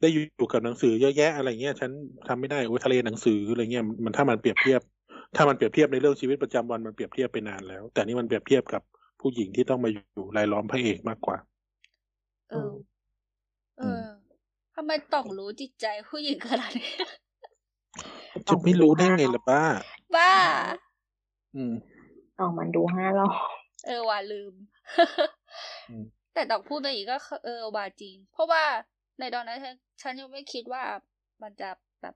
[0.00, 1.90] ได้อยู่กับหนังสือเยอะแยะอะไรเงี้ยฉัน
[2.28, 4.80] ทำไม่ได้โอ้ยทะเลหนังสืออะไรเงี้ยมันถ้ามันเปรียบเทียบ
[5.36, 8.82] ถ้ามันเปรียบเทียบในเรื่องชีวิตประจำวันมันเปรียบเทียบไปนานแล้ว แต่นี่มันเปรียบเทียบกับ
[9.20, 11.36] ผู้หญิงที่ต้องมาอยู่รายล้อมพระเอกมากกว่า
[12.50, 12.72] เออ
[13.78, 14.04] เออ
[14.74, 16.92] ทำไมต้องรู้จิตใจผู้หญิงขนาดนี้
[18.48, 19.62] จะไม่รู้ได้ไงล่ะป้า
[20.16, 20.32] บ้า
[21.56, 21.74] อืม
[22.38, 23.34] ต่อมันดูห้ารอบ
[23.86, 24.54] เออว่าลืม
[25.90, 26.04] อืม
[26.34, 28.64] แต่ดอกพูดไปอีกก็เออว่าจริง เพราะว่า
[29.18, 30.82] ในตอนนั้นฉันฉันยังไม่คิดว่า
[31.42, 31.70] มันจะ
[32.02, 32.14] แบบ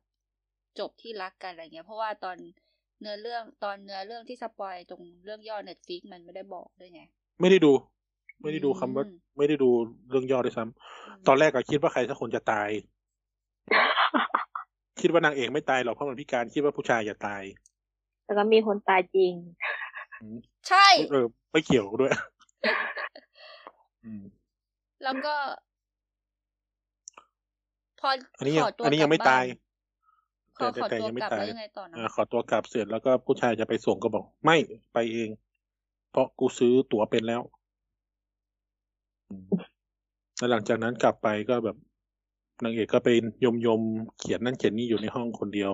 [0.79, 2.37] จบที่รักกันอะไรเงี้ย เพราะว่าตอน
[3.01, 7.03] เนื้อเรื่องตอนเนื้อเรื่องที่ spoil ตรงเรื่องย่อ Netflix มันไม่ได้บอกด้วยไง
[7.41, 7.73] ไม่ได้ดู
[8.43, 9.71] ไม่ได้ดูคำว่าอืมไม่ได้ดู
[10.11, 12.69] เรื่องย่อด้วยซ้ำตอนแรกก็คิดว่าใครสักคนจะตาย
[15.01, 17.43] คิดว่านางเอกไม่ตายหรอกเพราะมันพิการคิดว่าผู้ชายจะตาย
[18.25, 19.33] แต่ก็มีคนตายจริง
[20.23, 22.13] อืมใช่ เออ ไม่เกี่ยวด้วย
[24.05, 24.23] อืม
[25.05, 25.35] แล้วก็
[28.01, 28.09] พอ
[28.39, 29.45] อันนี้ยังขอตัวอันนี้ยังไม่กลับบ้ตาย
[30.59, 34.57] ขอแต่ขอแต่ตัวยังไม่กลับตายแล้วยังไงต่อนะอ่าขอตัวกลับเสร็จแล้วก็ผู้ชายจะไปส่งก็บอก ไม่
[34.93, 35.31] ไปเอง
[36.11, 37.56] เพราะกูซื้อตั๋วเป็นแล้วอืม
[40.37, 41.77] แล้วหลังจากนั้นกลับไปก็แบบ
[42.65, 43.09] นางเอกก็ไป
[43.45, 45.73] ยมยมๆเขียนนั่นเขียนนี่อยู่ในห้องคนเดียว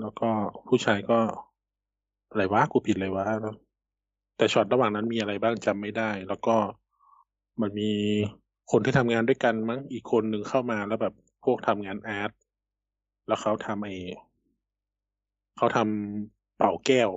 [0.00, 0.28] แล้วก็
[0.68, 1.18] ผู้ชายก็
[2.30, 3.56] อะไรวะกูผิดอะไรวะแล้ว
[4.36, 6.56] แต่ช็อตระหว่างนั้นมีอะไรบ้างจำไม่ได้ แล้วก็
[7.60, 7.90] มันมี
[8.70, 12.30] คนที่ทำงานด้วยกันมั้งอีกคนหนึ่งเข้ามาแล้วแบบพวกทำงานอาร์ต
[13.26, 13.88] แล้วเขาทำไอ
[15.56, 17.10] เขาทำเป่าแก้ว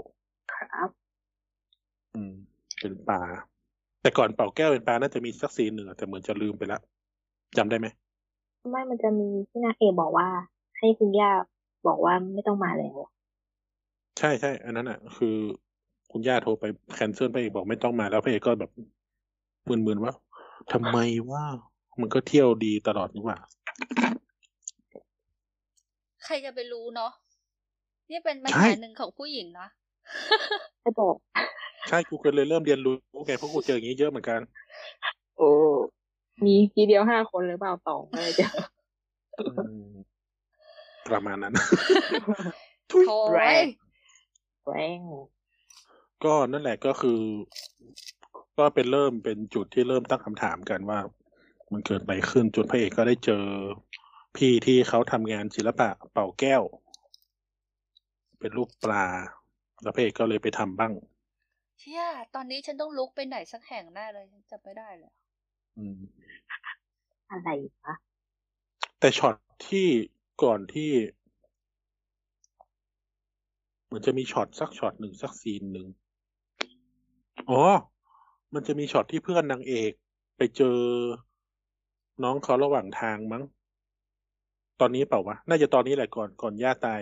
[0.54, 0.90] ครับ
[2.14, 2.34] อืม
[2.80, 3.22] เป็นปลา
[4.04, 6.80] แต่ก่อนเป่าแก้วเป็นปลาน่าจะมีสักซีนหนึ่งอะแต่เหมือนจะลืมไปละ
[7.58, 7.88] จำได้ไหม
[8.70, 10.28] ไม่มันจะมีที่นางเอกบอกว่า
[10.78, 11.32] ให้คุณย่า
[11.88, 12.98] บอกว่าไม่ต้องมาแล้ว
[14.20, 15.36] ใช่ใช่อันนั้นอะ คือ
[16.12, 18.72] คุณย่าโทรไปแคนเซิลพระเอกบอกไม่ต้องมาแล้วพระเอกก็แบบ
[19.68, 20.14] มึนๆว่า
[20.72, 20.98] ทำไม
[21.32, 21.44] ว่า
[22.02, 23.38] มันก็เที่ยวดีตลอดนี่หว่า
[26.24, 27.12] ใครจะไปรู้เนาะ
[28.10, 29.68] นี่เป็นปัญใช่หาหนึ่งของผู้หญิงนะ
[30.84, 31.16] จะบอก
[31.90, 32.96] ใช่กูก็เลยเริ่มเรียนรู้
[33.26, 34.40] ไงเพราะกูเจออย่างนี้เยอะเหมือนกัน
[35.38, 35.50] โอ้
[36.46, 38.48] มีทีเดียวห้าคนหรือเปล่าสองอะไรจะ
[39.40, 39.52] อื
[39.88, 39.92] ม
[41.08, 41.54] ประมาณนั้น
[42.90, 43.68] โถ่แรเว้ยง
[44.66, 45.00] แรง
[46.24, 47.20] ก็นั่นแหละก็คือ
[48.58, 51.00] ก็เป็นเริ่มเป็นจุดที่เริ่มตั้งคำถามกันว่า
[51.72, 53.44] มันเกิดอะไรขึ้นจนพระเอกก็ได้เจอ
[54.36, 56.64] พี่ที่เขาทำงานศิลปะเป่าแก้ว
[58.40, 59.06] เป็นรูปปลา
[59.84, 60.92] แล้วพระเอกก็เลยไปทำบ้าง
[61.80, 62.04] เชี่ย
[62.36, 65.14] ตอนนี้ฉันต้องลุกไปไหนสักแห่งแน่เลยฉันจำไม่ได้เลย
[65.78, 66.00] อืม
[67.32, 67.50] อะไร
[67.86, 67.96] วะ
[69.00, 69.36] แต่ช็อต
[69.70, 69.88] ที่
[70.44, 70.92] ก่อนที่
[73.86, 75.88] เหมือนจะมีช็อตสักช็อตหนึ่งสัก scene หนึ่ง
[77.50, 77.62] อ๋อ
[78.54, 79.92] มันจะมีช็อตที่เพื่อนนางเอก
[80.38, 80.78] ไปเจอ
[82.24, 83.44] น้องเขาระหว่างทางมั้ง
[84.80, 87.02] ตอนนี้เปล่าวะ น่าจะตอนนี้แหละก่อนก่อนย่าตาย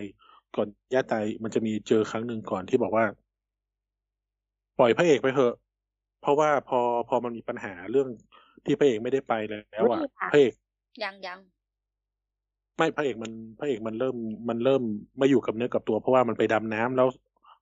[0.56, 3.06] ก่อนย่าตายมันจะมีเจอครั้งหนึ่งก่อนที่บอกว่า
[4.78, 5.54] ปล่อยพระเอกไปเถอะ
[6.22, 8.08] เพราะว่าพอพอมันมีปัญหาเรื่อง
[8.66, 10.54] ที่พระเอกไม่ได้ไปแล้วอะพระเอก
[11.04, 11.40] ยังยัง
[12.78, 14.16] ไม่พระเอกมันพระเอกมันเริ่ม
[14.50, 14.84] มันเริ่ม
[15.18, 17.08] ไม่อยู่กับเนื้อกับตัวเพราะว่ามันไปดำน้ำแล้ว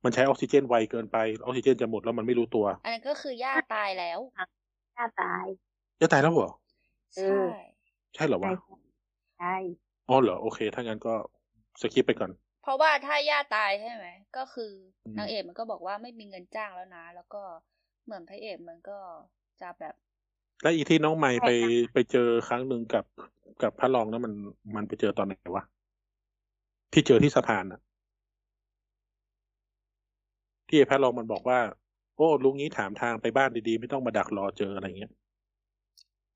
[0.03, 4.19] มันใช้ออกซิเจนไวเกินไปออกซิเจนจะหมดแล้วมันไม่รู้ตัว อันนั้นก็คือย่าตายแล้ว
[4.95, 5.45] หน้าตาย
[6.01, 6.49] จะตายแล้วเหรอ
[7.15, 7.45] เอใช่อ
[8.15, 8.53] ใช่เหรอใช่วะ
[9.37, 9.47] ใช่
[10.07, 11.13] อ๋อเหรอโอเค ถ้างั้นก็
[11.81, 14.05] สคิปไปก่อนเพ ราะว่าถ้าย่าตายใช่ไหม
[14.37, 14.71] ก็คือ
[15.05, 17.41] อมนางเอกมันก็บอกว่าไม่มีเงินจ้างแล้วนะ แล้วก็
[18.05, 18.99] เหมือนพระเอกมันก็
[19.61, 19.95] จะแบบ
[20.61, 21.49] แล้วอีที่น้องใหม่ไป
[21.93, 23.05] ไปเจอครั้งหนึ่งกับ
[23.63, 24.33] กับพระรองนั้นมัน
[24.75, 25.63] มันไปเจอตอนไหนวะ
[26.93, 27.79] ที่เจอที่สะพานอะ
[30.67, 31.59] ที่ไอ้พระรองมันบอกว่า
[32.15, 35.11] โอ้ลุงนี้ถามทางไปบ้านดีๆ ไม่ต้องมาดักรอเจออะไรเงี้ย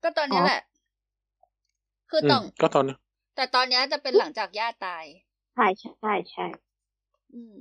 [0.02, 0.60] ก็ตอนเนี้ยแหละ
[2.10, 2.94] คืออืต้อมงก็ตอนนี้
[3.36, 5.04] แต่ตอนเนี้ยจะเป็นหลังจากย่าตาย
[5.54, 6.46] ใช่ใช่ใช่
[7.34, 7.58] อืม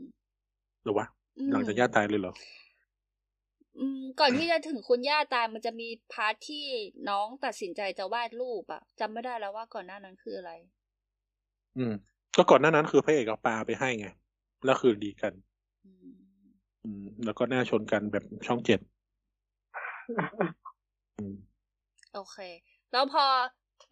[0.83, 1.05] หรือวะ
[1.39, 2.33] อืมหลังจากย่าตายเลยเหรอ
[3.79, 6.65] อืม ก่อนที่จะถึงคุณย่าตายมันจะมี part ที่
[7.09, 10.51] น้องตัดสินใจจะวาดรูปอะจำไม่ได้แล้วว่าก่อนหน้านั้นคืออะไร
[11.77, 11.93] อืม
[12.35, 14.07] ก็ก่อนหน้านั้นคือพระเอกเอาปลาไปให้ไง
[14.65, 15.33] แล้วคืนดีกัน
[15.85, 16.13] อืม
[16.83, 18.79] อืม แล้วก็หน้าชนกันแบบช่องเจ็ด
[21.17, 21.37] อืม
[22.13, 22.37] โอเค
[22.91, 23.25] แล้วพอ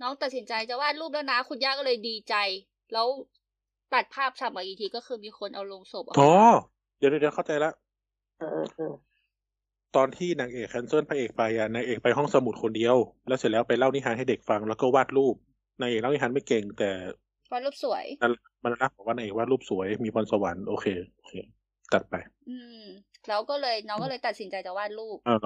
[0.01, 2.35] น้องตัดสินใจจะวาดรูปแล้วนะ คุณย่าก็เลยดีใจ
[2.93, 3.07] แล้ว
[3.93, 6.41] ตัดภาพฉากมาอีกทีก็คือมีคนเอาลงศพออกอ๋อมา
[6.97, 7.71] เดี๋ยวเดี๋ยวเข้าใจละ
[8.37, 8.93] เออเออ
[9.95, 12.95] ตอนที่นางเอกแคนเซิลพระเอกไปอะนางเอกไปห้องสมุดคนเดียว
[13.27, 15.35] แล้วเสร็จแล้วไปเล่านิทานให้เด็กฟังแล้วก็วาดรูป
[15.79, 16.89] นางเอกเล่านิทานไม่เก่ง แต่
[17.51, 18.05] วาดรูปสวย
[18.63, 20.85] มันรักบอกว่านางเอกวาดรูปสวยมีพรสวรรค์โอเค
[21.17, 21.33] โอเค
[21.93, 22.15] ตัดไป
[22.49, 22.83] อืม
[23.27, 25.37] แล้วก็เลยน้องก็เลยตัดสินใจจะวาดรูปเออ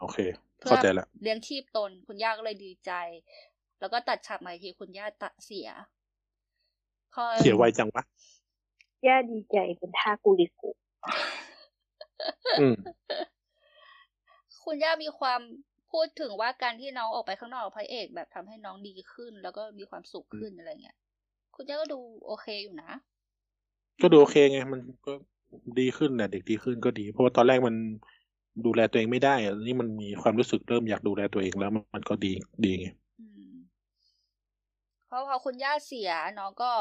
[0.00, 0.18] โอเค
[0.58, 2.92] เพื่อเข้าใจละเลี้ยงชีพตนคุณย่าก็เลยดีใจ
[3.80, 5.93] แล้วก็ตัดฉากใหม่ทีคุณย่าตะเสียพอ
[7.38, 8.02] เสียไวจังวะ
[9.06, 10.70] ย่าดีใจเป็นท่ากูริกุ
[12.60, 12.76] อืม
[14.64, 15.40] คุณย่ามีความ
[15.92, 20.96] พูดถึงว่าการที่น้องออกไปข้างนอกกับพระเอกแบบทำให้น้องดีขึ้น แล้วก็มีความสุขขึ้นอะไรเงี้ย
[21.54, 22.90] คุณย่าก็ดูโอเคอยู่นะ
[24.02, 25.12] ก็ดูโอเคไง มันก็
[25.78, 27.74] ดีขึ้นนะเด็กดีขึ้นก็ดี เพราะว่าตอนแรกมัน
[28.64, 32.32] ดูแลตัวเองไม่ได้อะนี่มันมีความรู้สึกเริ่มอยากดูแลตัวเองแล้วมันมันก็ดี
[32.64, 32.86] ดีไง
[33.20, 33.52] อืม
[35.06, 36.72] เพราะพอคุณย่าเสียน้องก็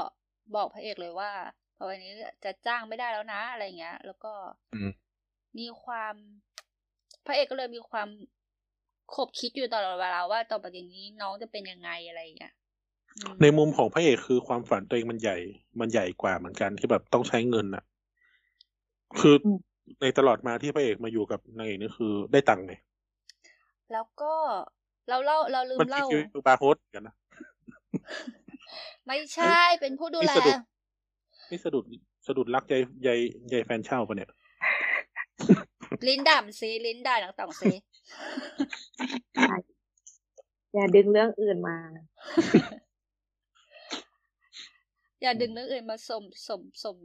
[0.55, 1.31] บอกพระเอกเลยว่า
[1.75, 2.11] พอวันนี้
[2.43, 4.33] จะจ้างไม่ได้แล้วนะอะไรเงี้ย แล้วก็
[4.73, 4.91] อืม
[5.59, 6.13] มีความ
[7.25, 8.07] พระเอกก็เลยมีความ
[9.13, 12.53] ขบคิดอยู่ตลอดเวลาว่าต่อไปนี้น้องจะเป็นยังไงอะไรเงี้ย
[13.17, 15.37] อืมในมุมของพระเอกคือความฝันตัวเองมันใหญ่
[15.79, 17.83] มันใหญ่กว่าเหมือนกันที่แบบต้องใช้เงินอะ
[19.19, 19.47] คืออ
[20.01, 22.73] ในตลอดมาที่พระเอกมาอยู่กับนางเอกนี่คือได้ตังค์ไง
[23.91, 24.33] แล้วก็
[25.09, 27.15] เราเล่าเราลืมมันคิดเล่าชีวิตคือบาร์โฮสเหมือนกันนะ
[29.07, 30.59] ไม่ใช่เป็นผู้ดูแลนี่สะดุด
[31.51, 31.85] นี่สะดุด
[32.27, 33.19] สะดุดรักยายยาย
[33.51, 34.29] ยายแฟนเช่าปะเนี่ย
[36.07, 37.71] ลิ้นด่ามซีลิ้นด่าหนังต่องซี
[40.73, 41.77] อย่าดึงเรื่องอื่นมา
[45.21, 46.97] อย่าดึงเรื่องอื่นมาสมสมสม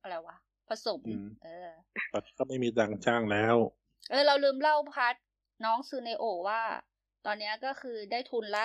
[0.00, 0.36] อะไรวะ
[0.68, 1.68] ผสมอืมเออ
[2.12, 3.56] ตอนนี้ก็ไม่มีตังค์จ้างแล้ว
[4.10, 5.14] เออ เราลืมเล่าพาร์ท
[5.64, 6.62] น้องซูเนโอะว่า
[7.26, 8.64] ตอนเนี้ยก็คือได้ทุนละ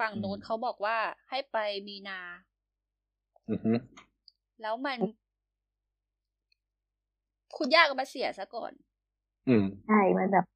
[0.00, 0.96] ฝั่งนู้นอืมเขาบอกว่า
[1.30, 1.56] ให้ไป
[1.88, 2.20] มีนา
[3.50, 3.72] อือฮึ
[4.62, 4.98] แล้วมัน
[7.56, 8.72] คุณย่าก็มาเสียซะก่อน
[9.48, 10.46] อืมใช่มันแบบ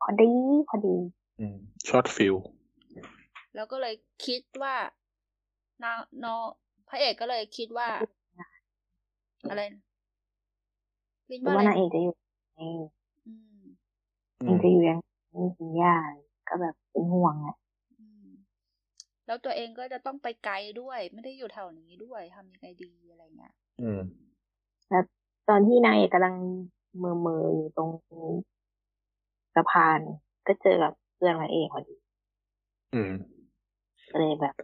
[0.00, 0.30] พอดี
[0.68, 0.96] พอดี
[1.40, 1.56] อืม
[1.88, 2.36] ช็อตฟิล
[3.54, 3.94] แล้วก็เลย
[4.26, 4.76] คิดว่า
[5.82, 5.92] น้า
[6.24, 6.42] น้อง
[6.88, 7.88] พระเอกก็เลยคิดว่า
[9.50, 9.82] อะไรนะ
[11.30, 12.14] ลินหรือว่าว่าอะไรนางเอกจะอยู่
[12.56, 12.62] ไง
[13.26, 13.32] อื
[13.62, 13.64] ม
[14.46, 14.98] นางเอกจะอยู่ยัง
[15.34, 15.94] มีคุณย่า
[16.48, 17.61] ก็แบบเป็นห่วงอะอืม
[19.32, 24.00] แล้วตัวเองก็จะต้องไปไกลด้วย ไม่ได้อยู่แถวนี้ด้วยทำยังไงดีอะไรเงี้ยอืม
[24.90, 25.04] แล้ว
[25.48, 26.36] ตอนที่นางเอกกำลัง
[26.98, 27.90] เมอเมอๆอยู่ตรง
[29.54, 30.00] สะพาน
[30.46, 31.96] ก็เจอกับเพื่อนนางเอกพอดี
[32.94, 33.12] อืม
[34.10, 34.54] ก็เลยแบบ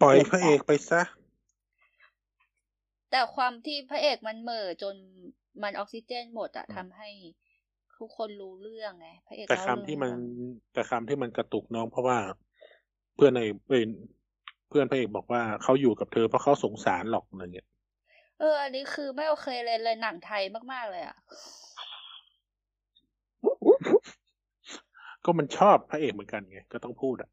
[0.00, 1.02] ปล่อยพระเอกไปซะ
[3.10, 4.94] แต่ความที่พระเอกมันเหม่อจน
[5.62, 7.08] มันออกซิเจนหมดอะอืมทำให้
[7.98, 10.22] ทุกคนรู้เรื่องไงพระเอกแต่เล่าคำเรื่องที่มันให้ฟัง
[10.72, 12.18] แต่คำที่มันกระตุกน้องเพราะว่า
[13.16, 17.68] เพื่อนในเพื่อนพระเอกบอกว่าเขาอยู่กับเธอเพราะเขาสงสารหรอกอะไรเงี้ย
[18.38, 20.42] เออ อันนี้คือไม่โอเคเลยเลยหนังไทย
[20.72, 21.16] มากๆเลยอะ
[25.24, 27.30] ก็มันชอบพระเอกเหมือนกันไง ก็ต้องพูดอะ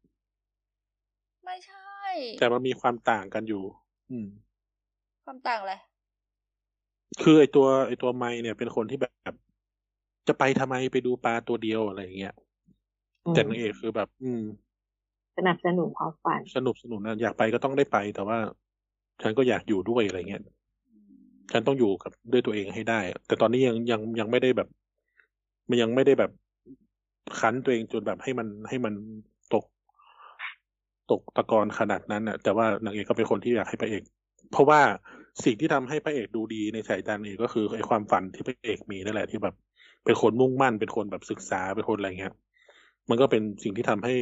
[1.44, 2.00] ไม่ใช่
[2.38, 3.62] แต่มันมีความต่างกันอยู่
[4.10, 4.28] อืม
[5.24, 5.74] ความต่างอะไร
[7.22, 9.34] คือไอตัวไอตัวไม้เนี่ย เป็นคนที่แบบ
[10.28, 12.34] จะไปทำไมไปดูปลาตัวเดียวอะไรเงี้ย
[13.32, 14.42] แต่นางเอกคือแบบ อืม
[15.36, 18.38] สนับสนุนความฝัน สนุกสนุนนะอยากไปก็ต้องได้ไป แต่ว่า
[19.22, 20.42] ฉันก็อยากอยู่ด้วยอะไรเงี้ย
[21.52, 24.68] ฉันต้องอยู่กับด้วยตัวเองให้ได้ แต่ตอนนี้ยังยังยังไม่ได้แบบ
[25.68, 26.30] มันยังไม่ได้แบบ
[27.38, 28.94] คั้นตัวเองจนแบบให้มันให้มัน
[29.54, 29.64] ตก
[31.10, 34.02] ตกตะกอนขนาดนั้นน่ะ แต่ว่านางเอกก็เป็นคนที่อยากให้พระเอก
[34.52, 34.80] เพราะว่า
[35.44, 39.54] สิ่งที่ทำให้พระเอกดูดีในสายตาเอกก็คือไอ้ความฝันที่พระเอกมีนั่นแหละที่แบบ
[40.04, 42.34] เป็นคนมุ่งมั่นเป็นคนแบบศึกษาเป็นคนอะไรเงี้ย
[43.08, 44.14] มันก็เป็นสิ่งที่ทำให้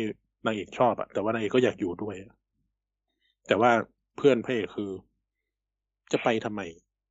[0.44, 2.32] นางเอกชอบอะแต่ว่านางเอกก็อยากอยู่ด้วยอะ
[3.46, 3.70] แต่ว่า
[4.16, 4.90] เพื่อนพระเอกคือ
[6.12, 6.60] จะไปทำไม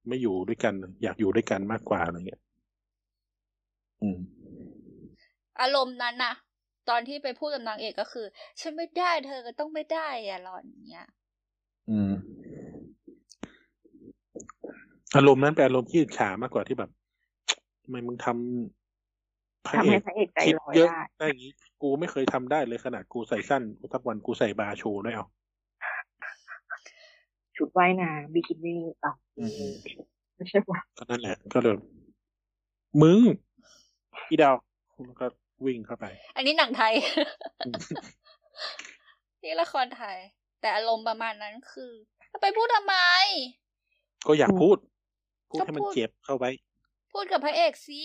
[0.07, 0.73] ไม่อยู่ด้วยกัน
[1.03, 2.41] อยากอยู่ด้วยกันมากกว่าอะไรเงี้ย
[4.01, 4.19] อืม
[5.61, 6.33] อารมณ์นั้นนะ
[6.89, 8.25] ตอนที่ไปพูดกับนางเอกก็คือ
[8.61, 11.07] ฉันไม่ได้เธอก็ต้องไม่ได้อย่าหลอนเนี้ย
[11.89, 12.11] อืม
[15.15, 16.91] อารมณ์นั้นเป็นอารมณ์ที่อิจฉามากกว่าที่แบบ
[17.83, 18.78] ทำไมมึงทำพระ
[19.67, 21.51] ทำเอให้กพระเอกใจคิดลอยเยอะได้ได้อย่างนี้
[21.81, 25.25] กูไม่เคยทำได้เลยขนาดกูใส่สั้นกูทักวันกูใส่บาร์โชว์ด้วยเอา
[27.57, 29.71] ชุดว่ายน้ำบิกินี่ต่ออืม
[30.35, 31.75] ไม่ใช่ว่าก็นั่นแหละ ก็เลย
[33.01, 33.19] มึง
[34.29, 34.55] อีดาว
[35.07, 35.25] แล้วก็
[35.65, 36.05] วิ่งเข้าไป
[36.35, 36.93] อันนี้หนังไทย
[37.65, 37.75] อืม
[39.43, 40.17] นี่ละครไทย
[40.61, 41.91] แต่อารมณ์ประมาณนั้นคือ
[42.41, 42.95] ไปพูดทำไม
[44.27, 44.77] ก็อยากพูด
[45.51, 46.49] พูดก็ให้มันพูดเจ็บเข้าไว้
[47.11, 48.01] พูดกับพระเอกสิ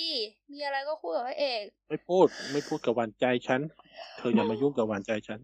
[0.53, 3.61] มีอะไรก็พูดกับพระเอก ไม่พูด ไม่พูดกับหวานใจฉัน
[4.17, 5.41] เธออย่ามายุ่งกับหวานใจฉัน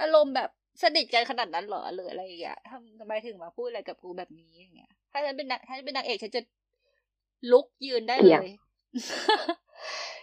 [0.00, 0.50] อารมณ์แบบ
[0.82, 6.42] สนิทกันขนาดนั้นเหรอหรืออะไรอย่างเงี้ยทำทำไมถึงมาพูดอะไรกับกูแบบนี้อย่างเงี้ย ถ้าฉันเป็นนางถ้าฉันเป็นนางเอกฉันจะ
[7.52, 8.48] ลุกยืนได้เลย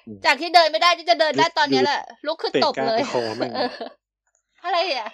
[0.07, 3.69] อืมจากที่เดินไม่ได้ที่จะเดินได้ตอนเนี้ยแหละลุกขึ้นเตะตบก้านเลยไปคอแม่งเออ
[4.63, 5.09] อะไรอะ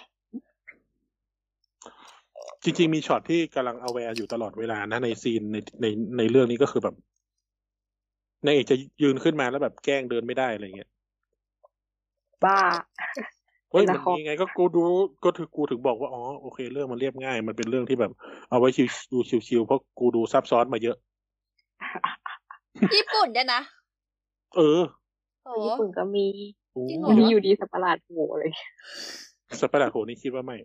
[2.64, 5.86] จริงๆมีช็อตที่กำลังเอาแวร์อยู่ตลอดเวลานะในซีนในใน
[6.18, 6.94] ในเรื่องนี้ก็คือแบบ
[8.44, 10.90] นางเอกจะยืนขึ้นมาแล้วแบบแกล้งเดินไม่ได้อะไรเงี้ย
[12.44, 12.58] บ้า
[13.70, 14.84] เฮ้ยเป็นมัละนครมีไงก็กูดู
[15.24, 18.12] ก็ถือกูถึงบอกว่าอ๋อโอเค เรื่องมันเรียบง่าย มันเป็นเรื่องที่แบบ
[18.50, 20.96] เอาไว้ชิวดูชิวๆเพราะกูดูซับซ้อนมาเยอะ
[22.94, 23.62] ญี่ปุ่นเนี่ยนะ
[24.56, 24.80] เออ
[25.44, 26.26] โอ้ญี่ปุ่นก็มี
[26.72, 28.52] โอ้จริงเหรวันนี้อยู่ดีสัตว์ประหลาดโผล่เลย
[29.60, 30.56] สัตว์ประหลาดโหนี่คิดว่าไม่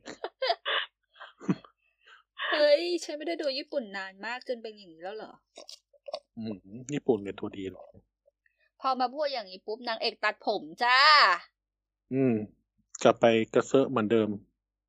[2.57, 5.31] เฮ้ย ฉันไม่ได้ดูญี่ปุ่นนานมากจนเป็นอย่างนี้แล้วเหรอ
[6.37, 6.57] อืม
[6.93, 7.85] ญี่ปุ่นเป็นตัวดีหรอก
[8.81, 10.99] พอมาพูดอย่างนี้ปุ๊บนางเอกตัดผมจ้า
[12.13, 12.35] อืม
[13.03, 14.29] กลับไปกระเซาะเหมือนเดิม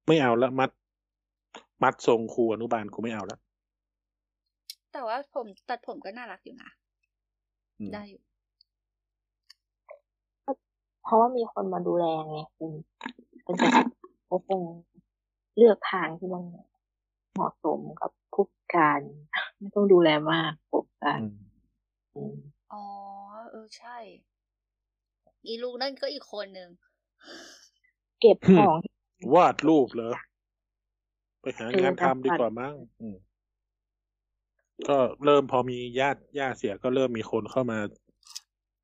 [0.06, 0.70] ไม่เอาละมัด
[1.82, 3.38] มัดทรงครูอนุบาลกูไม่เอาละ
[4.92, 6.70] แต่ว่าผมตัดผมก็น่ารักอยู่นะ
[7.78, 8.22] อืมได้อยู่
[11.02, 12.70] เพราะว่ามีคนมาดูแลไงคุณ
[13.44, 13.94] เป็นกษัตริย์
[14.26, 14.60] เขาคง
[15.56, 16.44] เลือกทางที่มัน
[17.36, 19.00] เหมาะสมกับผู้พิการ
[19.58, 21.36] ไม่ต้องดูแลมากผู้พิการอืม
[22.14, 22.34] อืม
[22.72, 22.84] อ๋อ
[23.50, 23.98] เออใช่
[25.46, 26.70] อีลูกนั่นก็อีกคนหนึ่ง
[28.20, 28.78] เก็บของ
[29.34, 30.14] วาดรูปเหรอ
[31.40, 33.16] ไปหางานทำดีกว่ามั้งอืม
[34.88, 37.78] ก็เริ่มพอมีญาติญาติเสียก็เริ่มมีคนเข้ามา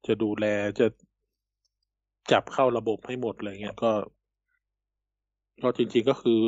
[0.06, 0.46] จะดูแล
[0.80, 0.86] จะ
[2.32, 3.92] จับเข้าระบบให้หมดอะไรเงี้ยก็
[5.62, 6.40] ก็จริงๆก็คือ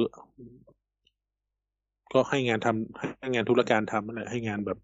[2.15, 4.79] ก็ให้งานทำให้งานธุรการทำนั่นแหละให้งานแบบ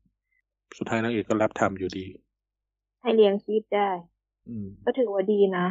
[0.78, 2.04] สุดท้ายนางเอกก็รับทำอยู่ดี
[3.00, 3.90] ให้เลี้ยงชีพได้
[4.48, 5.66] อืม ก็ถือว่าดีนะ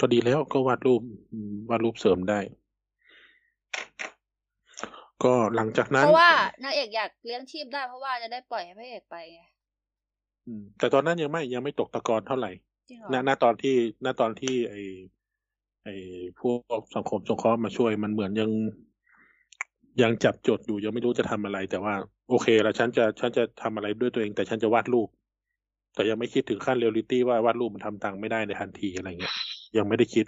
[0.00, 1.00] ก็ดีแล้วก็วาดรูป
[1.32, 2.40] อืมวาดรูปเสริมได้
[5.24, 6.32] ก็หลังจากนั้น เพราะว่า
[6.64, 9.42] นางเอกอยากเลี้ยงชีพได้เพราะว่าจะได้ปล่อยให้พระเอกไปไง
[10.46, 12.50] อืมแต่ตอนนั้นยังไม่ยังไม่ตกตะกอนเท่าไหร่
[12.88, 14.74] จริงเหรอณณตอนที่ณตอนที่ไอ
[15.84, 15.88] ไอ
[16.40, 18.50] พวกสังคมสงเคราะห์มาช่วยมันเหมือนยัง
[20.02, 21.94] ยังจับจดอยู่ยังไม่รู้จะทำอะไร แต่ว่า
[22.28, 25.08] โอเคแล้วฉันจะฉันจะทำอะไรด้วยตัวเอง แต่ฉันจะวาดรูป
[25.94, 29.34] แต่ยังไม่คิดถึงขั้นเรียลลิตี้ว่าวาดรูปมันทำตังค์ไม่ได้ในทันทีอะไรเงี้ย
[29.76, 30.26] ยังไม่ได้คิด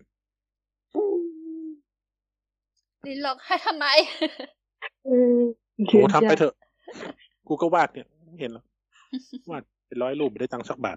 [3.06, 3.86] ลินล็อกให้ทำไม
[5.08, 5.40] อืม
[5.86, 6.54] โอ้ทำไปเถอะ
[7.48, 8.64] กูก็วาดเนี่ยไม่เห็นหรอก
[9.50, 10.96] วาดเป็นร้อยรูปไม่ได้ตังค์สักบาท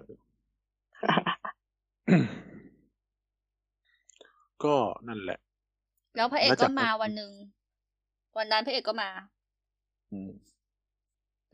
[4.64, 4.74] ก็
[5.08, 5.38] นั่นแหละ
[6.16, 7.30] แล้วพระเอกแล้วก็จากมานั้นวันหนึ่ง
[8.38, 9.08] วันนั้นพระเอกก็มา
[10.10, 10.30] อืม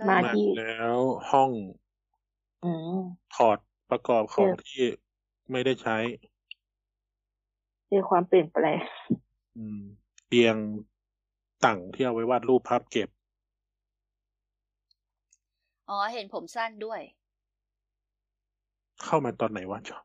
[0.09, 0.99] มามาที่แล้ว
[1.31, 1.51] ห้อง
[2.63, 2.67] อื
[2.97, 2.99] ม
[3.35, 3.59] ถอด
[3.91, 4.85] ประกอบของเออที่
[5.51, 5.97] ไม่ได้ใช้
[7.89, 8.79] เจอความเปลี่ยนแปลง
[9.57, 9.81] อืม
[10.27, 10.57] เตียง
[11.65, 13.09] ตั้งที่เอาไว้วาดรูปภาพเก็บ
[15.89, 17.01] อ๋อ เห็นผมสั้นด้วย
[19.05, 19.99] เข้ามาตอนไหนวะชอ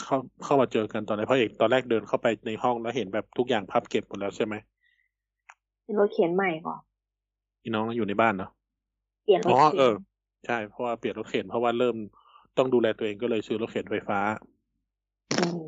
[0.00, 4.54] เข้าเข้ามาเจอกันตอนไหนพระเอกตอนแรกเดินเข้าไปในห้องแล้วเห็นแบบทุกอย่างพับเก็บหมดแล้วใช่ไหม
[5.84, 6.80] เป็นรถเขียนใหม่ก่อน
[7.62, 8.50] พี่น้องอยู่ในบ้านเนาะ
[9.24, 9.94] เปลี่ยนรถอ๋อเขียนเออ
[10.46, 11.96] ใช่เพราะว่าเปลี่ยนรถเข็นเพราะว่าเริ่ม
[12.58, 14.20] ต้องดูแลตัวเองก็เลยซื้อรถเข็นไฟฟ้า
[15.60, 15.62] ม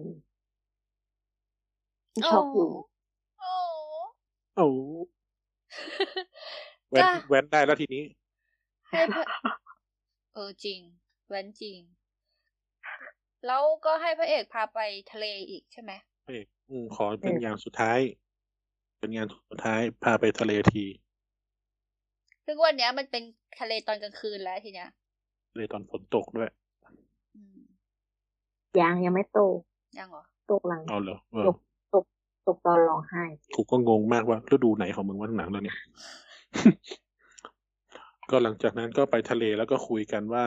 [2.30, 2.70] ชอบอยู่
[3.40, 3.54] โอ้
[4.56, 4.66] โอ้
[6.90, 8.02] แว้นจ้ะแว้นได้แล้วทีนี้
[8.88, 9.22] ให้พระ
[10.34, 10.80] เออจริง
[11.28, 11.78] แว้นจริง
[13.46, 14.80] แล้วก็ให้พระเอกพาไป
[15.12, 15.92] ทะเลอีกใช่ไหม
[16.26, 17.98] พระเอกอืมขอเป็นเอออย่างสุดท้าย
[18.98, 20.84] เป็นงานสุดท้ายพาไปทะเลที
[22.46, 23.22] ซึ่งวันเนี้ยมันเป็น
[23.60, 24.88] ทะเลตอนกลางคืนแล้วทีเนี้ย
[25.52, 26.50] ทะเลตอนฝนตกด้วย
[27.34, 27.58] อืม
[28.80, 29.38] ยังยังไม่โต
[29.98, 31.56] ยังเหรอตกหลังเอาเหรอเออตก
[31.94, 32.04] ตก
[32.46, 33.24] ตกตอนร้องไห้
[33.54, 35.78] กูก็งงมากว่าฤดูไหนของมึงวันหนังแล้วเนี่ย
[38.30, 40.44] ก็หลังจากนั้นก็ไปทะเลแล้วก็คุยกันว่า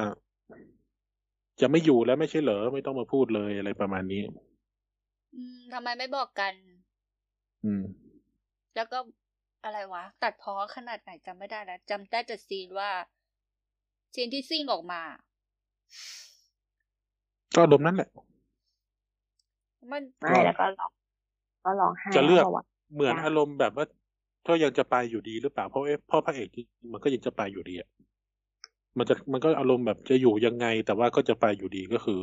[1.61, 4.21] จะไม่อยู่แล้วไม่ใช่เหรอไม่ต้องมาพูดเลยอะไรประมาณนี้
[5.35, 6.53] อืมทำไมไม่บอกกัน
[7.63, 7.81] อืม
[8.75, 8.97] แล้วก็
[9.63, 12.89] อะไรวะ ตัดพ้อขนาดไหนจำไม่ได้แล้วจำได้แต่ซีนว่า
[14.13, 15.01] ซีนที่ซิ่งออกมา
[17.55, 18.09] ก็อารมณ์นั้นแหละ
[19.91, 20.91] มันไม่แล้วก็ร้อง
[21.63, 23.85] ก็ร้องไห้จะเลือกพราว่าเหมือนจ้ะอารมณ์แบบว่า
[24.45, 26.49] ถ้ายังจะไปอยู่ดีหรือเปล่าเพราะเอ๊ะพ่อพระเอก
[26.91, 27.89] มันก็ยังจะไปอยู่ดีอะ
[28.97, 32.19] มันจะมันก็อารมณ์แบบจะอยู่ยังไง แต่ว่าก็จะไปอยู่ดีก็คือ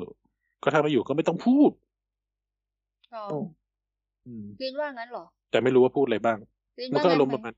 [0.63, 1.71] ก็ถ้าไม่อยู่ก็ไม่ต้องพูด
[3.15, 3.47] อ๋ออืม
[4.27, 6.39] อืมลินว่างั้นเหรอ แต่ไม่รู้ว่าพูดอะไรบ้าง
[6.81, 7.55] ลินมันว่าก็งั้อานรมณ์ไหประมาณ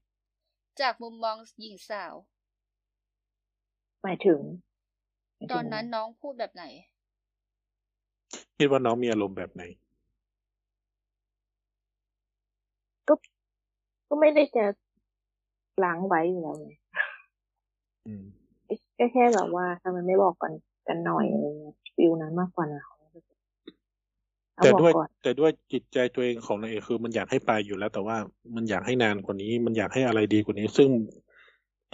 [0.80, 2.14] จากมุมมองหญิงสาว
[4.02, 4.40] หมายถึง
[5.36, 6.64] หมายตถึงอนนั้นน้องพูดแบบไหน
[8.56, 9.62] คิดว่าน้องมีอารมณ์แบบไหน
[14.08, 14.64] ก็ไม่ได้จะ
[15.84, 16.68] ล้างไว้อยู่แล้วไง
[18.06, 18.24] อืม
[18.98, 20.52] ก็แค่แบบว่าทำไมไม่บอกกัน
[20.88, 22.82] กันหน่อยอะไรเงี้ยฟิลนั้นมากกว่านะ
[24.56, 28.16] เอาแต่บอกด้วยก่อนแต่ด้วยจิตใจตัวเองของนายเอกคือ มันอยากให้ไปอยู่แล้ว แต่ว่า
[28.56, 30.88] มันอยากให้นานกว่านี้ มันอยากให้อะไรดีกว่านี้ ซึ่ง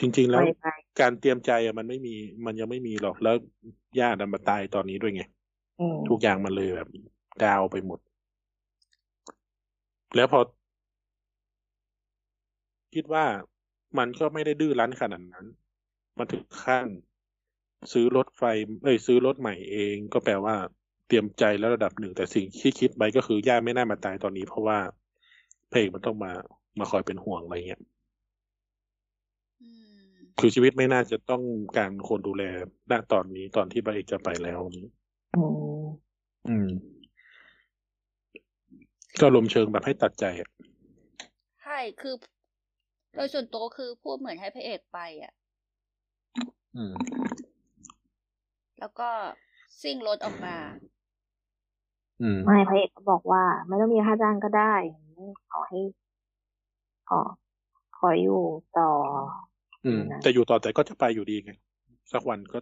[0.00, 0.66] จริง ๆ แล้วไปไป
[1.00, 2.14] การเตรียมใจอะมันไม่มี
[2.46, 3.34] มันยังไม่มีหรอกแล้ว
[4.00, 5.22] ญาติอะมาตายตอนนี้ด้วยไง
[5.80, 6.88] อืมทุกอย่างมันเลยแบบ
[7.44, 7.98] ดาวไปหมด
[10.16, 10.40] แล้วพอ
[12.94, 13.24] คิดว่า
[13.98, 15.46] มันก็ไม่ได้ดื้อรั้นขนาดนั้น
[16.18, 16.86] มันถึงขั้น
[17.92, 18.42] ซื้อรถไฟ
[18.84, 20.56] เอ้ยซื้อรถใหม่เอง ก็แปลว่า
[21.08, 24.78] เตรียมใจแล้วระดับหนึ่งแต่สิ่งที่คิดไปก็คือย่าไม่น่ามาตายตอนนี้ เพราะว่า
[25.70, 26.32] พระเอกมันต้องมา
[26.78, 27.82] มาคอยเป็นห่วงอะไรเงี้ย
[29.62, 29.68] อื
[30.06, 31.42] มคือชีวิตไม่น่าจะต้อง
[31.76, 32.44] การคนดูแล
[32.90, 34.86] ณตอนนี้ตอนที่พระเอกจะไปแล้วนี้
[35.36, 35.42] อื
[35.82, 35.84] ม
[36.48, 36.68] อืม
[39.20, 40.50] ก็ลมณ์เชิงแบบให้ตัดใจอะ
[41.62, 42.14] ใช่คือ
[43.14, 45.41] โดยส่วนตัวคือพูดเหมือนให้พระเอกไปอะอืม
[48.78, 49.08] แล้วก็
[49.80, 50.56] ซิ่งรถออกมา
[52.22, 54.74] อืมไม่พระเอกก็บอกว่า ไม่ต้องมีค่าจ้างก็ได้
[55.52, 55.80] ขอให้
[57.08, 57.20] ขอ
[57.98, 58.42] ขออยู่
[58.78, 58.90] ต่อ
[59.84, 61.52] อืมนะแต่อยู่ต่อแต่ก็จะไปอยู่ดีไง
[62.12, 62.58] สักวันก็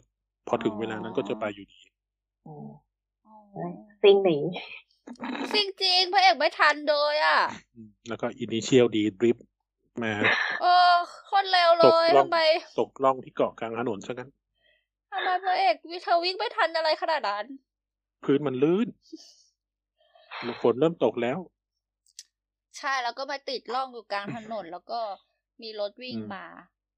[0.49, 1.79] พอถึงอ๋อเวลานั้นก็จะไปอยู่ดี
[2.47, 2.69] อืม
[3.27, 3.37] อ๋อ
[4.03, 4.39] ซิงหนี
[5.53, 7.39] ซิ่งจริงพระเอกไม่ทันเลยอะ
[7.75, 9.37] อืมแล้วก็อินิเชียลดีดริฟ
[10.05, 10.12] มา
[10.62, 10.94] เออ
[11.26, 12.40] โคนเร็วเลตกยล่องทำไม
[12.80, 14.30] ตกล่องที่เกาะกลางถนนซะงั้น
[15.12, 17.44] ทำไมพระเอกวิเธอวิ่งไม่ทันอะไรขนาดนั้น
[18.24, 18.88] พื้นมันลื่น
[20.62, 21.38] ฝนเริ่มตกแล้ว
[22.78, 25.01] ใช่แล้วก็มาติดร่องอยู่กลางถนน แล้วก็
[25.62, 26.46] มีรถวิ่งอืมมา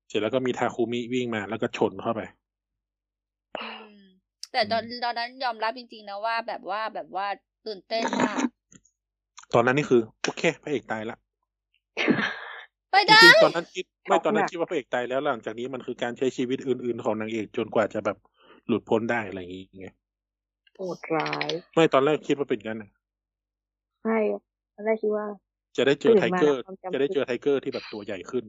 [0.09, 2.21] เสร็จแล้วก็มีทาคุมิวิ่งมาแล้วก็ชนเข้าไป
[3.61, 3.97] อืม
[4.53, 7.27] แต่ตอนตอนนั้นยอมรับจริงๆนะว่า แบบว่าแบบว่า
[7.67, 8.39] ตื่นเต้นมาก
[9.55, 11.17] ตอนนั้นนี่คือ โอเคพระเอกตายละ
[12.93, 18.17] ไปจได้ริงๆตอนนั้นคิดไม่ช็อกตอนนั้นหนักคิดว่าพระเอกตายแล้วหลังจากนี้มันคือการใช้ชีวิตอื่นๆของนางเอกจนกว่าจะแบบ
[18.67, 19.95] หลุดพ้นได้อะไรอย่างเงี้ย
[20.77, 22.91] โหดร้าย ไม่ตอนแรกคิดว่าเป็นกันนะ
[24.03, 24.19] ใช่
[24.75, 25.27] ตอนแรกคิดว่า
[25.77, 28.45] จะได้เจอตื่นไทมาเกอร์แล้วความจำจะได้เจอไทเกอร์ที่แบบตัวใหญ่ขึ้น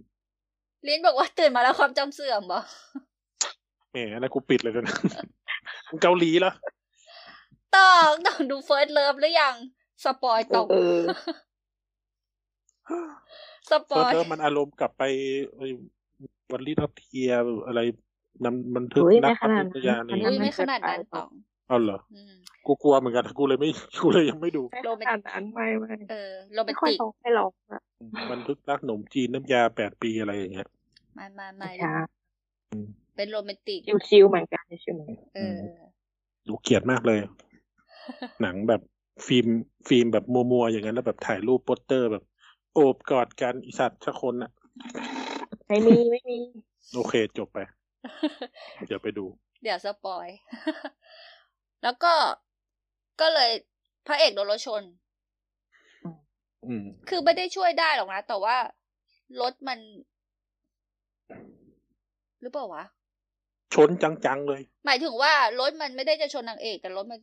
[0.88, 2.62] ลิ้นบอกว่าตื่นมาแล้วความจำเสื่อมเหรอ
[3.92, 4.96] แหมอันนั้นกูปิดเลยนะ
[5.90, 6.54] มึงเกาหลีเหรอ
[7.76, 9.56] ต้องต้องดูเฟิร์สเลิฟหรือยัง
[10.04, 11.02] สปอยตกเออ
[13.70, 15.04] สปเฟิอร์สยเลิฟมันอารมณ์กลับไป
[16.52, 17.32] วันลีทับเทีย
[17.68, 17.80] อะไร
[18.46, 21.30] นำบันทึกอุ๊ยนัไม่กขนาดพัทยานั้อะไรนอุ้ยเงี้ยไม่ขนาดนั้นตอง
[21.68, 22.34] เอาเหรออืม
[22.66, 23.70] กูกลัวเหมือนกันกูเลยไม่
[24.02, 27.82] กูเลยยังไม่ดูไม่ขนาดนั้นไม่ไม่เออโรแมไม่นค่อยติกร้องไม่ร้องอะ
[28.32, 30.68] บันทึกรักขนมจีนน้ำยาแปดปีอะไรอย่างเงี้ย
[31.18, 31.94] มามามาช้า
[33.16, 35.02] เป็นโรแมนติกชิวๆเหมือนกันใช่ไหม
[35.36, 35.60] เออ
[36.48, 37.20] ดูเกลียดมากเลย
[38.42, 38.82] หนังแบบ
[39.28, 39.48] ฟิล์ม
[39.88, 42.24] ฟิล์มแบบมัวๆอย่างนั้นแล้วแบบถ่ายรูปโปสเตอร์แบบ
[42.74, 44.52] โอบกอดกันอีสัตว์ชักคนอะ
[45.68, 46.38] ไม่มีไม่มี
[46.96, 47.60] โอเคจบไป
[48.88, 49.26] เดี๋ยวไปดู
[49.64, 50.28] เดี๋ยวสปอย
[51.84, 52.14] แล้วก็
[53.22, 53.52] ก็เลย
[54.08, 54.84] พระเอกโดนรถชน
[56.66, 58.58] อืมคือไม่ได้ช่วยได้หรอกนะ แต่ว่า
[59.42, 59.80] รถมัน
[62.42, 62.84] หรือเปล่าวะ
[63.74, 67.20] ชนจังๆเลย หมายถึงว่ารถมันไม่ได้จะชนนางเอก แต่รถมัน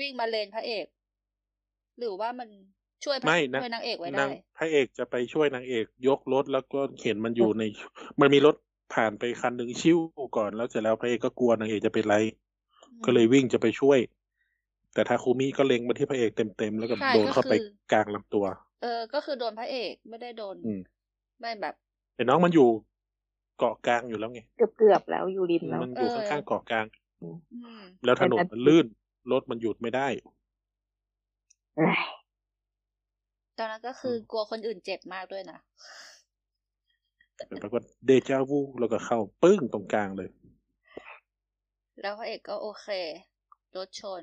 [0.00, 0.86] วิ่งมาเลนพระเอก
[1.98, 2.48] หรือว่ามัน
[3.04, 7.62] ช่วยพระไม่นะช่วยนางเอกไว้นาได้งพระเอกจะไปช่วยนางเอก ยกรถแล้วก็เห็นมันอยู่ใน
[8.20, 8.54] มันมีรถ
[8.94, 9.98] ผ่านไปคันหนึ่งชิว
[10.36, 12.16] ก่อนแล้วเสร็จแล้วพระเอกก็กลัวนางเอกจะเป็นไร
[13.04, 13.98] ก็เลยวิ่งจะไปช่วย
[14.94, 18.44] แต่ทาคุมิก็เล็งมาที่พระเอกเต็มๆแล้วก็ใช่โดนเข้าไปก็คือกลางลำตัว
[18.82, 20.80] เออ ก็คือโดนพระเอกไม่ได้โดนอืม
[21.40, 21.74] ไม่แบบ
[22.14, 22.68] แต่น้องมันอยู่
[23.58, 26.86] เกาะกลางอยู่แล้วไงเกือบเกือบๆแล้วอยู่ริมแล้วมันอยู่เออข้างๆเกาะกลาง
[27.22, 27.28] อื
[27.80, 28.86] มแล้วถนนมันลื่น
[29.32, 30.08] รถมันหยุดไม่ได้
[31.76, 31.96] เอ้ย
[33.58, 35.58] ตอนนั้นก็คืออกลัวคนอื่นเจ็บมากด้วยนะ
[37.60, 40.30] แล้วก็เดจาวูแล้วก็เข้าปึ้งตรงกลางเลย
[42.00, 42.86] แล้วพระเอกก็โอเค
[43.76, 44.22] รถชน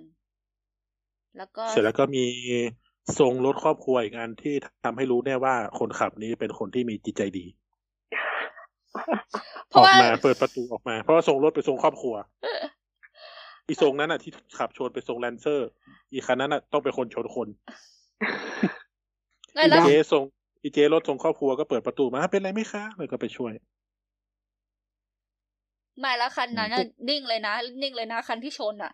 [1.37, 2.25] แล้วก็ เสร็จแล้วก็มี
[3.19, 7.45] ทรงรถครอบครัวอีกอันที่ทำให้รู้แน่ว่าคนขับนี้เป็นคนที่มีจิตใจดี
[9.69, 12.15] เพอราะอกว่ามาเปิดประตูออกมา เพราะว่าทรงรถเป็นทรงครอบครัว
[13.67, 15.69] อีทรงนั้นอะที่ขับชนเป็นทรงแลนเซอร์
[16.11, 17.47] อีคันนั้นอะต้องเป็นคนชนคน
[18.19, 18.80] ไม่
[19.59, 20.23] อีแล้วเจทรง
[20.63, 23.53] อีเจรถทรงครอบครัวก็เปิดประตูมาเป็นไรไหมคะแล้วก็ไปช่วย
[25.99, 28.93] ไม่แล้วคันนั้นน่ะนิ่งเลยนะ นิ่งเลยนะ คันที่ชนอะ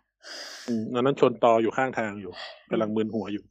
[0.68, 2.32] อืมอันนั้นชนตออยู่ข้างทางอยู่
[2.70, 3.44] กำลังมึนหัวอยู่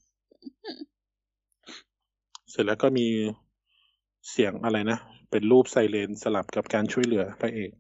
[2.51, 3.07] เสร็จแล้วก็มี
[4.31, 4.99] เสียงอะไรนะ
[5.31, 7.71] เป็นรูปไซเรนสลับกับการช่วยเหลือพระเอก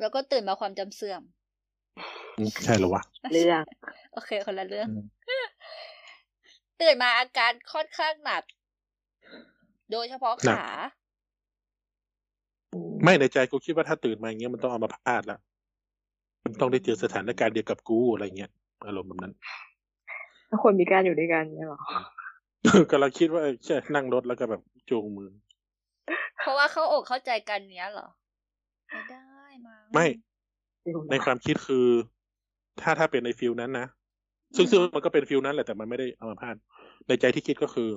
[0.00, 1.22] แล้วก็ตื่นมาความจำเสื่อม
[2.38, 3.02] อืมใช่เหรอวะ
[3.32, 3.62] เรื่อง
[4.12, 5.04] โอเคคนละเรื่องอืม
[6.80, 8.42] ตื่นมาอาการค่อนข้างหนัก
[9.92, 10.70] โดยเฉพาะหนักขา
[13.04, 15.40] ไม่ในใจกูคิดว่าถ้าตื่นมาอย่างเงี้ยมันต้องเอามาพาดแล้ว
[16.44, 18.50] มันต้องได้เจอสถานการณ์เดียวกับกูอะไรเงี้ย
[18.86, 19.32] อารมณ์แบบนั้น
[20.48, 21.80] ถ้าคนมีการอยู่ด้วยกันเนี่ยหรอ
[22.90, 25.30] กำลังคิดว่าใช่นั่งรถแล้วก็แบบจูงมือ
[26.38, 28.08] เพราะว่าเข้าอกเข้าใจกันเนี้ยเหรอ
[28.88, 30.06] ไม่ได้มั้งไม่
[31.10, 31.86] ในความคิดคือ
[32.80, 33.86] ถ้าถ้าเป็นใน feel นั้นนะ
[34.56, 36.56] ซึ่งซึ่งมันก็เป็น feel นั้นแหละแต่มันไม่ได้เอามาพาด
[37.08, 37.90] ในใจที่คิดก็คือ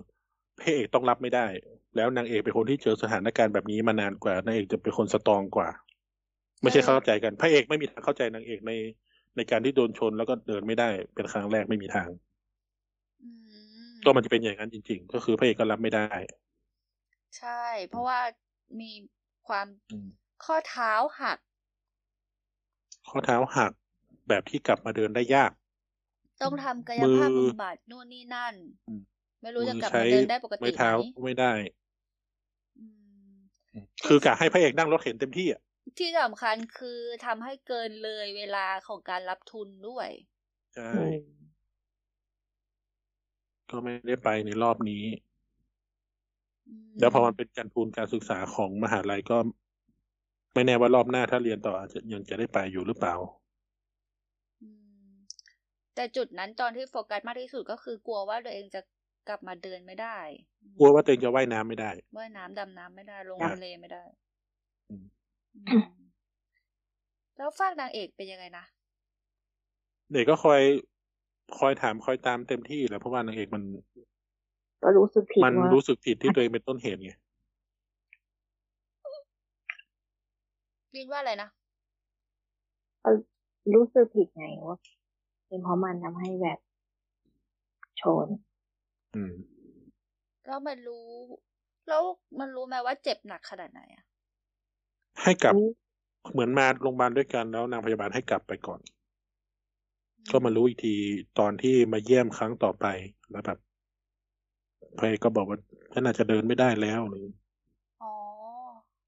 [0.57, 1.47] พระเอกต้องรับไม่ได้
[1.95, 5.69] แล้วนางเอกเป็นคนที่เจอสถานการณ์แบบนี้มานานกว่านางเอกจะเป็นคน strong กว่า
[6.61, 8.71] ไม่ใช่เข้าใจกันพระเอกไม่มีทางเข้าใจนางเอกใน
[9.35, 12.09] ในการที่โดนชนแล้วก็เดินไม่ได้เป็นครั้งแรกไม่มีทาง
[13.21, 13.29] อื
[14.03, 16.05] มก็มันจะเป็นอย่างนั้นจริง ๆ ก็คือพระเอกก็รับไม่ได้
[17.37, 18.19] ใช่ เพราะว่า
[18.79, 18.91] มี
[19.47, 20.07] ความอืม
[20.43, 21.39] ข้อเท้าหัก
[23.09, 23.71] ข้อเท้าหัก
[24.27, 25.51] แบบที่กลับมาเดินได้ยาก
[26.41, 28.55] ต้องทำกายมือภาพบำบัดนู่นนี่นั่น
[28.87, 29.01] อืม
[29.41, 31.51] ไม่รู้จะมือกลับใช้มาเดินได้ปกติไม้ไหเท้ามไม่ได้
[32.77, 32.83] อื
[33.81, 35.61] มคือกะให้พระเอกนั่งรถเข็นเต็มที่อะ
[35.97, 40.09] ที่สำคัญคือทำให้เกินเลยเวลาของการรับทุนด้วย
[40.75, 40.91] ใช่
[43.69, 45.03] ก็ไม่ได้ไปในรอบนี้
[46.69, 49.37] มแล้วพอมันเป็นการทุนการศึกษาของมหาลัยก็
[50.53, 53.38] ไม่แน่ว่ารอบหน้าถ้าเรียนต่ออาจจะยังจะได้ไปอยู่หรือเปล่าอืม
[55.99, 58.81] แต่จุดนั้นตอนที่โฟกัสมากที่สุดก็คือกลัวว่าตัวเองจะ
[59.27, 60.17] กลับมาเดินไม่ได้
[60.79, 64.03] กลัวว่าตัวเองจะว่ายน้ำไม่ได้ ว่ายน้ำดำน้ำไม่ได้ ลงอะทะเลไม่ได้
[64.89, 65.05] อืม
[65.55, 65.89] อืม
[67.37, 68.65] แล้วฝากนางเอกเป็นยังไงนะ
[70.11, 70.61] เด็กก็คอย
[71.59, 73.63] คอยถามคอยตามเต็มที่แหละเพราะว่านางเอกมัน
[74.83, 77.11] ก็รู้สึกผิดมันว่ารู้สึกผิดที่ตัวเองเป็นต้นเหตุไง
[80.95, 81.49] ลินว่าอะไรนะ
[83.75, 84.77] รู้สึกผิดไงว่า
[85.49, 86.59] เป็นเพราะมันทำให้แบบ
[87.99, 88.27] ชน
[89.13, 89.33] อืม
[90.45, 91.07] แล้วมันรู้
[91.87, 92.03] แล้ว
[92.39, 94.03] มันรู้ไหมว่าเจ็บหนักขนาดไหนอะ
[95.23, 95.55] ให้กลับ
[96.31, 98.79] เหมือนมาโรงพยาบาลด้วยกันแล้วนางพยาบาลให้กลับไปก่อน
[100.31, 100.95] ก็มารู้อีกที
[101.39, 102.85] ตอนที่มาเยี่ยมครั้งต่อไป
[103.31, 103.59] แล้วแบบ
[104.97, 105.59] พระเอกก็บอกว่า
[105.93, 107.25] ฉันอาจจะเดินไม่ได้แล้วหรือ
[108.01, 108.13] อ๋อ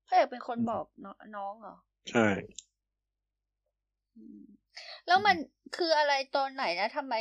[0.08, 1.76] พระเอกเป็นคนบอกนน้องเหรอ
[2.10, 2.40] ใช่อืม
[5.08, 5.36] แล้วมัน
[5.78, 7.14] คืออะไรตอนไหนนะทำไม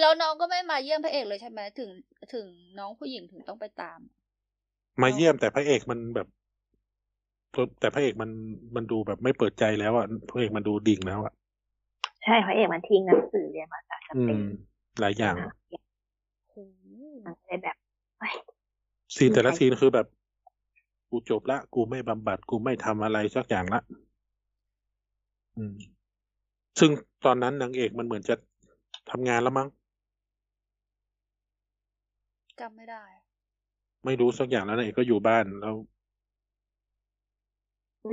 [0.00, 1.90] แล้วน้องก็ไม่มาเยี่ยมพระเอกเลยใช่ไหมถึง
[2.34, 2.46] ถึง
[2.78, 3.98] น้องผู้หญิงถึงต้องไปตาม
[5.02, 6.26] มาเยี่ยมแต่พระเอกมันแบบ
[7.80, 8.30] แต่พระเอกมัน
[8.76, 11.32] มันดูแบบไม่เปิดใจแล้วอะพระเอกมันดูดิ่งแล้วอะ
[12.24, 14.38] ใช่พระเอกมันทิ้งหนังสือเรียนภาษาสอืเปมน
[15.00, 15.36] หลายอย่าง
[16.50, 16.54] โห
[17.24, 17.76] มันเลยแบบ
[18.18, 18.34] เฮ้ย
[19.16, 20.06] ซีนแต่ละซีนคือแบบ
[21.10, 24.13] กูจบละ กูไม่บำบัด กูไม่ทำอะไรสักอย่างละอืม
[26.78, 26.90] ซึ่ง
[27.24, 28.34] ตอนนั้นนางเอกมันเหมือนจะ
[29.10, 29.68] ทำงานแล้วมั้ง
[32.60, 33.02] จำไม่ได้
[34.04, 35.74] ไม่รู้สักอย่างแล้วนางเอกก็อยู่บ้านแล้ว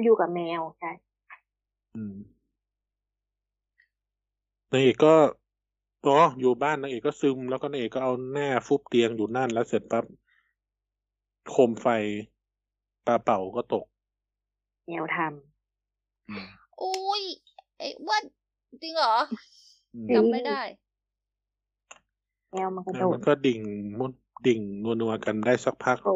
[0.04, 0.92] อยู่กับแมวใช่
[1.96, 2.16] อืม
[4.72, 5.14] นางเอกก็
[6.06, 10.06] อ๋ออยู่บ้านนางเอกก็ซึมแล้วก็นางเอกก็เอาหน้าฟุบเตียงอยู่นั่นแล้วเสร็จปั๊บ
[11.50, 11.88] โคมไฟ
[13.08, 13.86] ปลาเป่าก็ตก
[14.88, 15.32] แนวทอืม
[16.30, 16.42] อุ้
[17.82, 18.18] ยไอ้อ้ว่า
[18.84, 19.16] จริงเหรอ
[19.96, 20.62] อืมจำไม่ได้
[22.52, 23.62] แมวมันกระแล้โดวดมันก็ดิ่ง
[24.00, 24.12] มุด
[24.48, 26.14] ดิ่งนัวๆกันได้สักพักโอ้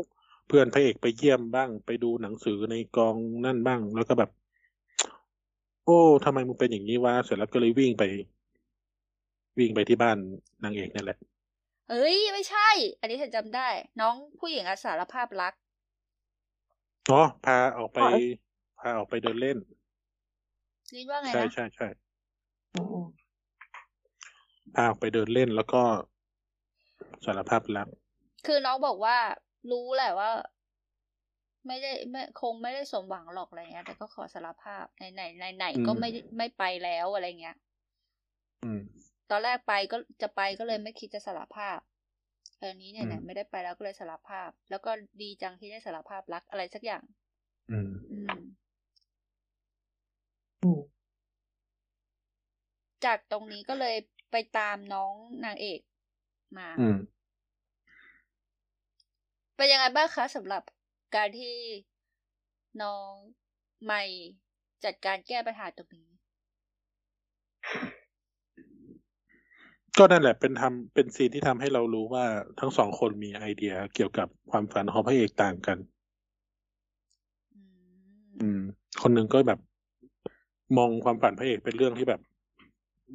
[0.48, 4.30] เพื่อนพระเอกไปเยี่ยมบ้าง ไปดูหนังสือในกองนั่นบ้าง แล้วก็แบบ
[5.86, 8.04] โอ้ทำไมมึงเป็นอย่างนี้วะเสร็จแล้วก็เลยวิ่งไป
[9.60, 10.18] วิ่งไปที่บ้าน
[10.64, 11.18] นางเอกนั่นแหละ
[11.90, 13.68] เอ้ย ไม่ใช่ อันนี้ฉันจำได้
[14.00, 15.54] น้องผู้หญิงอาสารภาพรัก
[17.10, 18.00] อ๋อพาออกไป
[18.80, 19.58] พาออกไปเดินเล่น
[20.94, 21.88] ลินว่าไงใช่นะใช่ใช่
[22.76, 23.06] อืม
[24.76, 25.82] พาออกไปเดินเล่นแล้วก็
[27.26, 27.88] สารภาพรัก
[28.48, 29.18] คือน้องบอกว่า
[29.72, 30.32] รู้แหละว่า
[31.68, 37.58] ไม่ได้ไม่คงไม่ได้สมหวังหรอกอะไรเงี้ย แต่ก็ขอสารภาพไหนไหนไหนไหนๆก็ไม่ไม่ไปแล้วอะไรเงี้ย
[38.64, 38.82] อืม
[39.30, 41.80] ตอนแรกไปก็จะไปก็เลยไม่คิดจะสารภาพ
[42.62, 47.04] ตอนนี้เนี่ยอืมไหนไม่ได้ไปแล้วก็เลยสารภาพ แล้วก็ดีจังที่ได้สารภาพรักอะไรสักอย่าง
[47.72, 47.90] อืม
[50.64, 50.82] อืมอืม
[53.06, 53.96] จากตรงนี้ก็เลย
[54.32, 55.14] ไปตามน้อง
[55.46, 55.80] นางเอก
[56.58, 56.98] มาอืม
[59.56, 60.64] เป็นยังไงบ้างคะสำหรับ
[61.16, 61.56] การที่
[62.82, 63.12] น้อง
[63.86, 64.02] ไม่
[64.84, 66.10] จัดการแก้ปัญหาตรงนี้
[69.98, 72.26] ก็นั่นแหละเป็นทำเป็นซีนที่ทำให้เรารู้ว่า
[72.60, 75.78] ทั้งสองคนมีไอเดียเกี่ยวกับความฝันของพระเอกต่างกัน
[77.54, 78.62] อืมอืม
[79.02, 79.60] คนหนึ่งก็แบบ
[80.78, 82.22] มองความฝันพระเอกเป็นเรื่องที่แบบ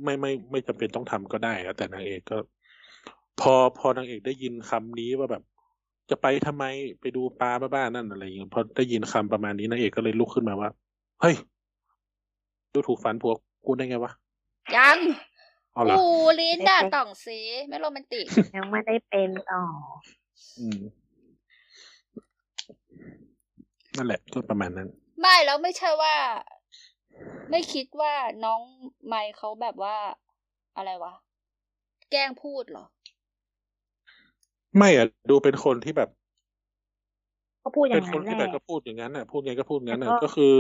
[0.05, 2.39] ไม่ไม่ไม่จำเป็นต้องทำก็ได้อะแต่นางเอกก็
[3.41, 5.43] พอพอนางเอกได้ยินคำนี้ว่าแบบ
[6.11, 6.65] จะไปทำไม
[7.01, 10.71] ไปดูปลาบ้าๆนั่นอะไรอย่างเงี้ยพอได้ยินคำประมาณนี้นางเอกก็เลยลุกขึ้นมาว่า
[11.21, 11.35] เฮ้ย
[12.73, 13.35] ดูถูกฝันผัว
[13.67, 14.13] กูได้ไงวะ
[14.77, 14.99] ยัง
[15.73, 16.07] เอาเหรอโอ้
[16.41, 17.39] ลิ้นด่าต่องซี
[17.69, 18.27] ไม่โรแมนติก
[18.57, 19.63] ยังไม่ได้เป็นต่อ
[20.59, 20.81] อืม
[23.97, 24.89] นั่นแหละก็ประมาณนั้น
[25.21, 26.15] ไม่แล้วไม่ใช่ว่า
[27.51, 28.15] ไม่คิดว่า
[28.45, 28.61] น้อง
[29.07, 29.97] ไมค์เขาแบบว่า
[30.77, 31.13] อะไรวะ
[32.11, 32.87] แกล้งพูดเหรอ
[34.77, 36.11] ไม่อะดูเป็นคนที่แบบ
[37.65, 40.53] ก็พูดอย่าเป็นงคนั้นนแหที่ละแบบก็พูดอย่างนั้นน่ะ พูดไงก็พูดงั้นน่ะ แล้วก็ ก็คือ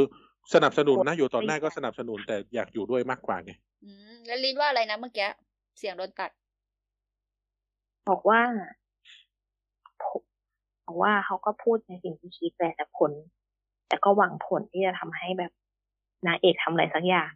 [0.54, 3.52] สนับสนุนนะอยู่ต่อหน้าไม่ก็สนับสนุนแต่อยากอยู่ด้วยมากกว่าไง
[3.84, 5.28] อืมแล้วลิ้นว่าอะไรนะเมื่อกี้
[5.78, 6.30] เสียงโดนตัด
[8.08, 8.40] บอกว่า
[10.86, 13.10] บอกว่าเขาก็พูดในสิ่งที่คิดแหละแต่ผล
[13.88, 15.52] แต่ก็หวังผลที่จะทำให้แบบ
[16.26, 17.30] นางเอกทำอะไรสักอย่าง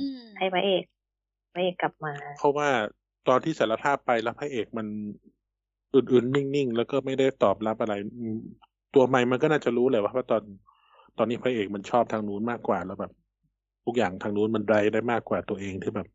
[0.00, 0.82] อืมให้พระเอก
[1.52, 2.68] พระเอกกลับมา เพราะว่า
[3.28, 4.86] ตอนที่สารภาพไปแล้วพระเอกมัน
[5.94, 8.38] อื่นๆนิ่งๆแล้วก็ไม่ได้ตอบรับอะไรอืม
[8.94, 10.42] ตัวใหม่มันก็น่าจะรู้แหละว่าตอน
[11.18, 13.12] ตอนนี้พระเอกมันชอบทางนู้นมากกว่าแล้วแบบ
[13.84, 16.08] ทุกอย่างทางนู้นมันไดได้มากกว่าตัวเองที่แบบ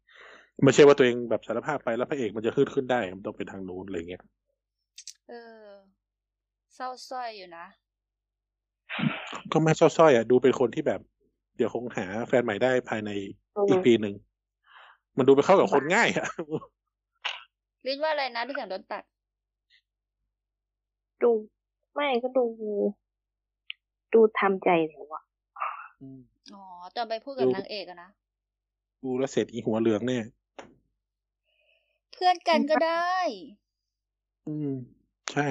[0.64, 4.24] ไม่ใช่ว่าตัวเองแบบสารภาพไปแล้วพระเอกมันจะขึ้นขึ้นได้มันต้องเป็นทางนู้นอะไรเงี้ย
[5.28, 5.34] เอ
[5.64, 5.68] อ
[6.76, 7.66] เศร้าสร้อยอยู่นะ
[9.52, 11.02] ก็ไม่เศร้าสร้อยอะดูเป็นคนที่แบบ
[11.56, 13.10] เดี๋ยวคงหาแฟนใหม่ได้ภายใน
[13.56, 14.16] อืมอีกปีหนึ่ง
[15.18, 16.28] มันดูไปเข้ากับคนง่ายอะ
[17.86, 19.04] ลิ้นว่าอะไรนะที่เสียงโดนตัด
[21.24, 21.32] ดู
[21.94, 22.46] ไม่ก็ดู
[24.14, 25.24] ดูทำใจแล้วอะ
[26.54, 26.64] อ๋อ
[26.96, 28.10] ตอนไปพูดกับดูนางเอกอะนะ
[29.04, 30.26] ดูแล้วเสร็จอีหัวเหลืองเนี่ย
[32.14, 33.16] เพื่อนกันก็ได้
[34.48, 34.72] อืม
[35.34, 35.48] ใช่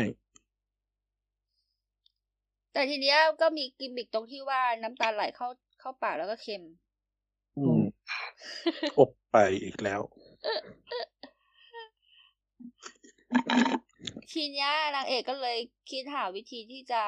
[2.72, 5.48] แต่ทีเนี้ยก็มีกิมมิกตรงที่ว่าน้ำตาไหลเข้า
[5.84, 6.62] เข้าปากแล้วก็เค็ม
[7.58, 7.80] อืม
[8.98, 10.00] อบไปอีกแล้ว
[14.32, 15.58] ทีเนี้ยนางเอกก็เลย
[15.90, 17.02] คิดหาวิธีที่จะ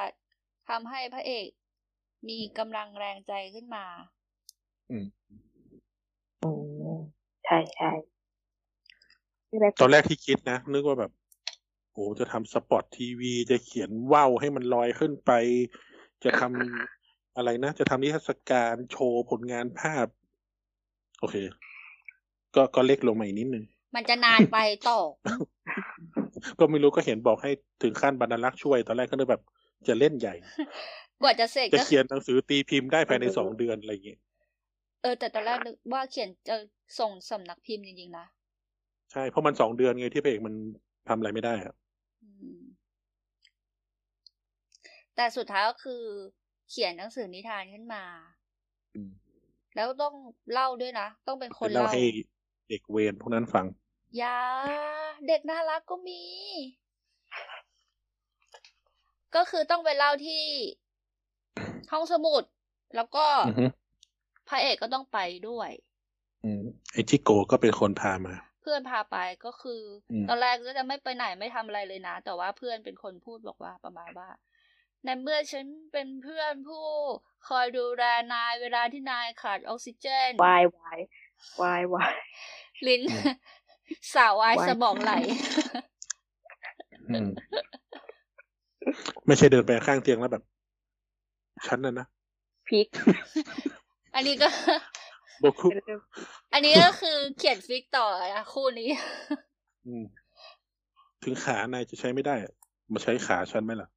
[0.69, 1.48] ทำให้พระเอก
[2.28, 3.86] มีกำลังแรงใจขึ้นมา
[4.90, 5.07] อืม
[7.44, 7.90] ใช่ใช่
[9.48, 11.12] ที่แรกตอนแรกที่คิดนะ นึกว่าแบบ
[11.93, 15.32] โอ้จะทำสปอตทีวีจะเขียนว่าวให้มันลอยขึ้นไป
[16.24, 16.95] จะทำ
[17.36, 20.06] อะไรนะ จะทำนิทรรศการโชว์ผลงานภาพ
[21.20, 21.36] โอเค
[22.54, 23.64] ก็ก็เล็กลงมาอีกนิดนึง
[23.96, 24.58] มันจะนานไป
[24.88, 24.98] ต่อ
[26.58, 27.50] ก็ไม่รู้ก็เห็นบอกให้
[27.82, 29.42] ถึงขั้นบรรลักษ์ช่วย ตอนแรกก็นึกแบบ
[29.88, 30.34] จะเล่นใหญ่
[31.22, 34.20] กว่าจะเสร็จจะก็เขียนหนังสือตีพิมพ์ได้ภายในสองเดือนอะไรอย่างเงี้ย
[35.02, 36.56] เออ แต่ตอนแรกนึกว่าเขียนจะ
[37.00, 38.26] ส่งสำนักพิมพ์จริงๆนะ
[39.12, 40.54] ใช่เพราะมันสองเดือนไงที่พระเอกมัน
[41.08, 41.74] ทำอะไรไม่ได้อะ
[42.22, 42.62] อืม
[45.16, 46.02] แต่สุดท้ายก็คือ
[46.70, 48.02] เขียนหนังสือนิทานขึ้นมา
[48.94, 49.10] อืม
[49.76, 50.14] แล้วต้อง
[50.52, 52.02] เล่าด้วยนะ ต้องเป็นคนไปเล่าเล่าให้
[52.68, 53.64] เด็กเวรพวกนั้นฟัง
[54.18, 54.38] อยา
[55.28, 56.22] เด็กน่ารักก็มี
[59.36, 60.44] ก็คือต้องไปเล่าที่
[61.93, 62.43] ห้องสมุด
[62.97, 63.66] แล้วก็อือฮึ
[64.48, 65.18] พระเอกก็ต้องไป
[65.48, 65.70] ด้วย
[66.44, 66.62] อืม
[66.93, 68.34] ไอจิโกก็เป็นคนพามา
[68.66, 69.16] พื่อนพาไป
[69.47, 69.80] ก็คือ
[70.10, 74.28] อืมตอนแรกก็จะไม่ไปไหนไม่ทำอะไรเลยนะ แต่ว่าเพื่อนเป็นคนพูดบอกว่าประมาณว่า
[75.06, 76.86] ในเมื่อฉันเป็นเพื่อนผู้
[77.48, 80.98] คอยดูแลนายเวลาที่นายขาดออกซิเจนวายวาย
[81.60, 82.14] วายวาย
[82.86, 83.02] ลิ้น
[84.14, 85.12] สาววายวายสมองไหล
[87.10, 87.28] อืม
[89.26, 90.44] ไม่ใช่เดินไปข้างเตียงแล้วแบบ
[91.66, 92.06] ฉันน่ะนะ
[92.68, 92.88] พริก
[94.14, 94.48] อันนี้ก็
[95.40, 95.68] โบคุ
[96.52, 98.88] อันนี้ก็คือเขียนฟิกต่อนะคู่นี้
[99.86, 100.04] อืม
[101.22, 102.52] ถึงขานายจะใช้ไม่ได้อะ
[102.92, 103.88] มาใช้ขาฉันไหมล่ะ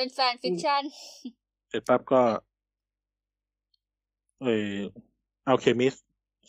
[0.00, 0.82] เป็นแฟนฟิกชั่น
[1.68, 2.22] เสร็จปั๊บก็
[4.42, 4.72] เออ
[5.46, 5.94] เอาเคมิส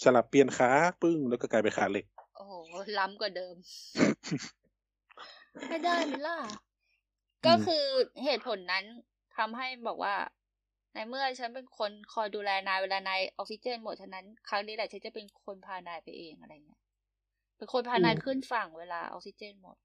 [0.03, 0.69] สลับเปลี่ยนขา
[1.01, 2.05] ปึ้งแล้วก็กลายเป็นขาเหล็ก
[2.35, 2.53] โอ้โห
[2.99, 3.55] ล้ำกว่าเดิม
[5.69, 6.37] ไม่ได้ไหมล่ะ
[7.47, 7.85] ก็คือ
[8.23, 8.85] เหตุผลนั้น
[9.37, 10.15] ทำให้บอกว่า
[10.93, 16.81] ในเมื่อฉันเป็นคนคอยดูแลนายเวลานายออกซิเจนหมดฉะนั้น ครั้งนี้แหละฉันจะเป็นคนพานายไปเองอะไรเงี้ย
[17.57, 19.77] เป็นคนพานายอืมขึ้นฝั่งเวลาออกซิเจนหมด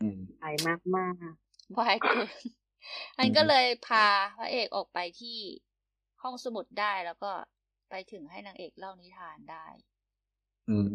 [0.00, 1.14] อืมหายมากมาก
[1.78, 2.28] วายเกิน
[3.18, 4.06] อันก็เลยพา
[4.38, 5.38] พระเอกออกไปที่
[6.22, 7.32] ห้องสมุดได้แล้วก็
[7.90, 9.66] ไปถึงให้นางเอกเล่านิทานได้
[10.68, 10.88] อืม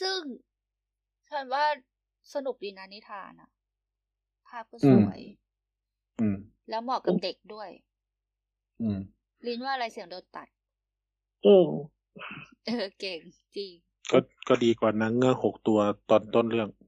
[0.00, 0.18] ซึ่ง
[1.30, 1.64] ฉันว่า
[2.34, 3.50] สนุกดีนะนิทานอะ
[4.46, 5.20] ภาพก็อืสมวย
[6.20, 6.36] อืม
[6.68, 7.70] แล้วเหมาะกับเด็กด้วย
[8.80, 8.98] อืม
[9.46, 10.48] ลินว่าอะไรเสียงโดนตัด
[11.42, 11.68] เก่ง
[12.66, 13.20] เออ เก่ง
[13.56, 13.72] จริง
[14.10, 15.78] ก็ก็ดีกว่านางเงือกหกตัว
[16.10, 16.86] ตอนต้นเรื่องดิ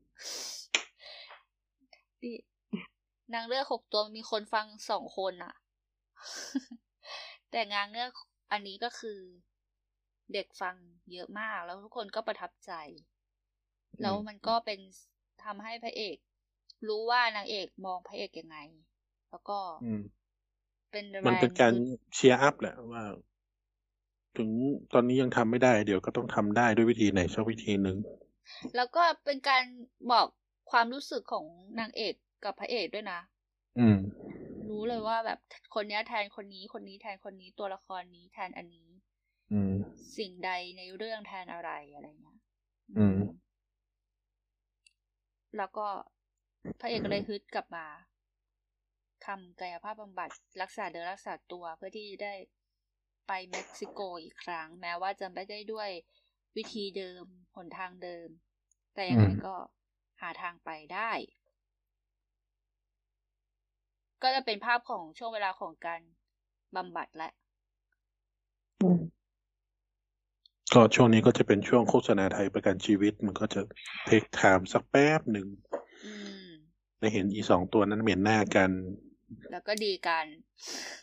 [3.34, 5.54] นางเลือกหกตัวมีคนฟังสองคนอะ
[7.50, 8.12] แต่งานเงือก
[8.50, 9.18] อันนี้ก็คือ
[10.32, 10.76] เด็กฟัง
[11.12, 12.72] เยอะมาก แล้วทุกคนก็ประทับใจ
[14.00, 14.80] แล้วมันก็เป็น
[15.44, 16.16] ทำให้พระเอก
[16.88, 18.56] รู้ว่านางเอกมองพระเอกยังไง
[19.30, 20.02] แล้วก็อืม
[20.90, 21.82] เป็นแรงมันเป็นการฮึด
[22.14, 23.02] เชียร์อัพแหละว่า
[24.36, 24.50] ถึง
[24.92, 27.96] ตอนนี้ยังทำไม่ได้ เดี๋ยวก็ต้องทำได้ด้วยวิธีไหนสักวิธีหนึ่ง
[28.76, 29.64] แล้วก็เป็นการ
[30.10, 30.26] บอก
[30.70, 31.46] ความรู้สึกของ
[31.80, 33.20] นางเอก กับพระเอกด้วยนะ
[33.78, 33.96] อืม
[34.68, 35.38] รู้เลยว่าแบบ
[35.74, 38.88] คนเนี้ยแทนคนนี้คนนี้แทนคนนี้ตัวละครนี้แทนอันนี้
[39.52, 39.72] อืม
[40.18, 42.38] สิ่งใดในเรื่องแทนอะไรอะไรเงี้ย
[42.96, 43.16] อืม
[45.56, 45.86] แล้วก็
[46.80, 47.86] พระเอกก็เลยฮึดกลับมา
[49.26, 50.30] ทำกายภาพบำบัด
[50.62, 52.34] รักษาเดินรักษาตัวเพื่อที่จะได้
[53.26, 55.90] ไปเม็กซิโกอีกครั้ง แม้ว่าจะไม่ได้ด้วย
[56.56, 57.24] วิธีเดิม
[57.56, 58.28] หนทางเดิม
[58.94, 59.54] แต่ยังไงอืมก็
[60.20, 61.10] หาทางไปได้
[64.22, 66.00] ก็จะเป็นภาพของช่วงเวลาของการ
[66.76, 67.28] บำบัดและ
[68.82, 69.00] อืม
[70.74, 73.60] ก็ช่วงนี้ก็จะเป็นช่วงโฆษณาไทยประกันชีวิต มันก็จะ
[74.06, 75.46] เทคไทม์สักแป๊บหนึ่ง
[76.04, 76.12] อื
[76.46, 76.48] ม
[77.00, 78.70] ได้เห็นอีสองตัวนั้นเหม็นหน้ากัน
[79.52, 80.26] แล้วก็ดีกัน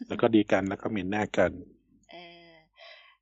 [0.08, 1.52] แล้วก็ดีกันแล้วก็เหม็นหน้ากัน
[2.12, 2.16] เอ
[2.50, 2.52] อ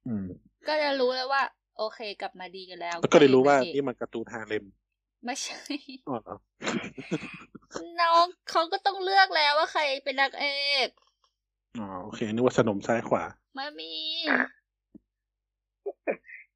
[0.07, 0.25] อืม
[0.67, 1.43] ก็จะรู้แล้วว่า
[1.77, 4.65] โอเคกลับมาดีกันแล้ว แล้วก็เลยรู้ว่าพะเอกนี่มันการ์ตูนฮาเลม
[5.25, 5.61] ไม่ใช่
[6.07, 6.35] อ๋อเหรอ
[8.01, 10.45] น้องเขาก็ต้องเลือกแล้วว่าใครเป็นนางเอ
[10.85, 10.87] ก
[11.79, 13.23] อ๋อโอเค นึกว่าสนมซ้ายขวา
[13.55, 13.91] ไม่มี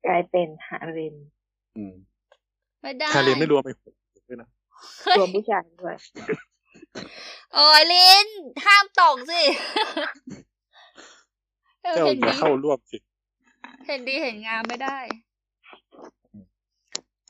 [0.06, 1.16] กลายเป็นหาเรน
[1.78, 1.96] อืม
[2.82, 3.96] ไม่ได้ฮาเลมไม่รวมไอ้หก
[4.28, 4.50] ด้วยนะ
[5.04, 5.96] เฮ้ยรวมผู้ชายด้วย
[7.54, 8.28] โอ้ยลิน
[8.66, 9.42] ห้ามตกสิ
[11.84, 12.98] เออเจ้าเห็นอย่าดีเข้าร่วมสิ
[13.88, 14.98] เห็นดีเห็นงามไม่ได้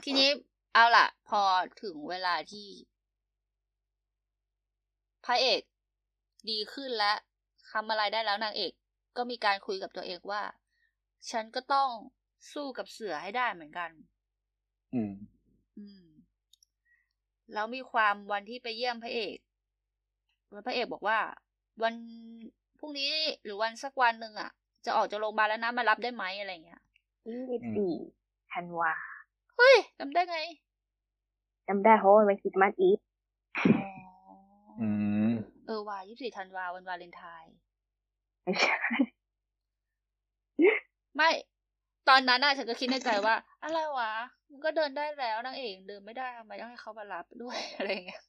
[0.04, 0.30] ทีนี้
[0.74, 1.42] เอาล่ะ พอ
[1.82, 2.68] ถึงเวลาที่
[5.26, 5.62] พระเอก
[6.50, 7.18] ดีขึ้นแล้ว
[7.72, 8.72] ทำอะไรได้แล้วนางเอก
[9.18, 10.42] ก็มีการคุยกับตัวเองว่า
[11.30, 11.90] ฉันก็ต้อง
[12.54, 13.90] สู้กับเสือให้ได้เหมือนกัน
[14.94, 15.14] อืม
[15.78, 16.06] อืม
[17.54, 19.38] แล้วมีความวันที่ไปเยี่ยมพระเอก
[20.52, 21.20] แล้วพระเอกบอกว่า
[21.84, 21.94] วัน
[22.80, 23.12] พรุ่งนี้
[23.44, 24.52] หรือวันสักวันหนึ่งอะ
[24.86, 26.82] จะออกจากโรงพยาบาลแล้วนะมารับได้ไหมอะไรเงี้ย
[27.28, 27.94] ยี่สิบสี่
[28.54, 28.94] ธันวา
[29.58, 30.38] เฮ้ยจำได้ไง
[31.68, 33.00] จำได้เพราะว่ามันเป็นคริสต์มาสอีฟ
[33.58, 33.86] อ๋อ
[34.82, 34.90] อื
[35.30, 35.32] ม
[35.68, 37.56] เออวายี่สิบสี่ธันวาวันวาเลนไทน์
[38.44, 38.76] ไม่ใช่
[41.16, 41.30] ไม่
[42.10, 44.12] ตอนนั้นน่ะฉันก็คิดในใจว่า อะไรวะ
[44.52, 48.24] มันก็เดินได้แล้วนางเอกเดินไม่ได้ทำไมต้องให้เขามารับด้วยอะไรเงี้ย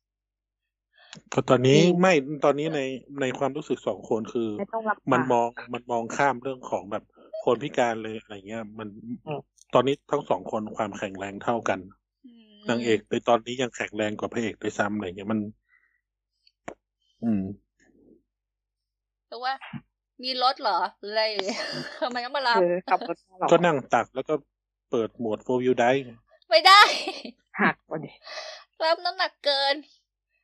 [1.32, 2.12] ก็ตอนนี้อืมไม่
[2.44, 2.81] ตอนนี้ใน
[3.20, 7.05] ในความรู้สึกสองคนคือไม่ต้องรับมันปากมองมันมองข้ามเรื่องของแบบ
[7.44, 8.89] คนพิการเลยอะไรเงี้ย มัน
[9.27, 9.40] อืม
[9.74, 11.78] ตอนนี้ทั้งสองคนความแข็งแรงเท่ากัน
[12.27, 15.40] อืมนางเอกในตอนนี้ยังแข็งแรงกว่าพระเอกด้วยซ้ำอะไรเงี้ยมัน
[17.23, 17.43] อืม
[19.28, 19.53] แต่ว่า
[20.23, 21.61] มีรถเหรอหรืออะไรอย่างเงี้ย
[22.03, 24.35] ทำไมต้องมารับเออขับรถมาหรอก็นั่งตักแล้วก็
[24.90, 25.90] เปิดโหมดโฟวิวได้
[26.51, 26.81] ไม่ได้
[27.62, 28.12] หักพอดี
[28.82, 29.74] รับน้ำหนักเกิน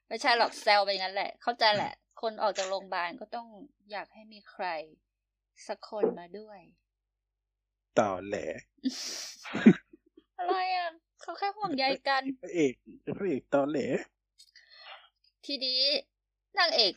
[0.08, 3.46] ไม่ใช่หรอกแซวไปงั้นแหละ เข้าใจแหละ คนออกจากโรงพยาบาลก็ต้อง
[3.90, 4.66] อยากให้มีใคร
[5.66, 6.60] สักคนมาด้วย
[8.00, 8.36] ต่อแหล
[10.38, 10.88] อะไรอะ
[11.20, 12.72] เขาแค่ห่วงใยกันพระเอก
[13.18, 13.78] พระเอกต่อแหล
[15.46, 15.80] ทีนี้
[16.58, 16.92] นางเอก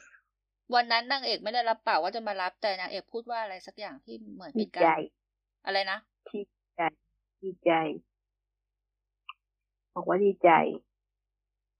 [0.75, 4.89] วันนั้นนางเอกไม่ได้รับปากว่าจะมารับแต่นางเอกพูดว่าอะไรสักอย่างที่เหมือนดีเป็นกาใจร
[5.65, 5.97] อะไรนะ
[6.29, 6.43] ที่
[6.75, 6.81] ใจ
[7.43, 7.71] ดีใจ
[9.95, 10.49] บอกว่าดีใจ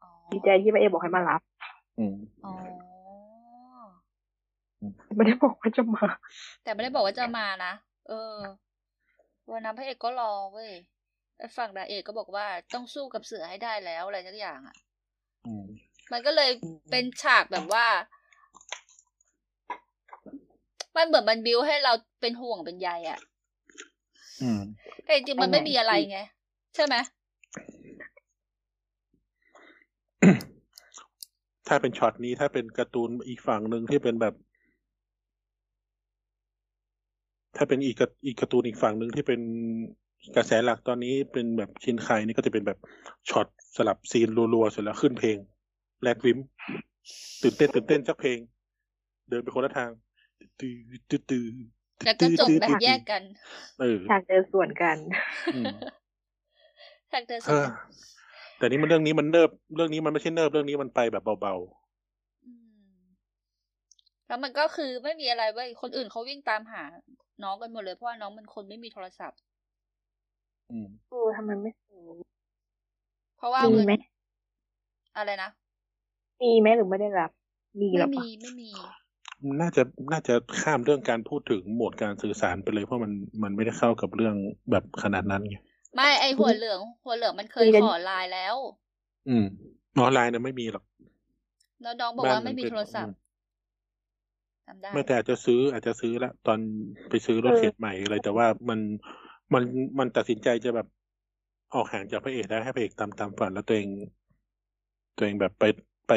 [0.03, 1.41] อ๋อดีใจที่พระเอกบอกให้มารับ
[1.97, 2.15] อืม
[2.45, 2.53] อ๋อ
[5.15, 6.05] ไม่ได้บอกว่าจะมา
[6.63, 7.73] แต่ไม่ได้บอกว่าจะมานะ
[8.07, 8.35] เออ
[9.51, 10.71] วันนั้นพระเอกก็รอเว้ย
[11.37, 14.75] ไอ้ฝั่งนางเอกก็บอกว่าต้องสู้กับเสือให้ได้แล้วอะไรสักอย่างอะ
[15.45, 15.65] อืม
[16.11, 16.51] มันก็เลย
[16.91, 17.87] เป็นฉากแบบว่า
[20.95, 23.19] มันเหมือนมันบิวให้เราเป็นห่วงเป็นใยอะ
[24.41, 24.61] อืม
[25.05, 26.19] แต่จริงๆมันไม่มีอะไรไง
[26.75, 26.95] ใช่ไหม
[31.67, 34.35] ถ้าเป็นช็อตนี้ถ้าเป็นการ์ตูนอีกฝั่งหนึ่งที่เป็นแบบ
[37.57, 39.41] ถ้าเป็นอีกกระอีกการ์ตูนอีกฝั่งหนึ่งที่เป็น
[40.35, 42.79] กระแสหลักตอนนี้เป็นแบบชินไคนี่ก็จะเป็นแบบ
[43.29, 45.37] ช็อตสลับซีนรัวๆเสร็จแล้วขึ้นเพลง
[46.01, 46.39] แรดวิม
[47.41, 48.39] ตื่นเต้นตื่นเต้นสักเพลง
[49.29, 49.89] เดินไปคนละทาง
[50.59, 50.75] ตื้อ
[51.09, 51.45] ตื้อตื้อ
[52.05, 53.23] แล้วก็จบแบบแยกกัน
[53.81, 54.97] เออฉากเดินสวนกัน
[55.55, 55.73] อืม
[57.11, 57.69] ทางเดินสเอวนอ
[58.57, 61.80] แต่นี่มันเรื่องนี้มันเนิบเรื่องนี้มันไม่ใช่เนิบเรื่องนี้มันไปแบบเบาอืม
[64.31, 66.83] แล้วมันก็คือไม่มีอะไรเว้ยคนอื่นเขาวิ่งตามหา
[67.43, 72.05] น้องกันหมดเลยเพราะว่าน้องมันคนไม่มีโทรศัพท์ๆอืมเออทำไมไม่ซื้อ
[73.37, 73.93] เพราะว่ามีเงินไหม
[75.17, 75.49] อะไรนะ
[76.41, 77.31] มีไหมหรือไม่ได้รับ
[77.81, 78.69] มีหรไม่อปะมีไม่มี
[79.61, 83.11] น่าจะน่าจะข้ามเรื่องการพูดถึงโหมดการสื่อสารไปเลยเพราะมัน
[83.43, 84.35] มันไม่ได้เข้ากับเรื่อง
[84.71, 85.57] แบบขนาดนั้นไง
[85.95, 88.55] ไม่ไอหัวเหลือง หัวเหลืองมันเคยขอไลน์แล้ว
[89.29, 89.45] อืม
[89.99, 90.83] ออนไลน์เนี่ยไม่มีหรอก
[91.81, 96.59] แล้วน้องบอกบ้านว่าไม่มีมันเป็นโทรศัพท์จำได้ไม่แต่อาจจะซื้ออาจจะซื้อละตอน
[97.09, 98.79] ไปซื้อรถเข็นใหม่อะไรแต่ว่ามัน
[99.53, 99.63] มัน
[99.99, 100.87] มันตัดสินใจจะแบบ
[101.75, 103.89] ออกห่างจากพระเอกได้ให้พระเอกตามตามฝันแล้วตัวเอง
[105.17, 105.63] ตัวเองแบบไป
[106.07, 106.11] ไป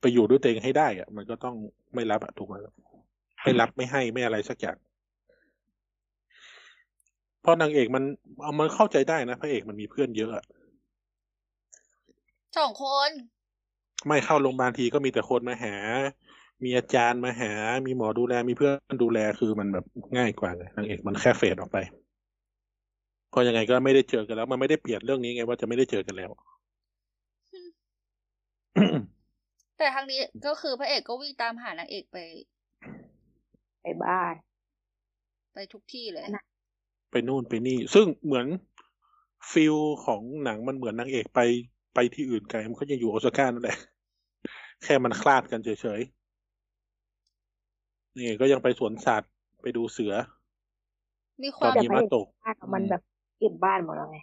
[0.00, 1.56] ไปอยู่ด้วยตัวเองให้ได้อะมันก็ต้อง
[1.94, 2.54] ไม่รับอะถูกไหม
[3.44, 4.76] ไม่รับไม่ให้ไม่อะไรสักอย่าง
[7.42, 8.04] เพราะนางเอกมัน
[8.42, 10.44] เอามันเข้าใจได้นะพระเอกมันมีเพื่อนเยอะอะ
[12.58, 13.10] สองคน
[14.08, 15.74] ไม่เข้าโรงพยาบาลทีก็มีแต่คนมาหา
[16.64, 17.52] มีอาจารย์มาหา
[17.86, 19.86] มีหมอดูแล มีเพื่อนดูแล คือมันแบบ
[20.16, 21.78] ง่ายกว่าไงนางเอกมันแค่เฟดออกไป
[23.30, 26.30] เพราะยังไงก็ไม่ได้เจอกันแล้ว มันไม่ได้เปลี่ยนเรื่องนี้ไงว่าจะไม่ได้เจอกันแล้ว
[29.78, 32.16] แต่ทางนี้ก็คือพระเอกก็วิ่งตามหานางเอกไป
[33.82, 34.34] ไปบ้าน
[35.54, 36.44] ไปทุกที่เลยน่ะ
[37.10, 38.46] ไปนู่นไปนี่ ซึ่งเหมือน
[39.52, 41.40] ฟิลของหนังมันเหมือนนางเอกไป
[41.94, 43.78] ไปที่อื่นไกลมันก็ยังอยู่โอซาก้านั่นแหละ
[44.82, 46.21] แค่มันคลาดกันเฉยๆ
[48.18, 49.30] นี่ก็ยังไปสวนสัตว์
[49.62, 50.12] ไปดูเสือ
[51.42, 53.02] มีคตอวานม หิมะตกบ้านมันแบบ
[53.38, 54.18] เก็บบ้านหมดแล้วไง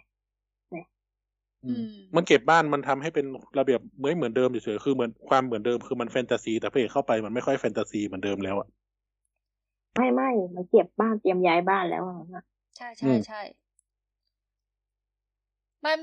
[1.64, 3.26] อืมอืม มันเก็บบ้านมันทำให้เป็น
[3.58, 8.68] ระเบียบเหมือนเหมือนเดิมเฉยๆคือเหมือนความเหมือนเดิมคือมันแฟนตาซี แต่พระเอกเข้าไปมันไม่ค่อยแฟนตาซีเหมือนเดิมแล้วอะ
[9.94, 12.42] ไม่ไม่มันเก็บบ้านเตรียมย้ายบ้านแล้วอะนะ
[12.76, 13.40] ใช่อืใช่ม ใช่
[15.84, 15.98] มัน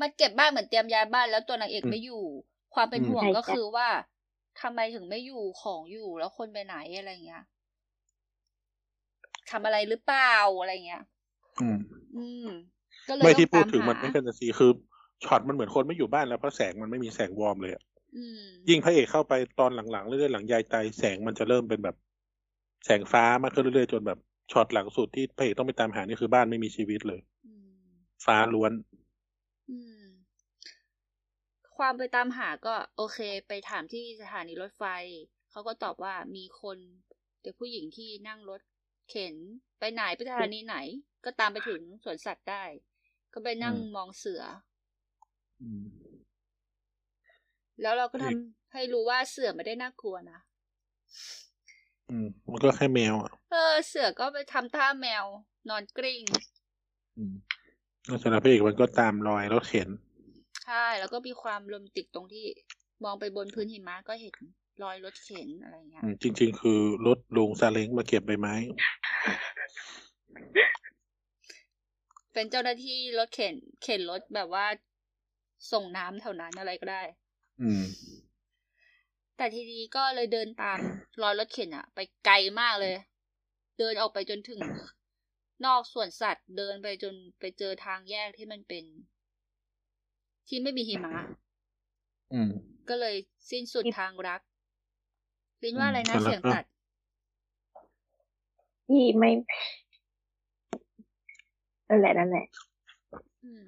[0.00, 2.22] มันเก็บบ้านเหมือนเตรียมย้ายบ้านแล้วตัวนางเอกไม่อยู่
[2.74, 3.88] ความเป็นห่วงก็คือว่า
[4.60, 7.44] ทำไมถึงไม่อยู่ของอยู่แล้วคนไปไหนอะไรเงี้ย
[9.50, 11.02] ทำอะไรหรือเปล่าอะไรเงี้ย
[11.60, 11.78] อืม
[12.14, 12.46] อืม
[13.08, 14.70] ก็เลยไม่ต้ที่องพูดตามถึงหามันไม่แฟนตาซีคือ
[15.24, 17.82] ช็อตมันเหมือนคนไม่อยู่บ้านแล้วเพราะแสงมันไม่มีแสงวอร์มเลยอะ
[18.16, 21.96] อืมยิ่งพระเอกเข้าไปตอนหลังๆเรื่อยๆหลังยายตายแสงมันจะเริ่มเป็นแบบ
[22.84, 24.18] แสงฟ้ามากขึ้นเรื่อยๆจนแบบ
[24.52, 27.70] ช็อตหลังสุดที่พระเอกต้องไปตามหานี่คือบ้านไม่มีชีวิตเลยอืม
[28.24, 28.72] ฟ้าล้วน
[29.70, 29.93] อืม
[31.78, 33.18] ความไปตามหาก็โอเค
[33.48, 34.84] ไปถามที่สถานีรถไฟ
[35.50, 36.78] เขาก็ตอบว่ามีคน
[37.42, 38.60] เด็กผู้หญิงที่นั่งรถ
[39.10, 39.34] เข็น
[39.78, 40.76] ไปไหนไปสถานีไหน
[41.24, 42.64] ก็ตามไปถึงสวนสัตว์ได้
[43.32, 44.42] ก็ไปนั่งอืมมองเสือ
[45.60, 45.84] อืม
[47.82, 48.34] แล้วเราก็เด็ทำก
[48.72, 50.38] ให้รู้ว่าเสือไม่ได้น่ากลัวนะ
[52.08, 55.24] อืมมันก็แค่แมวอะเออ เสือก็ไปทำท่าแมว
[55.68, 56.22] นอนกลิ้ง
[57.16, 57.34] อืม
[58.06, 59.88] แล้วสำหรับพระเอกมันก็ตามรอยรถเข็น
[60.66, 62.46] ใช่ แล้วก็มีความโรแมนติกตรงที่
[63.04, 64.34] มองไปบนพื้นหิมะก็เห็น
[64.82, 68.54] รอยรถเข็นอะไรเงี้ยอืมจริง ๆ คือรถลุงซาเล้งมาเก็บใบไม้
[72.32, 74.66] เป็นเจ้าหน้าที่รถเข็น เข็นรถแบบว่า
[75.72, 77.02] ส่งน้ำแถวนั้นอะไรก็ได้
[77.62, 77.82] อืม
[79.36, 80.78] แต่ทีนี้ก็เลยเดินตาม
[81.22, 82.94] รอยรถเข็นอะไปไกลมากเลย
[83.78, 84.60] เดินออกไปจนถึง
[85.66, 88.84] นอกสวนสัตว์เดินไปจนไปเจอทางแยกที่มันเป็น
[90.48, 91.12] ที่ไม่มีหิมะ
[92.32, 92.50] อืม
[92.88, 93.16] ก็เลย
[93.50, 94.40] สิ้นสุดทางรัก
[95.62, 96.64] ลินว่าอะไรนะอืมเสียงตัด
[98.88, 99.30] ที่ไม่
[101.88, 102.46] นั่นแหละนั่นแหละ
[103.44, 103.64] อืม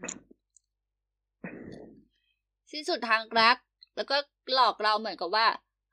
[2.70, 3.56] สิ้นสุดทางรัก
[3.96, 4.16] แล้วก็
[4.54, 5.46] หลอกเราเหมือนกับว่า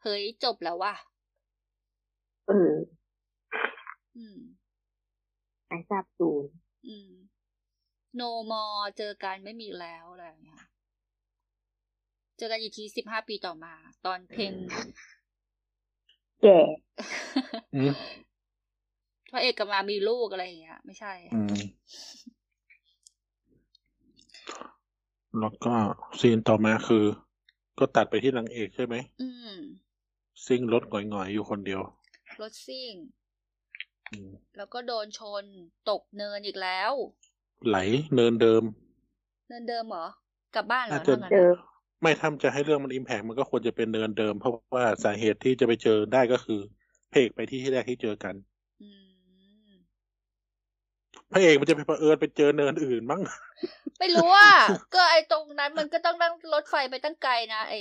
[0.03, 0.95] เฮ้ยจบแล้วว่ะ
[2.47, 2.72] เออ
[4.18, 4.39] อืม
[5.69, 6.45] หายสาบสูญ
[6.88, 7.11] อืม
[8.15, 8.64] โนมอ
[8.97, 10.64] เจอกันไม่มีแล้วอะไรอย่างเงี้ย
[12.38, 13.73] เจอกันอีกทีสิบห้าปีต่อมา
[14.05, 14.51] ตอนเพลง
[16.41, 16.60] แก่
[17.76, 17.91] อืม
[19.31, 21.55] พระเอกกับมามีลูกอะไรอย่างเงี้ย ไม่ใช่อืม
[25.39, 25.73] แล้วก็
[26.19, 27.05] ซีนต่อมาคือ
[27.80, 29.53] ก็ตัดไปที่นางเอกใช่ไหมอืม
[30.45, 31.81] ซิ่งรถหงอยๆอยู่คนเดียว
[32.41, 32.93] รถซิ่ง
[34.11, 35.43] อืมแล้วก็โดนชน
[35.89, 36.91] ตกเนินอีกแล้ว
[37.68, 37.77] ไหล
[38.15, 38.64] เนินเดิม
[39.47, 40.07] เนินเดิมเหรอ
[40.55, 41.73] กลับบ้านเหรอน่าจะทางนั้นเจออะ
[42.04, 46.60] ไม่ถ้าจะให้เรื่องมัน impact มันก็ควรจะเป็นเนินเดิม เพราะว่าสาเหตุที่จะไปเจอได้ก็คือ
[47.12, 48.36] พระเอกไปที่ที่แรกที่เจอกัน
[48.82, 48.90] อื
[49.68, 49.72] ม
[51.32, 53.22] พระเอกมันจะไปเผอิญไปเจอเนินอื่นมั้ง
[54.00, 54.50] ไม่รู้ว่า
[54.96, 57.76] ก็ไอตรงนั้นมันก็ต้องนั่งรถไฟไปตั้งไกลนะไอ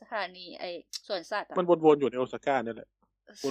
[0.00, 0.64] สถานีไอ
[1.08, 2.88] สวนสัตว์อะมันวนๆอยู่ในโอซาก้าเนี่ยแหละ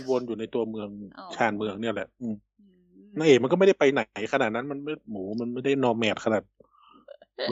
[0.10, 4.02] วนๆอยู่ในตัวเมืองอ๋อชานเมืองเนี่ยแหละอืมอืมนางเอกมันก็ไม่ได้ไปไหน
[4.34, 6.44] ขนาดนั้นมันไม่หมูมันไม่ได้ nomad ขนาด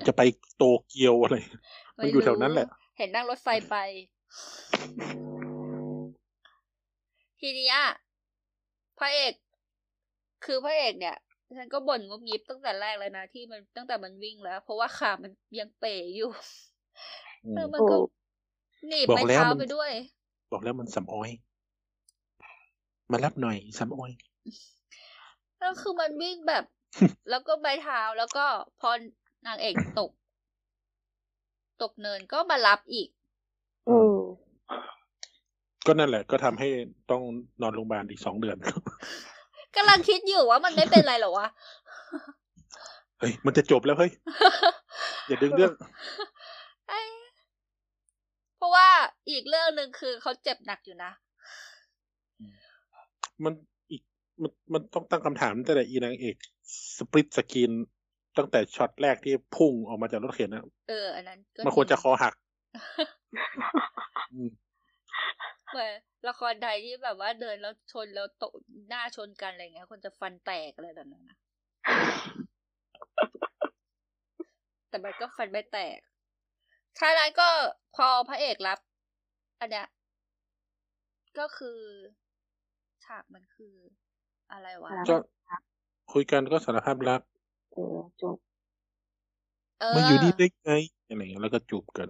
[0.08, 0.22] จะไป
[0.58, 1.36] โตเกียวอะไร
[1.98, 2.68] มันอยู่แถวนั้นแหละ
[2.98, 3.76] เห็นนั่งรถไฟไป
[7.40, 7.78] ทีเนี้ย
[9.00, 9.34] พระเอก
[10.46, 11.18] คือพระเอกเนี่ย
[11.58, 16.30] ฉันก็บ่นงุบงิบตั้งแต่แรกเลยนะ ที่มันตั้งแต่มันวิ่งแล้ว เพราะว่าขามันยังเป๋อยู่
[17.46, 17.96] อืมเออมันก็
[18.88, 19.92] หนีบบอกไม้แล้วเท้ามันไปด้วย
[20.52, 21.30] บอกแล้วมันสำออย
[23.12, 24.12] มารับหน่อยสำออย
[25.60, 26.64] แล้วคือมันวิ่งแบบ
[27.30, 28.46] แล้วก็ใบเท้าแล้วก็
[28.80, 28.90] พอ
[29.48, 30.12] นางเอกตก
[31.82, 33.10] ตกเนินก็มารับอีก
[33.90, 34.18] อืม
[35.86, 36.70] ก็นั่นแหละ ก็ทำให้
[37.12, 37.22] ต้อง
[37.62, 38.58] นอนโรงพยาบาลอีกสองเดือน
[39.76, 41.48] กำลังคิดอยู่ว่ามันไม่เป็นไรหรอวะ
[43.20, 44.12] เฮ้ย มันจะจบแล้วเฮ้ย
[45.28, 45.74] อย่าดึงเรื่อง
[46.90, 47.02] ไอ้
[48.58, 48.88] เพราะว่า
[49.30, 51.12] อีกเรื่องหนึ่งคือเขาเจ็บหนักอยู่นะ
[53.44, 53.54] มัน
[53.92, 54.02] อีก
[54.42, 56.36] มันมันต้องตั้งคำถามตั้งแต่อีนางเอก
[56.98, 57.72] สปริตสกิน
[58.38, 62.34] ตั้งแต่ช็อตแรกที่พุ่งออกมาจากรถเข็นนะเออ อันนั้นก็มันควรจะคอหัก
[64.34, 64.50] อืม
[65.72, 65.92] เหมือน
[66.30, 68.54] ละครไทยที่แบบว่าเดินแล้วชนแล้วตก
[68.90, 71.38] หน้าชนกันอะไรเงี้ย คนจะฟันแตกอะไรแบบนั้นนะ
[74.90, 76.00] แต่มันก็ฟันไม่แตก
[76.98, 77.50] ท้ายนั้นก็
[77.96, 78.80] พอพระเอกรับ
[79.60, 79.88] อันเนี้ย
[81.40, 81.80] ก็คือ
[83.06, 83.74] ฉากมันคือ
[84.52, 85.18] อะไรวะครับก็
[86.14, 87.22] คุยกันก็สารภาพรัก
[87.74, 88.38] เออจบ
[89.80, 90.72] เออมาอยู่นี่ได้ไง
[91.08, 92.10] อะไรอย่างเงี้ยแล้วก็จูบกัน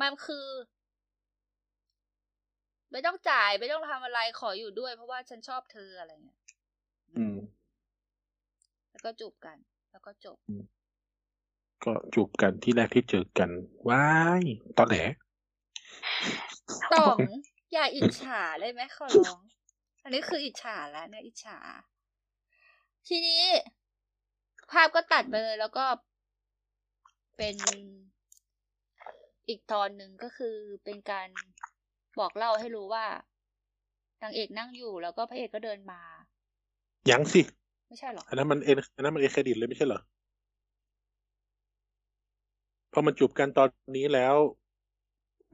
[0.00, 0.46] มันคือ
[2.92, 6.38] ไม่ต้องจ่ายไม่ต้องทำอะไรขออยู่ด้วย เพราะว่าฉันชอบเธออะไรเงี้ย
[7.16, 7.36] อืม
[8.90, 9.56] แล้วก็จูบกัน
[9.92, 10.38] แล้วก็จบ
[11.84, 13.50] ก็จูบกันที่แรกที่เจอกัน
[13.88, 14.06] ว้า
[14.40, 14.42] ย
[14.78, 14.96] ตอนแหล
[16.92, 17.16] ต่อง
[17.72, 19.40] อย่าอิจฉาได้ไหมขอร้อง
[20.02, 21.58] อันนี้คืออิจฉาแล้วเนี่ยอิจฉา
[23.06, 23.44] ทีนี้
[24.72, 25.84] ภาพก็ตัดไปเลยแล้วก็
[27.36, 27.56] เป็น
[29.48, 31.28] อีกตอนหนึ่งก็คือเป็นการ
[32.18, 33.04] บอกเล่าให้รู้ว่า
[34.22, 36.00] นางเอกนั่งอยู่แล้วก็พระเอกก็เดินมา
[37.10, 37.42] ยังสิ
[37.86, 40.00] ไม่ใช่หรอ อันนั้นมันเอ็นอันนั้นมันเอเครดิตเลยไม่ใช่เหรอ
[42.92, 44.36] พอมันจูบกันตอนนี้แล้ว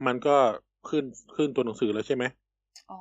[0.05, 0.35] มันก็
[0.89, 2.23] ขึ้นขึ้นตัวหนังสือแล้วใช่ไหม
[2.91, 2.99] อ๋อ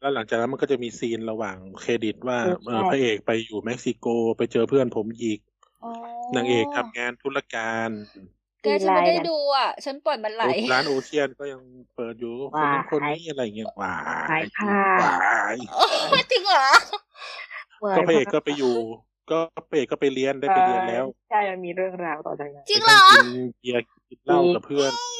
[0.00, 4.06] แล้วหลังจากนั้นมันก็จะมีซีนระหว่างเครดิตว่าเออเออใช่พระเอกไปอยู่เม็กซิโก
[4.36, 5.38] ไปเจอเพื่อนผมอีก
[5.84, 5.92] อ๋อ
[6.36, 7.90] นางเอกทำงานธุรการ
[8.62, 11.60] แกฉันไม่ได้ดูอะ ฉันปล่อยมันไหลร้านโอเชียนก็ยัง
[11.94, 13.94] เปิดอยู่คนนั้นคนนี้อะไรอย่างเงี้ยว้า
[14.30, 15.84] หายยค่ะว้ายโอ้
[16.30, 16.66] จริงเหรอ
[17.96, 18.74] ก็พระเอกก็ไปอยู่
[19.30, 25.19] ก็พระเอกก็ไปเรียนได้ไปเรียนแล้ว ใช่มันมีเรื่องราวต่อจากนั้นจริงเหรอไปนั่กินเบียร์กินเหล้ากับเพื่อนนะหน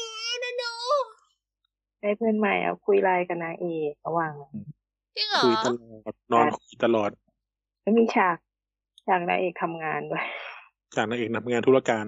[2.01, 4.33] ได้เพื่อนใหม่อะคุยไลน์กับนางเอกระหว่าง
[5.15, 7.09] จริงเหรอคุยตลอดนอนคุยตลอด
[7.81, 8.37] แล้วมีฉาก
[9.07, 10.25] ฉากนางเอกทำงานด้วย
[10.95, 12.05] จากนางเอกทำงานธุรการ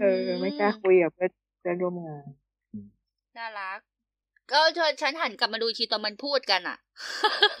[0.00, 2.24] เออ ไม่กล้าคุยกับเพื่อนเพื่อนร่วมงาน
[3.36, 3.78] น่ารัก
[4.52, 4.60] ก็
[5.00, 6.78] ฉันหันกลับมาดูอีกทีตอนมันพูดกันอะ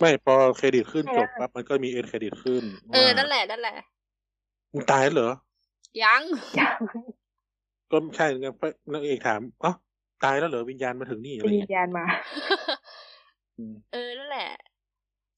[0.00, 2.62] ไม่พอเครดิตขึ้นจบปั๊บมันก็มีเอ็นเครดิตขึ้น
[2.94, 3.76] เออว่านั่นแหละนั่นแหละ
[4.72, 5.32] มึงตายแล้วเหรอ
[6.02, 6.22] ยัง
[7.90, 9.72] ก็ใช่ไงพระนางเอกถามอ๋อ
[10.24, 12.04] ตายแล้วเหรอวิญญาณมาถึงนี่อะไรวิญเงี้ยญาณมา
[13.58, 14.50] อืมเออนั่นแหละ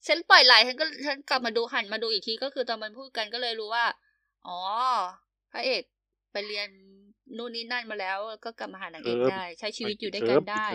[0.07, 3.85] ฉันปล่อยไหลฉันก็ฉันกลับมาดูหันมาดูอีกทีก็คือตอนมันพูดกันก็เลยรู้ว่า
[4.47, 4.59] อ๋อ
[5.51, 5.83] พระเอก
[6.31, 6.67] ไปเรียน
[7.37, 10.67] นู่นนี่นั่นมาแล้ว ก็กลับมาหานางเอกได้ ใช้ชีวิตอยู่ด้วยกันได้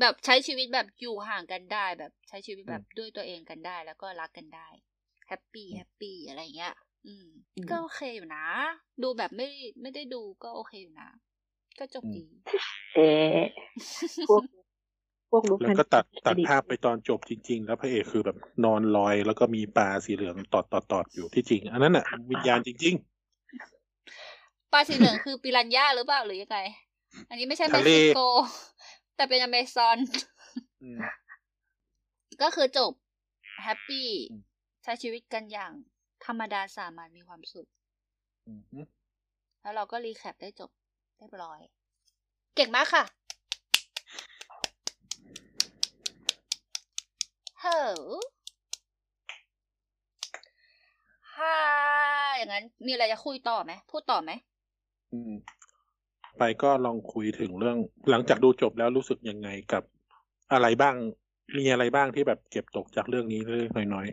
[0.00, 4.68] แบบใช้ชีวิตแบบอยู่ห่างกันได้แบบใช้ชีวิตแบบด้วยตัวเองกันได้ แล้วก็รักกันได้
[5.28, 6.74] happy happy อะไรเงี้ย
[7.06, 8.46] อืมอืมก็โอเคอยู่นะ
[9.02, 9.48] ดูแบบไม่
[9.80, 11.08] ไม่ได้ดูก็โอเคอยู่นะ
[11.80, 12.24] ก็จบดี
[12.94, 13.40] เอ๊ะ
[14.28, 14.42] พวก
[15.30, 22.94] พวกรู้แล้วก็ตัดตัดภาพไปตอนจบจริง ๆ แล้วพระเอกคือแบบนอนลอย แล้วก็มีปลาสีเหลืองตอดตอดตอดอยู่ที่จริง อันนั้นอะ วิญญาณจริง
[24.72, 26.58] ปลาสีเหลืองคือปิรันย่าหรือเปล่าหรือยังไง
[27.28, 28.18] อันนี้ไม่ใช่ทะเลเม็กซิโก
[29.16, 30.98] แต่เป็นอเมซอนๆอืม
[32.42, 32.92] ก็คือจบ
[33.62, 34.42] happy อืม
[34.82, 35.72] ใช้ชีวิตกันอย่าง
[36.26, 37.68] ธรรมดาสามัญมีความสุข
[38.46, 38.52] อื
[38.82, 38.84] ม
[39.60, 40.70] แล้วเราก็ recap ได้จบ
[41.20, 41.60] เรียบร้อย
[42.56, 43.04] เก่งมากค่ะ
[47.60, 48.12] เฮ้อ
[51.36, 51.56] ฮ่า
[52.36, 54.30] อย่างนั้น มีอะไรจะคุยต่อไหม พูดต่อไหม
[55.12, 55.32] อืม
[56.38, 57.76] ไปก็ลองคุยถึงเรื่อง
[58.10, 59.82] หลังจากดูจบแล้วรู้สึกยังไงกับ
[60.52, 60.94] อะไรบ้าง
[61.58, 64.06] มีอะไรบ้างที่แบบเก็บตกจากเรื่องนี้เล็กๆน้อย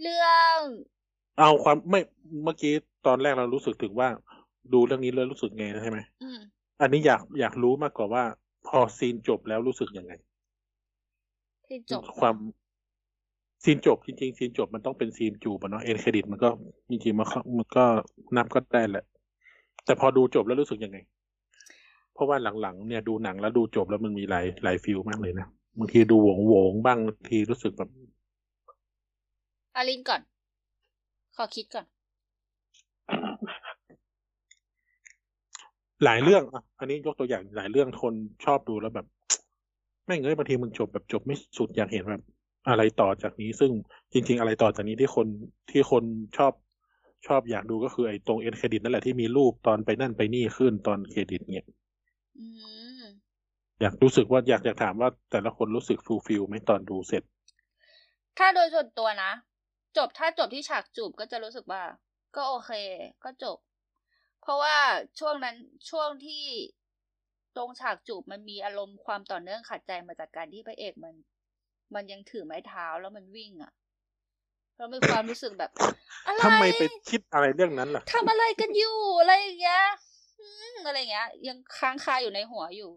[0.00, 2.00] เรื่องๆเอาความไม่
[2.44, 2.72] เมื่อกี้
[3.06, 4.08] ตอนแรกเรารู้สึกถึงว่า
[4.72, 6.38] ดูเรื่องนี้แล้วรู้สึกไงใช่ไหมอืม
[6.80, 8.24] อันนี้อยากอยากรู้มากกว่าว่า
[8.66, 10.12] พอซีนจบแล้วรู้สึกยังไง
[11.66, 12.36] ที่จบความ
[13.64, 16.48] ซีนจบจริงๆซีนจบมันต้องเป็นซีนจูบอะเนาะ end credit มันก็
[16.90, 17.84] จริงๆมันก็มันก็
[18.36, 19.04] นับก็ได้แหละ
[19.84, 20.98] แต่พอดูจบแล้วรู้สึกยังไง
[22.14, 25.46] เพราะว่าหลังๆเนี่ยดูหนังแล้วดูจบแล้วมันมีหลายหลาย feel มากเลยนะ
[25.78, 27.90] บางทีดูโหวงโหวงๆบ้างบางทีรู้สึกแบบ
[29.76, 30.20] อารินก่อน
[31.36, 31.86] ขอคิดก่อน
[36.04, 38.14] หลายเรื่องอะอันนี้ยกตัวอย่างหลายเรื่องทน
[38.44, 39.06] ชอบดูแล้วแบบ
[40.06, 42.24] แม่งเอ้ยบางทีมึงจบแบบจบไม่สุดอยากเห็นแบบ
[42.68, 43.70] อะไรต่อจากนี้ ซึ่ง
[44.12, 45.26] จริง ๆ อะไรต่อจากนี้ที่คน
[45.70, 46.04] ที่คน
[46.36, 46.52] ชอบ
[47.26, 51.66] ชอบอยากดูก็คือไอ้ตรง end credit นั่นแหละที่มีรูปตอนไปนั่นไปนี่ขึ้นตอนเครดิตเนี่ย
[52.38, 52.46] อื
[53.00, 53.04] ม
[53.80, 57.22] อยากรู้สึกว่าอยากอยากถามว่าแต่ละคนรู้สึก fulfill ไหมตอนดูเสร็จ
[58.38, 59.32] ถ้าโดยส่วนตัวนะ
[59.96, 61.82] จบถ้าจบที่ฉากจูบก็จะรู้สึกว่า
[62.36, 62.70] ก็โอเค
[63.24, 63.69] ก็จบเพ
[64.50, 64.76] ราะว่า
[65.18, 65.56] ช่วงนั้น
[65.90, 66.44] ช่วงที่
[67.56, 71.14] ตรงฉากจูบมันมีอารมณ์ความต่อเนื่องขัดใจมาจากการที่พระเอกมัน
[71.94, 73.72] มันยังถือไม้เท้าแล้วมันวิ่งอะ่ะ
[74.76, 75.70] เรามีความรู้สึกแบบ
[76.26, 79.82] อะไรทำไมไปคิดอะไรเรื่องนั้นล่ะทำอะไรกันอยู่อะไรอย่างเงี้ย
[80.40, 82.90] อืมอะไรอย่างเงี้ย ยังค้างคาอยู่ในหัวอยู่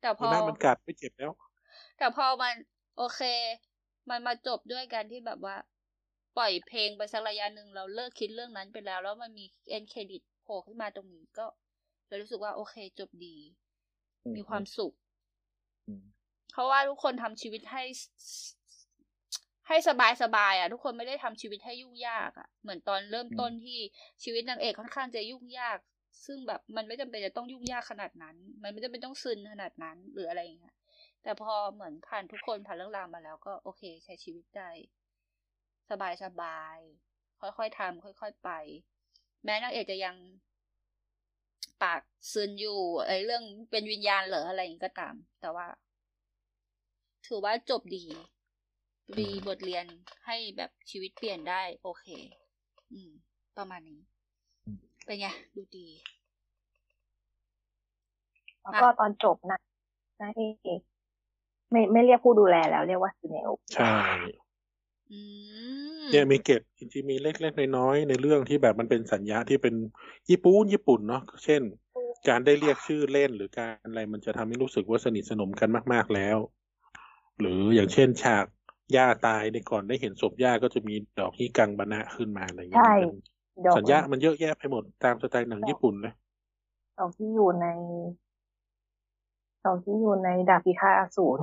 [0.00, 1.32] แต่พอหน้ามันกัดไม่เจ็บแล้ว
[1.98, 2.54] แต่พอมัน
[2.96, 3.20] โอเค
[4.10, 5.56] มันมาจบด้วยกันที่แบบว่า
[6.36, 11.46] ปล่อยเพลงไปสักระยะหนึ่งเราเลิกคิดเรื่องนั้นไปแล้ว แล้วมันมีเอ็นเครดิตโผล่ขึ้นมาตรงนี้ก็
[12.08, 13.36] เลยรู้สึกว่าโอเคจบดี
[14.24, 14.94] อืมมีความสุข
[15.86, 16.02] อืม
[16.52, 17.82] เพราะว่าทุกคนทำชีวิตให้
[19.68, 23.78] ให้สบายสบายๆอะ ทุกคนไม่ได้ทำชีวิตให้ยุ่งยากอะ เหมือนตอนเริ่มต้นที่
[24.22, 25.78] ชีวิตนางเอกค่อนข้างจะยุ่งยาก
[26.26, 30.76] ซึ่งแบบมันไม่จำเป็นจะต้องยุ่งยากขนาดนั้น มันไม่จำเป็นต้องซึนขนาดนั้น หรืออะไรอย่างเงี้ย
[31.22, 34.70] แต่พอเหมือนผ่านทุกคนผ่านเรื่องราวมาแล้วก็โอเค ใช้ชีวิตได้
[35.90, 38.50] สบายสบายๆค่อยๆทำค่อย ๆ ไป
[39.44, 40.16] แม้นางเอกจะยัง
[41.82, 42.02] ปาก
[42.32, 45.66] ซึนอยู่ไอ้เรื่องเป็นวิญญาณเหรออะไรอย่างนี้ก็ตาม แต่ว่า
[47.26, 48.04] ถือว่าจบดี
[49.18, 49.84] มีบทเรียน
[50.26, 52.06] ให้แบบชีวิตเปลี่ยนได้ โอเค
[52.92, 53.10] อืม
[53.56, 54.00] ประมาณนี้
[54.66, 55.86] อืมเป็นไง ดูดี
[58.62, 59.58] แล้วก็ตอนจบนะ
[60.20, 60.80] นายเอก
[61.70, 64.47] ไม่ไม่เรียกผู้ดูแลแล้วเรียกว่าซีเนลใช่อืม
[66.10, 69.74] เนี่ยมีเกตจริงๆมีเล็กๆน้อยๆในเรื่องที่แบบมันเป็นสัญญาที่เป็น
[70.30, 71.62] ญี่ปุ่นญี่ปุ่นเนาะเช่น
[72.28, 76.38] การได้เรียกชื่อเล่นหรือการอะไรมันจะทำให้รู้สึกว่าสนิทสนมกันมาก ๆแล้ว
[77.40, 78.46] หรืออย่างเช่นฉาก
[78.96, 83.10] ย่าตายในก่อนได้เห็นศพย่าก็จะมีดอกฮิกังบานะขึ้นมาอะไรอย่างเงี้ยใช่มัน
[83.66, 86.14] ดอกสัญญามันเยอะแยะไปหมดตามสไตล์หนังญี่ปุ่นเลย
[86.98, 87.66] ดอกที่อยู่ใน
[89.64, 91.40] ดอกที่อยู่ในดาบพิฆาตอสูร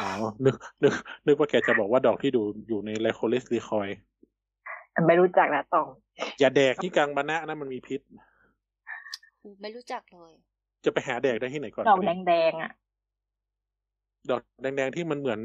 [0.00, 0.10] อ๋อ
[0.44, 0.92] นึกนึก
[1.26, 3.88] นึกว่าแกจะบอกว่าดอกที่ดูอยู่ในไลโคเลสรีคอย
[5.06, 5.86] ไม่รู้จักนะต้อง
[6.40, 8.00] อย่าแดกที่กังบานะนะมันมีพิษ
[9.42, 10.32] อูไม่รู้จักเลย
[10.84, 12.72] จะไปหาแดกได้ที่ไหนก่อน ดอกแดงๆอะ
[14.30, 15.40] ดอกแดงๆที่มันเหมือน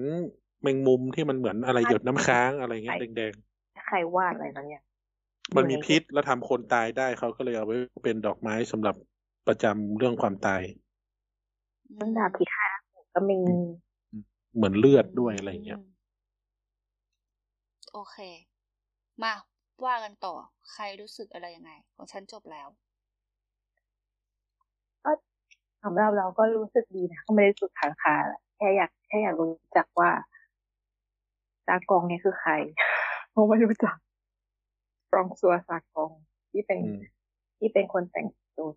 [0.62, 3.34] แมงมุมที่มันเหมือนอะไรหยดน้ำค้างอะไรเงี้ยใช่แดง
[3.88, 8.96] ใครวาดอะไรนั่นเนี่ยๆมันมีพิษแล้วทำคนตายได้เขาก็เลยเอาไว้เป็นดอกไม้สำหรับ
[9.48, 10.62] ประจำเรื่องความตาย
[11.96, 13.40] เรื่องดาบพิฆาตอสูรก็มี
[14.56, 15.82] เหมือนเลือดด้วยอะไรเงี้ยม
[17.94, 18.18] โอเค
[19.24, 19.34] มา
[19.86, 20.34] ว่ากันต่อ
[20.72, 22.68] ใครรู้สึกอะไรยังไง ของฉันจบแล้ว
[25.84, 30.12] สำหรับเราก็รู้สึกดีนะก็ไม่ได้สุดทางคาแหละแค่อยากแค่อยากรู้จักว่า
[31.68, 32.52] ซากองเนี่ยคือใคร
[33.32, 33.96] เพราะไม่รู้จัก
[35.16, 36.12] รองซัวซากอง
[36.52, 37.00] ที่เป็นอืม
[37.60, 38.28] ที่เป็นคนแต่ง
[38.58, 38.70] ตัว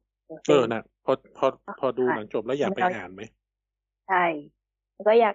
[0.49, 1.47] เออนะพอพอ
[1.81, 3.23] พอดูหนังจบแล้วอยากไปอ่านไหม
[4.09, 4.25] ใช่
[4.95, 5.35] แล้วก็อยาก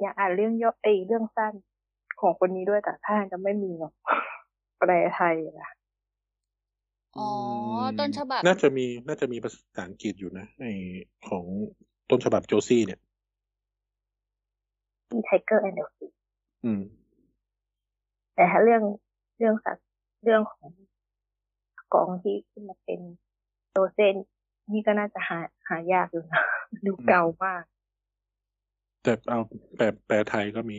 [0.00, 1.52] อยากอ่านเรื่องย่อเอยเรื่องสั้น
[2.20, 3.92] ของคนนี้ด้วยแต่ถ้าจะไม่มีหรอก
[4.78, 5.70] แปลไทยนะ
[7.18, 7.28] อ๋อ
[7.80, 10.64] มต้นฉบับ น่าจะมี น่าจะมีภาษาอังกฤษอยู่นะไอ
[11.28, 11.44] ของ
[12.10, 13.00] ต้นฉบับโจซี่เนี่ย
[15.14, 16.06] มีไทเกอร์แอนด์เดลฟี
[16.64, 16.82] อืม
[18.34, 18.82] แต่ถ้าเรื่อง
[19.38, 19.86] เรื่องสัตว์
[20.24, 20.70] เรื่องของ
[21.94, 23.00] กองที่ขึ้นมาเป็น
[23.70, 24.16] โดเซน
[24.72, 26.42] นี่ก็น่าจะหาหายากอยู่นะ
[26.86, 27.62] ดูเก่ามาก
[29.06, 29.40] แต่เอา
[29.76, 30.76] แปลแปลไทยก็มี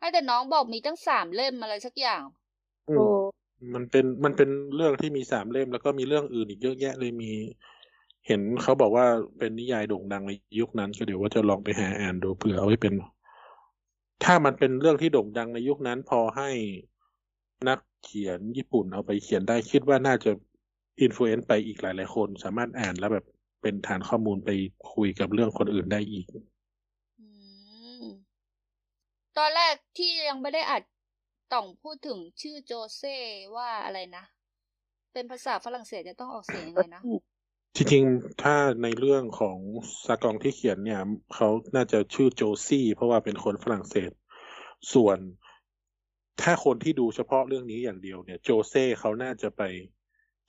[0.00, 2.22] ไอ้แต่น้องบอกมีตั้งสามเล่มอะไรสักอย่าง
[2.88, 3.08] อืม
[3.74, 7.32] มันเป็นมันเป็นเรื่องที่มีสามเล่มแล้วก็มีเรื่องอื่นอีกเยอะแยะเลยมี
[8.26, 9.06] เห็นเขาบอกว่า
[9.38, 12.94] เป็นนิยายโด่งดังในยุคนั้น ก็เดี๋ยวว่าจะลองไปหาอ่านดูเผื่อเอาไว้เป็น
[14.24, 16.50] ถ้ามันเป็นเรื่องที่โด่งดังในยุคนั้น พอให้
[17.68, 20.30] นักเขียนญี่ปุ่นเอาไปเขียนได้คิดว่าน่าจะ
[21.00, 23.26] influence ไปอีกหลายๆคน สามารถอ่านแล้วแบบ
[23.62, 24.50] เป็นฐานข้อมูลไป
[24.92, 26.44] คุยกับเรื่องคนอื่นได้อีกอืม
[29.38, 30.82] ตอนแรกที่ยังไม่ได้อัด
[31.52, 33.16] ต่องพูดถึงชื่อโจเซ่
[33.56, 34.24] ว่าอะไรนะ
[35.12, 37.02] เป็นภาษาฝรั่งเศสจะต้องออกเสียงยังไงนะ
[37.76, 39.58] จริงๆถ้าในเรื่องของ
[40.06, 41.00] ซากองที่เขียนเนี่ย
[41.34, 44.10] เขาน่าจะชื่อโจซี่ เพราะว่าเป็นคนฝรั่งเศส
[44.92, 45.18] ส่วน
[46.42, 49.62] ถ้าคนที่ดูเฉพาะเรื่องนี้อย่างเดียวเนี่ยโจเซ่เขาน่าจะไป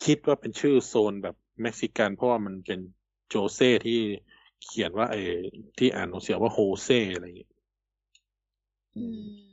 [0.05, 2.79] คิดว่าเป็นชื่อโซนแบบเม็กซิกันเพราะว่ามันเป็น
[3.29, 3.99] โจเซ่ที่
[4.63, 5.33] เขียนว่าเออ
[5.77, 7.51] ที่อ่านออกเสียงว่าโฮเซ่อะไรอย่างเงี้ย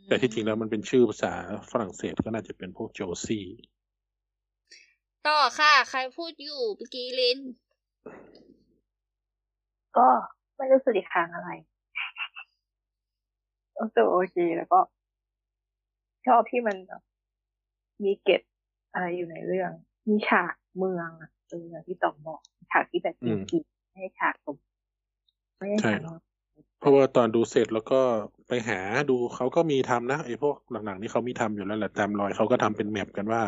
[0.07, 1.33] แต่ที่จริงแล้วมันเป็นชื่อภาษา
[1.71, 3.47] ฝรั่งเศสก็น่าจะเป็นพวกโจซี่
[5.27, 7.39] ต่อค่ะ ใครพูดอยู่เมื่อกี้ลิน
[9.99, 10.09] ก็
[10.57, 11.49] ไม่รู้สึกอีกทางอะไร
[13.79, 14.81] รู้สึกโอเคแล้วก็
[16.27, 17.03] ชอบที่มันแบบ
[18.03, 18.43] มีเก็บ
[18.93, 19.71] อะไรอยู่ในเรื่อง
[20.09, 22.41] มีฉากเมืองอะเอออย่างที่ต่องบอก
[22.71, 24.57] ฉากที่แบบอืมจริงๆไม่ใช่ฉากสม
[25.59, 26.26] ไม่ใช่ใช่ฉาก
[26.81, 28.01] เพราะว่าตอนดูเสร็จแล้วก็
[28.49, 28.81] ไปหา
[29.11, 33.43] ดูเขาก็มีทำนะไอ้พวกหลังๆนี่เขามีทำอยู่แล้วแหละตามรอยเขาก็ทำเป็นแมปกันว่า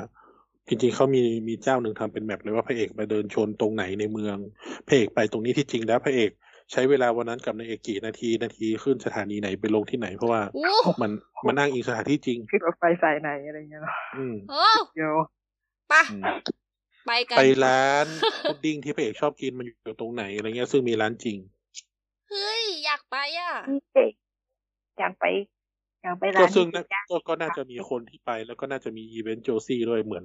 [0.69, 4.37] จริงๆเขามีมีเจ้าหนึ่งทำเป็นแมปเลยว่าพระเอกไปเดินชนตรงไหนในเมือง
[4.87, 6.31] พระเอกไปตรงนี้ที่จริงแล้วพระเอก
[6.73, 10.67] ใช้เวลาวันนั้นกับนายเอกกี่นาทีนาทีขึ้นสถานีไหนไปลงที่ไหน เพราะว่าอู้
[11.03, 11.11] มัน
[11.47, 14.65] มันอ้างอิงสถานที่จริงขึ้นรถไฟสายไหนอะไรเงี้ยเนาะอืมโอ้
[14.95, 15.15] เดี๋ยว
[15.93, 16.23] ปะอืม
[17.07, 18.07] ไปกันไปร้าน
[18.43, 21.37] พุดดิ้งที่พระเอกชอบกินมันอยู่ตรงไหนอะไรเงี้ยซึ่งมีร้านจริง
[22.31, 24.13] เฮ้ย อยากไปอะนี่เด็ก
[24.99, 25.25] อยากไป
[26.03, 30.25] อยากไปร้าก็นซึ่งที่น่าย่างก็ก็น่าจะมีคนที่ไป แล้วก็น่าจะมีอีเวนต์โจซี่ด้วยเหมือน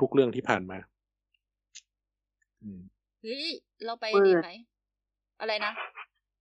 [0.00, 0.78] ทุกๆเรื่องที่ผ่านมา
[2.62, 2.80] อืม
[3.22, 3.46] เฮ้ย
[3.84, 4.48] เราไปดีไหม
[5.40, 5.72] อะไรนะ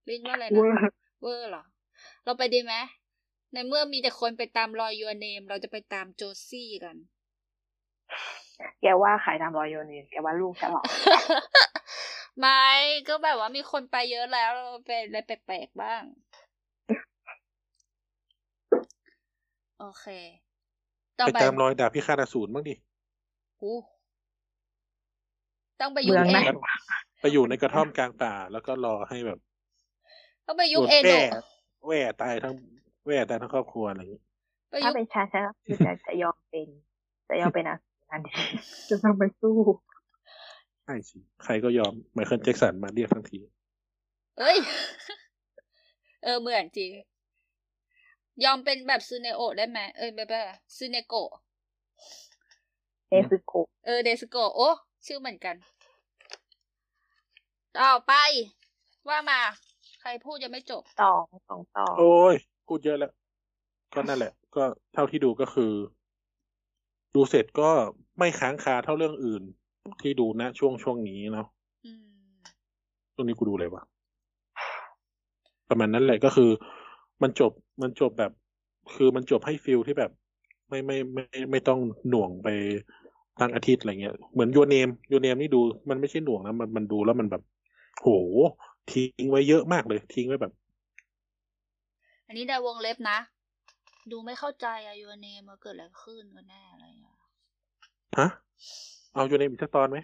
[0.10, 1.64] ลินว่าอะไรเวนะอร์เวอร์เหรอ
[2.26, 2.74] เราไปดีไหม
[3.54, 6.96] ในเมื่อมีแต่คนไปตามรอยยูเนม เราจะไปตามโจซี่กัน
[8.82, 10.86] แกว่าขายตามรอยโยนี่แกว่าลูกฉลาด
[12.40, 12.64] ไม่
[13.08, 16.04] ก็แบบว่ามีคนไปเยอะแล้วเราไปอะไรแปลกๆบ้าง
[19.80, 20.06] โอเค
[21.20, 22.76] ต่อไปไปตามรอยดาบพิฆาตอสูรบ้างดิ
[23.62, 23.78] อู้
[25.82, 26.58] ต้องไปยุคเมืองเอไหนโด
[27.22, 29.40] ไปอยู่ในกระท่อมกลางป่าแล้วก็รอให้แบบ
[30.48, 31.20] ต้องไปยุคโดนเอโดแว่
[31.88, 32.54] แว่ตายทั้ง
[33.06, 34.22] แว่ตายทั้งครอบครัวอะไรอย่างนี้
[34.70, 36.68] ไปถ้ายุคเป็นชาฉันก็คือจะจะยอมเป็น
[37.30, 37.76] จะยอมเป็นอา
[38.12, 38.34] อันนี้
[38.90, 39.56] จะต้องไปสู้
[39.89, 43.40] ใช่สิ ใครก็ยอมไมเคิลแจ็คสันมาเรียกทั้งที
[44.40, 44.58] เอ้ย
[46.24, 46.92] เออเหมือนจริง
[48.44, 50.46] ยอมเป็นแบบซูเนโอะได้ไหมเอ้ยแบบแบบ
[50.78, 51.32] ซูเนโกะ
[53.10, 54.70] เนซึโกะเออเดสโกะโอ้
[55.06, 55.56] ชื่อเหมือนกัน
[57.80, 58.14] ต่อไป
[59.10, 59.40] ว่ามา
[60.02, 61.14] ใครพูดยังไม่จบต่อ
[61.50, 62.36] สองต่อ โอ้ย
[62.68, 63.12] พูดเยอะแล้ว
[63.94, 64.64] ก็นั่นแหละ ก็
[64.94, 65.72] เท่าที่ดูก็คือ
[67.16, 67.70] ดูเสร็จก็
[68.18, 69.44] ไม่ค้างคาเท่าเรื่องอื่น
[70.02, 71.48] ที่ดูนะช่วงช่วงนี้เนาะ
[71.86, 72.06] อืม
[73.14, 73.84] ช่วงนี้กูดูอะไรวะ
[75.70, 76.50] ประมาณนั้นแหละก็คือ
[77.22, 77.52] มันจบ
[77.82, 78.32] มันจบแบบ
[78.96, 80.12] คือมันจบให้ฟิลที่แบบ
[80.70, 81.80] ไม่ไม่ไม่ไม่ไม่ต้อง
[82.10, 82.48] หน่วงไป
[83.40, 87.44] ทั้งอาทิตย์อะไรเงี้ยเหมือน Your Name Your Name นี่ดูมันไม่ใช่หน่วงนะมันมันดูแล้วมันแบบ
[88.02, 88.08] โห
[88.92, 90.54] ทิ้งไว้เยอะมากเลย ทิ้งไว้แบบ
[92.28, 93.18] อันนี้ได้วงเล็บนะ
[94.12, 97.18] ดูไม่เข้าใจอะ Your Name มาเกิดอะไรขึ้นกันแน่อะไรอย่างเงี้ย
[98.18, 98.28] ฮะ
[99.14, 99.98] เอา Your Name อีกสักตอนไหม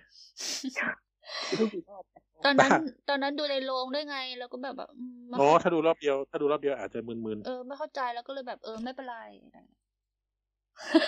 [1.59, 2.03] ดูกี่รอบ
[2.43, 2.77] ตอนนั้นบ้า
[3.09, 9.83] ตอนนั้นดูในโรงด้วยไง แล้วก็แบบแบบอืมไม่อ๋อเข้าถ้าดูรอบเดียว ถ้าดูรอบเดียวอาจจะมึนเออไม่เข้าใจแล้วก็เลยแบบเออไม่เป็นไรอะไรอย่างเงี้ย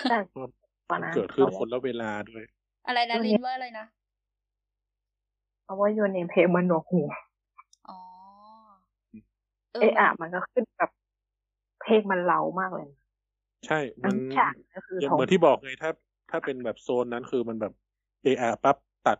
[0.06, 0.48] แต่ๆเพราะ
[0.88, 2.44] ก่อนมันนะเกิดขึ้นคนละเวลาด้วย
[2.86, 3.86] อะไรนะลินว่าอะไรนะ
[5.64, 7.00] เพราะว่าโยนเนมเพลงมันหนวกหู
[7.88, 7.98] อ๋อ
[9.72, 10.90] เอะอะมันก็ขึ้นแบบ
[11.80, 12.98] เพลงมันเล้ามากเลยนะ
[13.66, 15.90] ใช่ทั้มังนฉากก็คืออย่างท้องเหมือนที่บอกไงถ้า
[16.30, 17.72] ถ้าเป็นแบบโซนนั้นคือมันแบบ
[18.22, 18.76] เออาปั๊บ
[19.06, 19.18] ตัด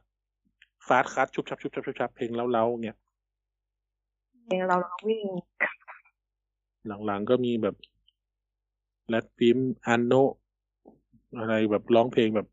[0.86, 2.98] ฟาสคัทชุบชับชุบชับชุบชับเพลงเล้าๆเงี้ย
[4.44, 5.24] เพลงเราเราวิ่ง
[7.06, 7.76] หลังๆก็มีแบบ
[9.08, 10.12] แรดฟิมอันโน
[11.38, 12.46] อะไรแบบร้องเพลงแบบ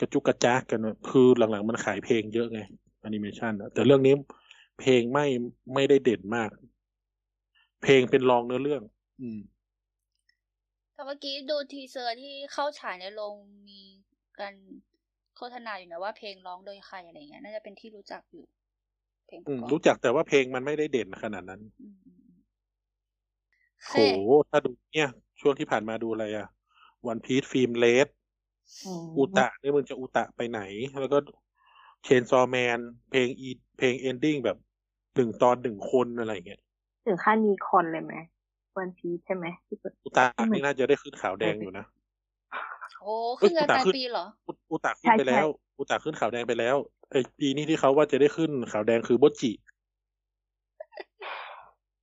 [0.00, 2.60] กระจุกกระจากกันอะคือหลังๆมันขายเพลงเยอะไง
[3.00, 4.14] แอนิเมชันอะแต่เรื่องนี้
[4.80, 5.26] เพลงไม่
[5.74, 6.50] ไม่ได้เด่นมาก
[7.82, 8.82] เพลงเป็นรองเนื้อเรื่อง
[9.20, 9.38] อืม
[10.94, 13.36] แต่เมื่อกี้ดู teaser ที่เข้าฉายในโรง
[13.68, 13.80] มี
[14.38, 14.54] การ
[14.91, 18.44] โฆษณาอยู่นะว่าเพลงร้องโดยใครอะไรเงี้ย น่าจะเป็นที่รู้จักอยู่
[19.26, 22.42] เพลงปอืระมกอบรู้จักแต่ว่าเพลงมันไม่ได้เด่นขนาดนั้นอืมอืมอืม
[23.88, 23.94] โหโอเค
[24.50, 25.08] ถ้าดูเนี่ย
[25.40, 26.46] ช่วงที่ผ่านมาดูอะไรอะ
[27.06, 28.08] วันพีซฟิล์มเลส
[28.84, 30.60] อืมอุตะนี่มึงจะอุตะไปไหน
[31.00, 31.18] แล้วก็
[32.04, 32.78] เชนซอแมน
[33.10, 34.56] เพลงอีเพลงเอนดิ้งแบบ
[35.14, 36.60] หนึ่งตอนหนึ่งคนอะไรอย่างเงี้ย
[37.06, 38.14] ถึงขั้นมีคอนเลยไหม
[38.76, 41.84] วันพีใช่ไหมที่เปิดอุตะนี่น่าจะได้ขึ้นขาวแดงอยู่นะ
[43.02, 45.46] โอ้ขึ้นเงินเอ้ยปลายอุตะขึ้นปีเหรอ อุอุตะขึ้นไปแล้ว
[45.78, 46.76] อุตะขึ้นขาวแดงไปแล้ว
[47.10, 49.52] ไอปีนี้ที่เขาว่าจะได้ขึ้นขาวแดงคือโบจิ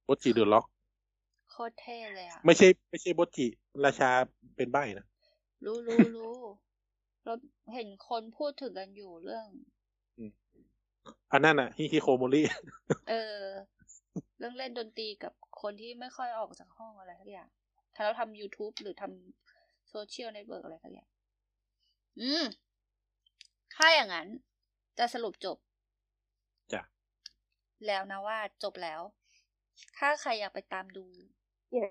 [0.05, 0.65] โบจิเดอะล็อก
[1.51, 3.47] โคตรเท่เลยอะ ไม่ใช่ ไม่ใช่โบจิ
[3.85, 4.09] ราชา
[4.55, 5.05] เป็นใบนะ
[5.65, 6.35] รู้รู้รู้
[7.23, 7.33] เรา
[7.73, 9.47] เห็นคนพูดถึงกันอยู่เรื่อง
[11.31, 12.41] อันนั้นอะฮิคิโคโมริ
[13.09, 13.43] เออ
[14.39, 17.49] เรื่องเล่นดนตรีกับคนที่ไม่ค่อยออกจากห้องอะไรทักอย่าง
[17.95, 19.48] ถ้าเราทำ YouTube หรือทำ
[19.89, 21.09] social network อะไรสักอย่าง
[22.21, 22.43] อืม
[23.75, 24.27] ถ้าอย่างนั้น
[24.99, 25.57] จะสรุปจบ
[26.73, 26.81] จ้ะ
[27.87, 29.01] แล้วนะว่าจบแล้ว
[29.97, 31.05] ถ้าใครอยากไปตามดู
[31.71, 31.85] เย่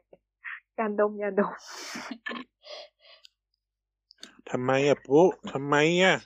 [0.78, 1.52] การดมยาดม
[4.50, 6.16] ทำไมอะปุ๊ทำไมอะ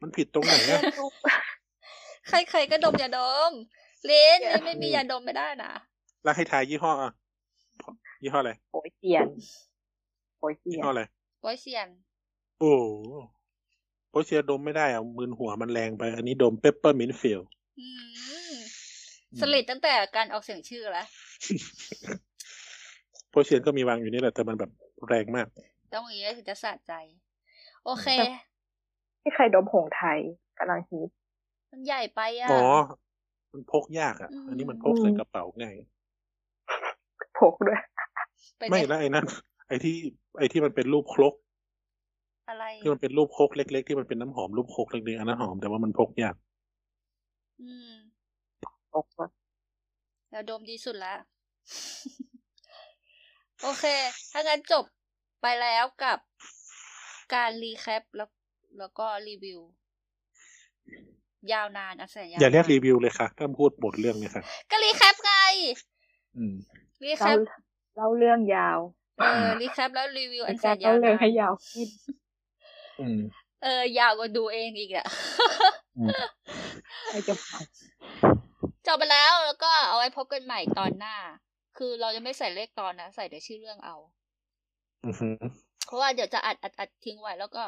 [0.00, 0.82] มันผิดตรงไหนอะ
[2.28, 3.52] ใครๆก็ดมยาดม
[4.06, 5.72] เล่นอย่าไม่มียาดมไม่ได้นะ
[6.24, 7.12] แล้วให้ทายยี่ห้ออะ
[8.22, 9.28] ยี่ห้ออะไรโอยเซียน
[10.38, 11.17] โอยเซียี่ยนห้ออะไรโป้ย
[11.60, 11.88] เซียน
[12.60, 12.74] โอ้
[14.10, 17.40] โปเชียดมไม่ได้อะมืนหัวมันแรงไป อันนี้ดมเปปเปอร์มินฟิล
[17.78, 17.86] อื
[18.52, 18.54] ม
[19.40, 21.06] สลิดตั้งแต่การออกเสียงชื่อแล้ว
[23.30, 24.70] โปเชียก็มีวางอยู่นี่แหละ แต่มันแบบ
[25.08, 25.46] แรงมาก
[25.94, 26.92] ต้องอย่างนี้ถึงจะสะใจ
[27.84, 28.08] โอเค
[29.22, 30.18] ที่ใครดมผงไทย
[30.58, 31.08] กำลังฮิต
[31.70, 32.62] มันใหญ่ไปอะ อ๋อ
[33.52, 35.74] มันพกยากอะอืมอันนี้มันพกใส่กระเป๋าง่าย
[37.38, 37.80] พกด้วย
[38.56, 39.26] เป็นไม่ไงแล้วไอ้นั่น
[39.68, 39.96] ไอ้ที่
[40.38, 41.34] ไอ้ที่มันเป็นรูปครก
[42.48, 46.34] อะไรที่มันเป็นรูปครกเล็ก ๆ ที่มันเป็นน้ำหอมรูปครกเล็กๆอันนั้นหอมแต่ว่ามันพกยาก
[47.60, 47.92] อืม
[48.94, 49.28] ตกว่า
[50.30, 51.18] แล้วดมดีสุดแล้ว
[53.62, 53.84] โอเค
[54.32, 54.84] ถ้างั้นจบ
[55.42, 56.18] ไปแล้วกับ
[57.34, 58.28] การรีแคปแล้ว
[58.78, 59.60] แล้วก็รีวิว
[61.52, 65.32] ยาวนานอันแสนยาวอย่าเรียกนนรีวิวเลยค่ะถ้าพูดบทเรื่องเนี่ยค่ะก็รีแคปไง
[66.36, 66.54] อืม
[67.04, 67.38] รีแคเล่าป
[67.96, 68.78] เล่าเรื่องยาว
[69.18, 71.88] เออรีแคปแล้วรีวิวอัเป็นนแสการนยาเล่าวเรื่อนางให้นยาวขึ้น
[73.00, 73.20] อืม
[73.62, 75.06] เออยาวกว่าดูเองอีกอะ
[75.98, 76.08] อืม
[77.08, 77.62] ใครจะฟัง
[78.86, 81.16] จบไปแล้วแล้วก็เอาไว้พบกันใหม่ตอนหน้า
[81.78, 83.96] คือเราจะไม่ใส่เลขตอนนะ ใส่แต่ชื่อเรื่องเอา
[85.06, 85.36] อือหือ
[85.86, 87.64] เพราะว่าเดี๋ยวจะอัดอัดอัดทิ้งไว้แล้วก็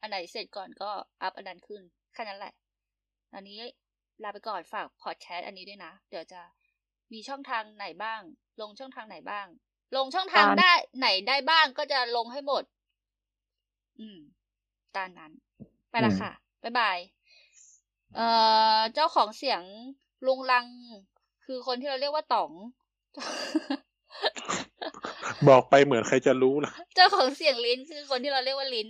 [0.00, 0.90] อันไหนเสร็จก่อนก็
[1.22, 1.82] up อันนั้นขึ้น
[2.14, 2.54] แค่นั้นแหละ
[3.34, 3.58] อันนี้
[4.22, 6.40] ลาไปก่อนฝากพอดแคสต์อันนี้ด้วยนะ เดี๋ยวจะ
[7.12, 8.20] มีช่องทางไหนบ้าง
[8.60, 9.46] ลงช่องทางไหนบ้าง
[9.96, 12.64] ลงช่องทางตามได้ไหนได้บ้างก็จะลงให้หมด
[14.00, 14.18] อืม
[14.96, 15.32] ตามนั้น
[15.90, 16.32] ไปละค่ะ
[16.62, 16.98] บ๊ายบาย
[18.14, 18.28] เอ่
[18.76, 19.62] อ เจ้าของเสียง
[20.26, 20.66] ลุงลัง
[21.44, 22.50] คือคนที่เราเรียกว่าต๋อง
[25.48, 28.88] บอกไปเหมือนใครจะรู้ล่ะเจ้าของเสียงลิ้นคือคนที่เราเรียกว่าลิ้น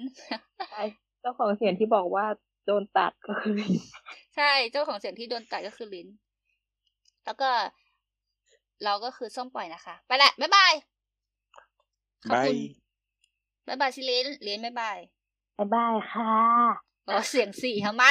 [0.70, 0.82] ใช่
[1.20, 2.26] เจ้าของเสียงที่บอกว่า
[2.66, 3.56] โดนตัดก็คือ
[4.36, 6.08] ใช่ เจ้าของเสียงที่โดนตัดก็คือลิ้น
[7.24, 7.50] แล้วก็
[8.84, 10.72] เราก็คือส้มปล่อยนะคะ ไปละ บ๊ายบาย
[12.28, 12.56] ขอบบายคุณ
[13.66, 14.98] บ๊ายบายสิลิ้นลิ้นบ๊ายบาย
[15.58, 16.32] บ๊ายบายค่ะ
[17.08, 18.04] อ๋อเสียงสี่ทำไม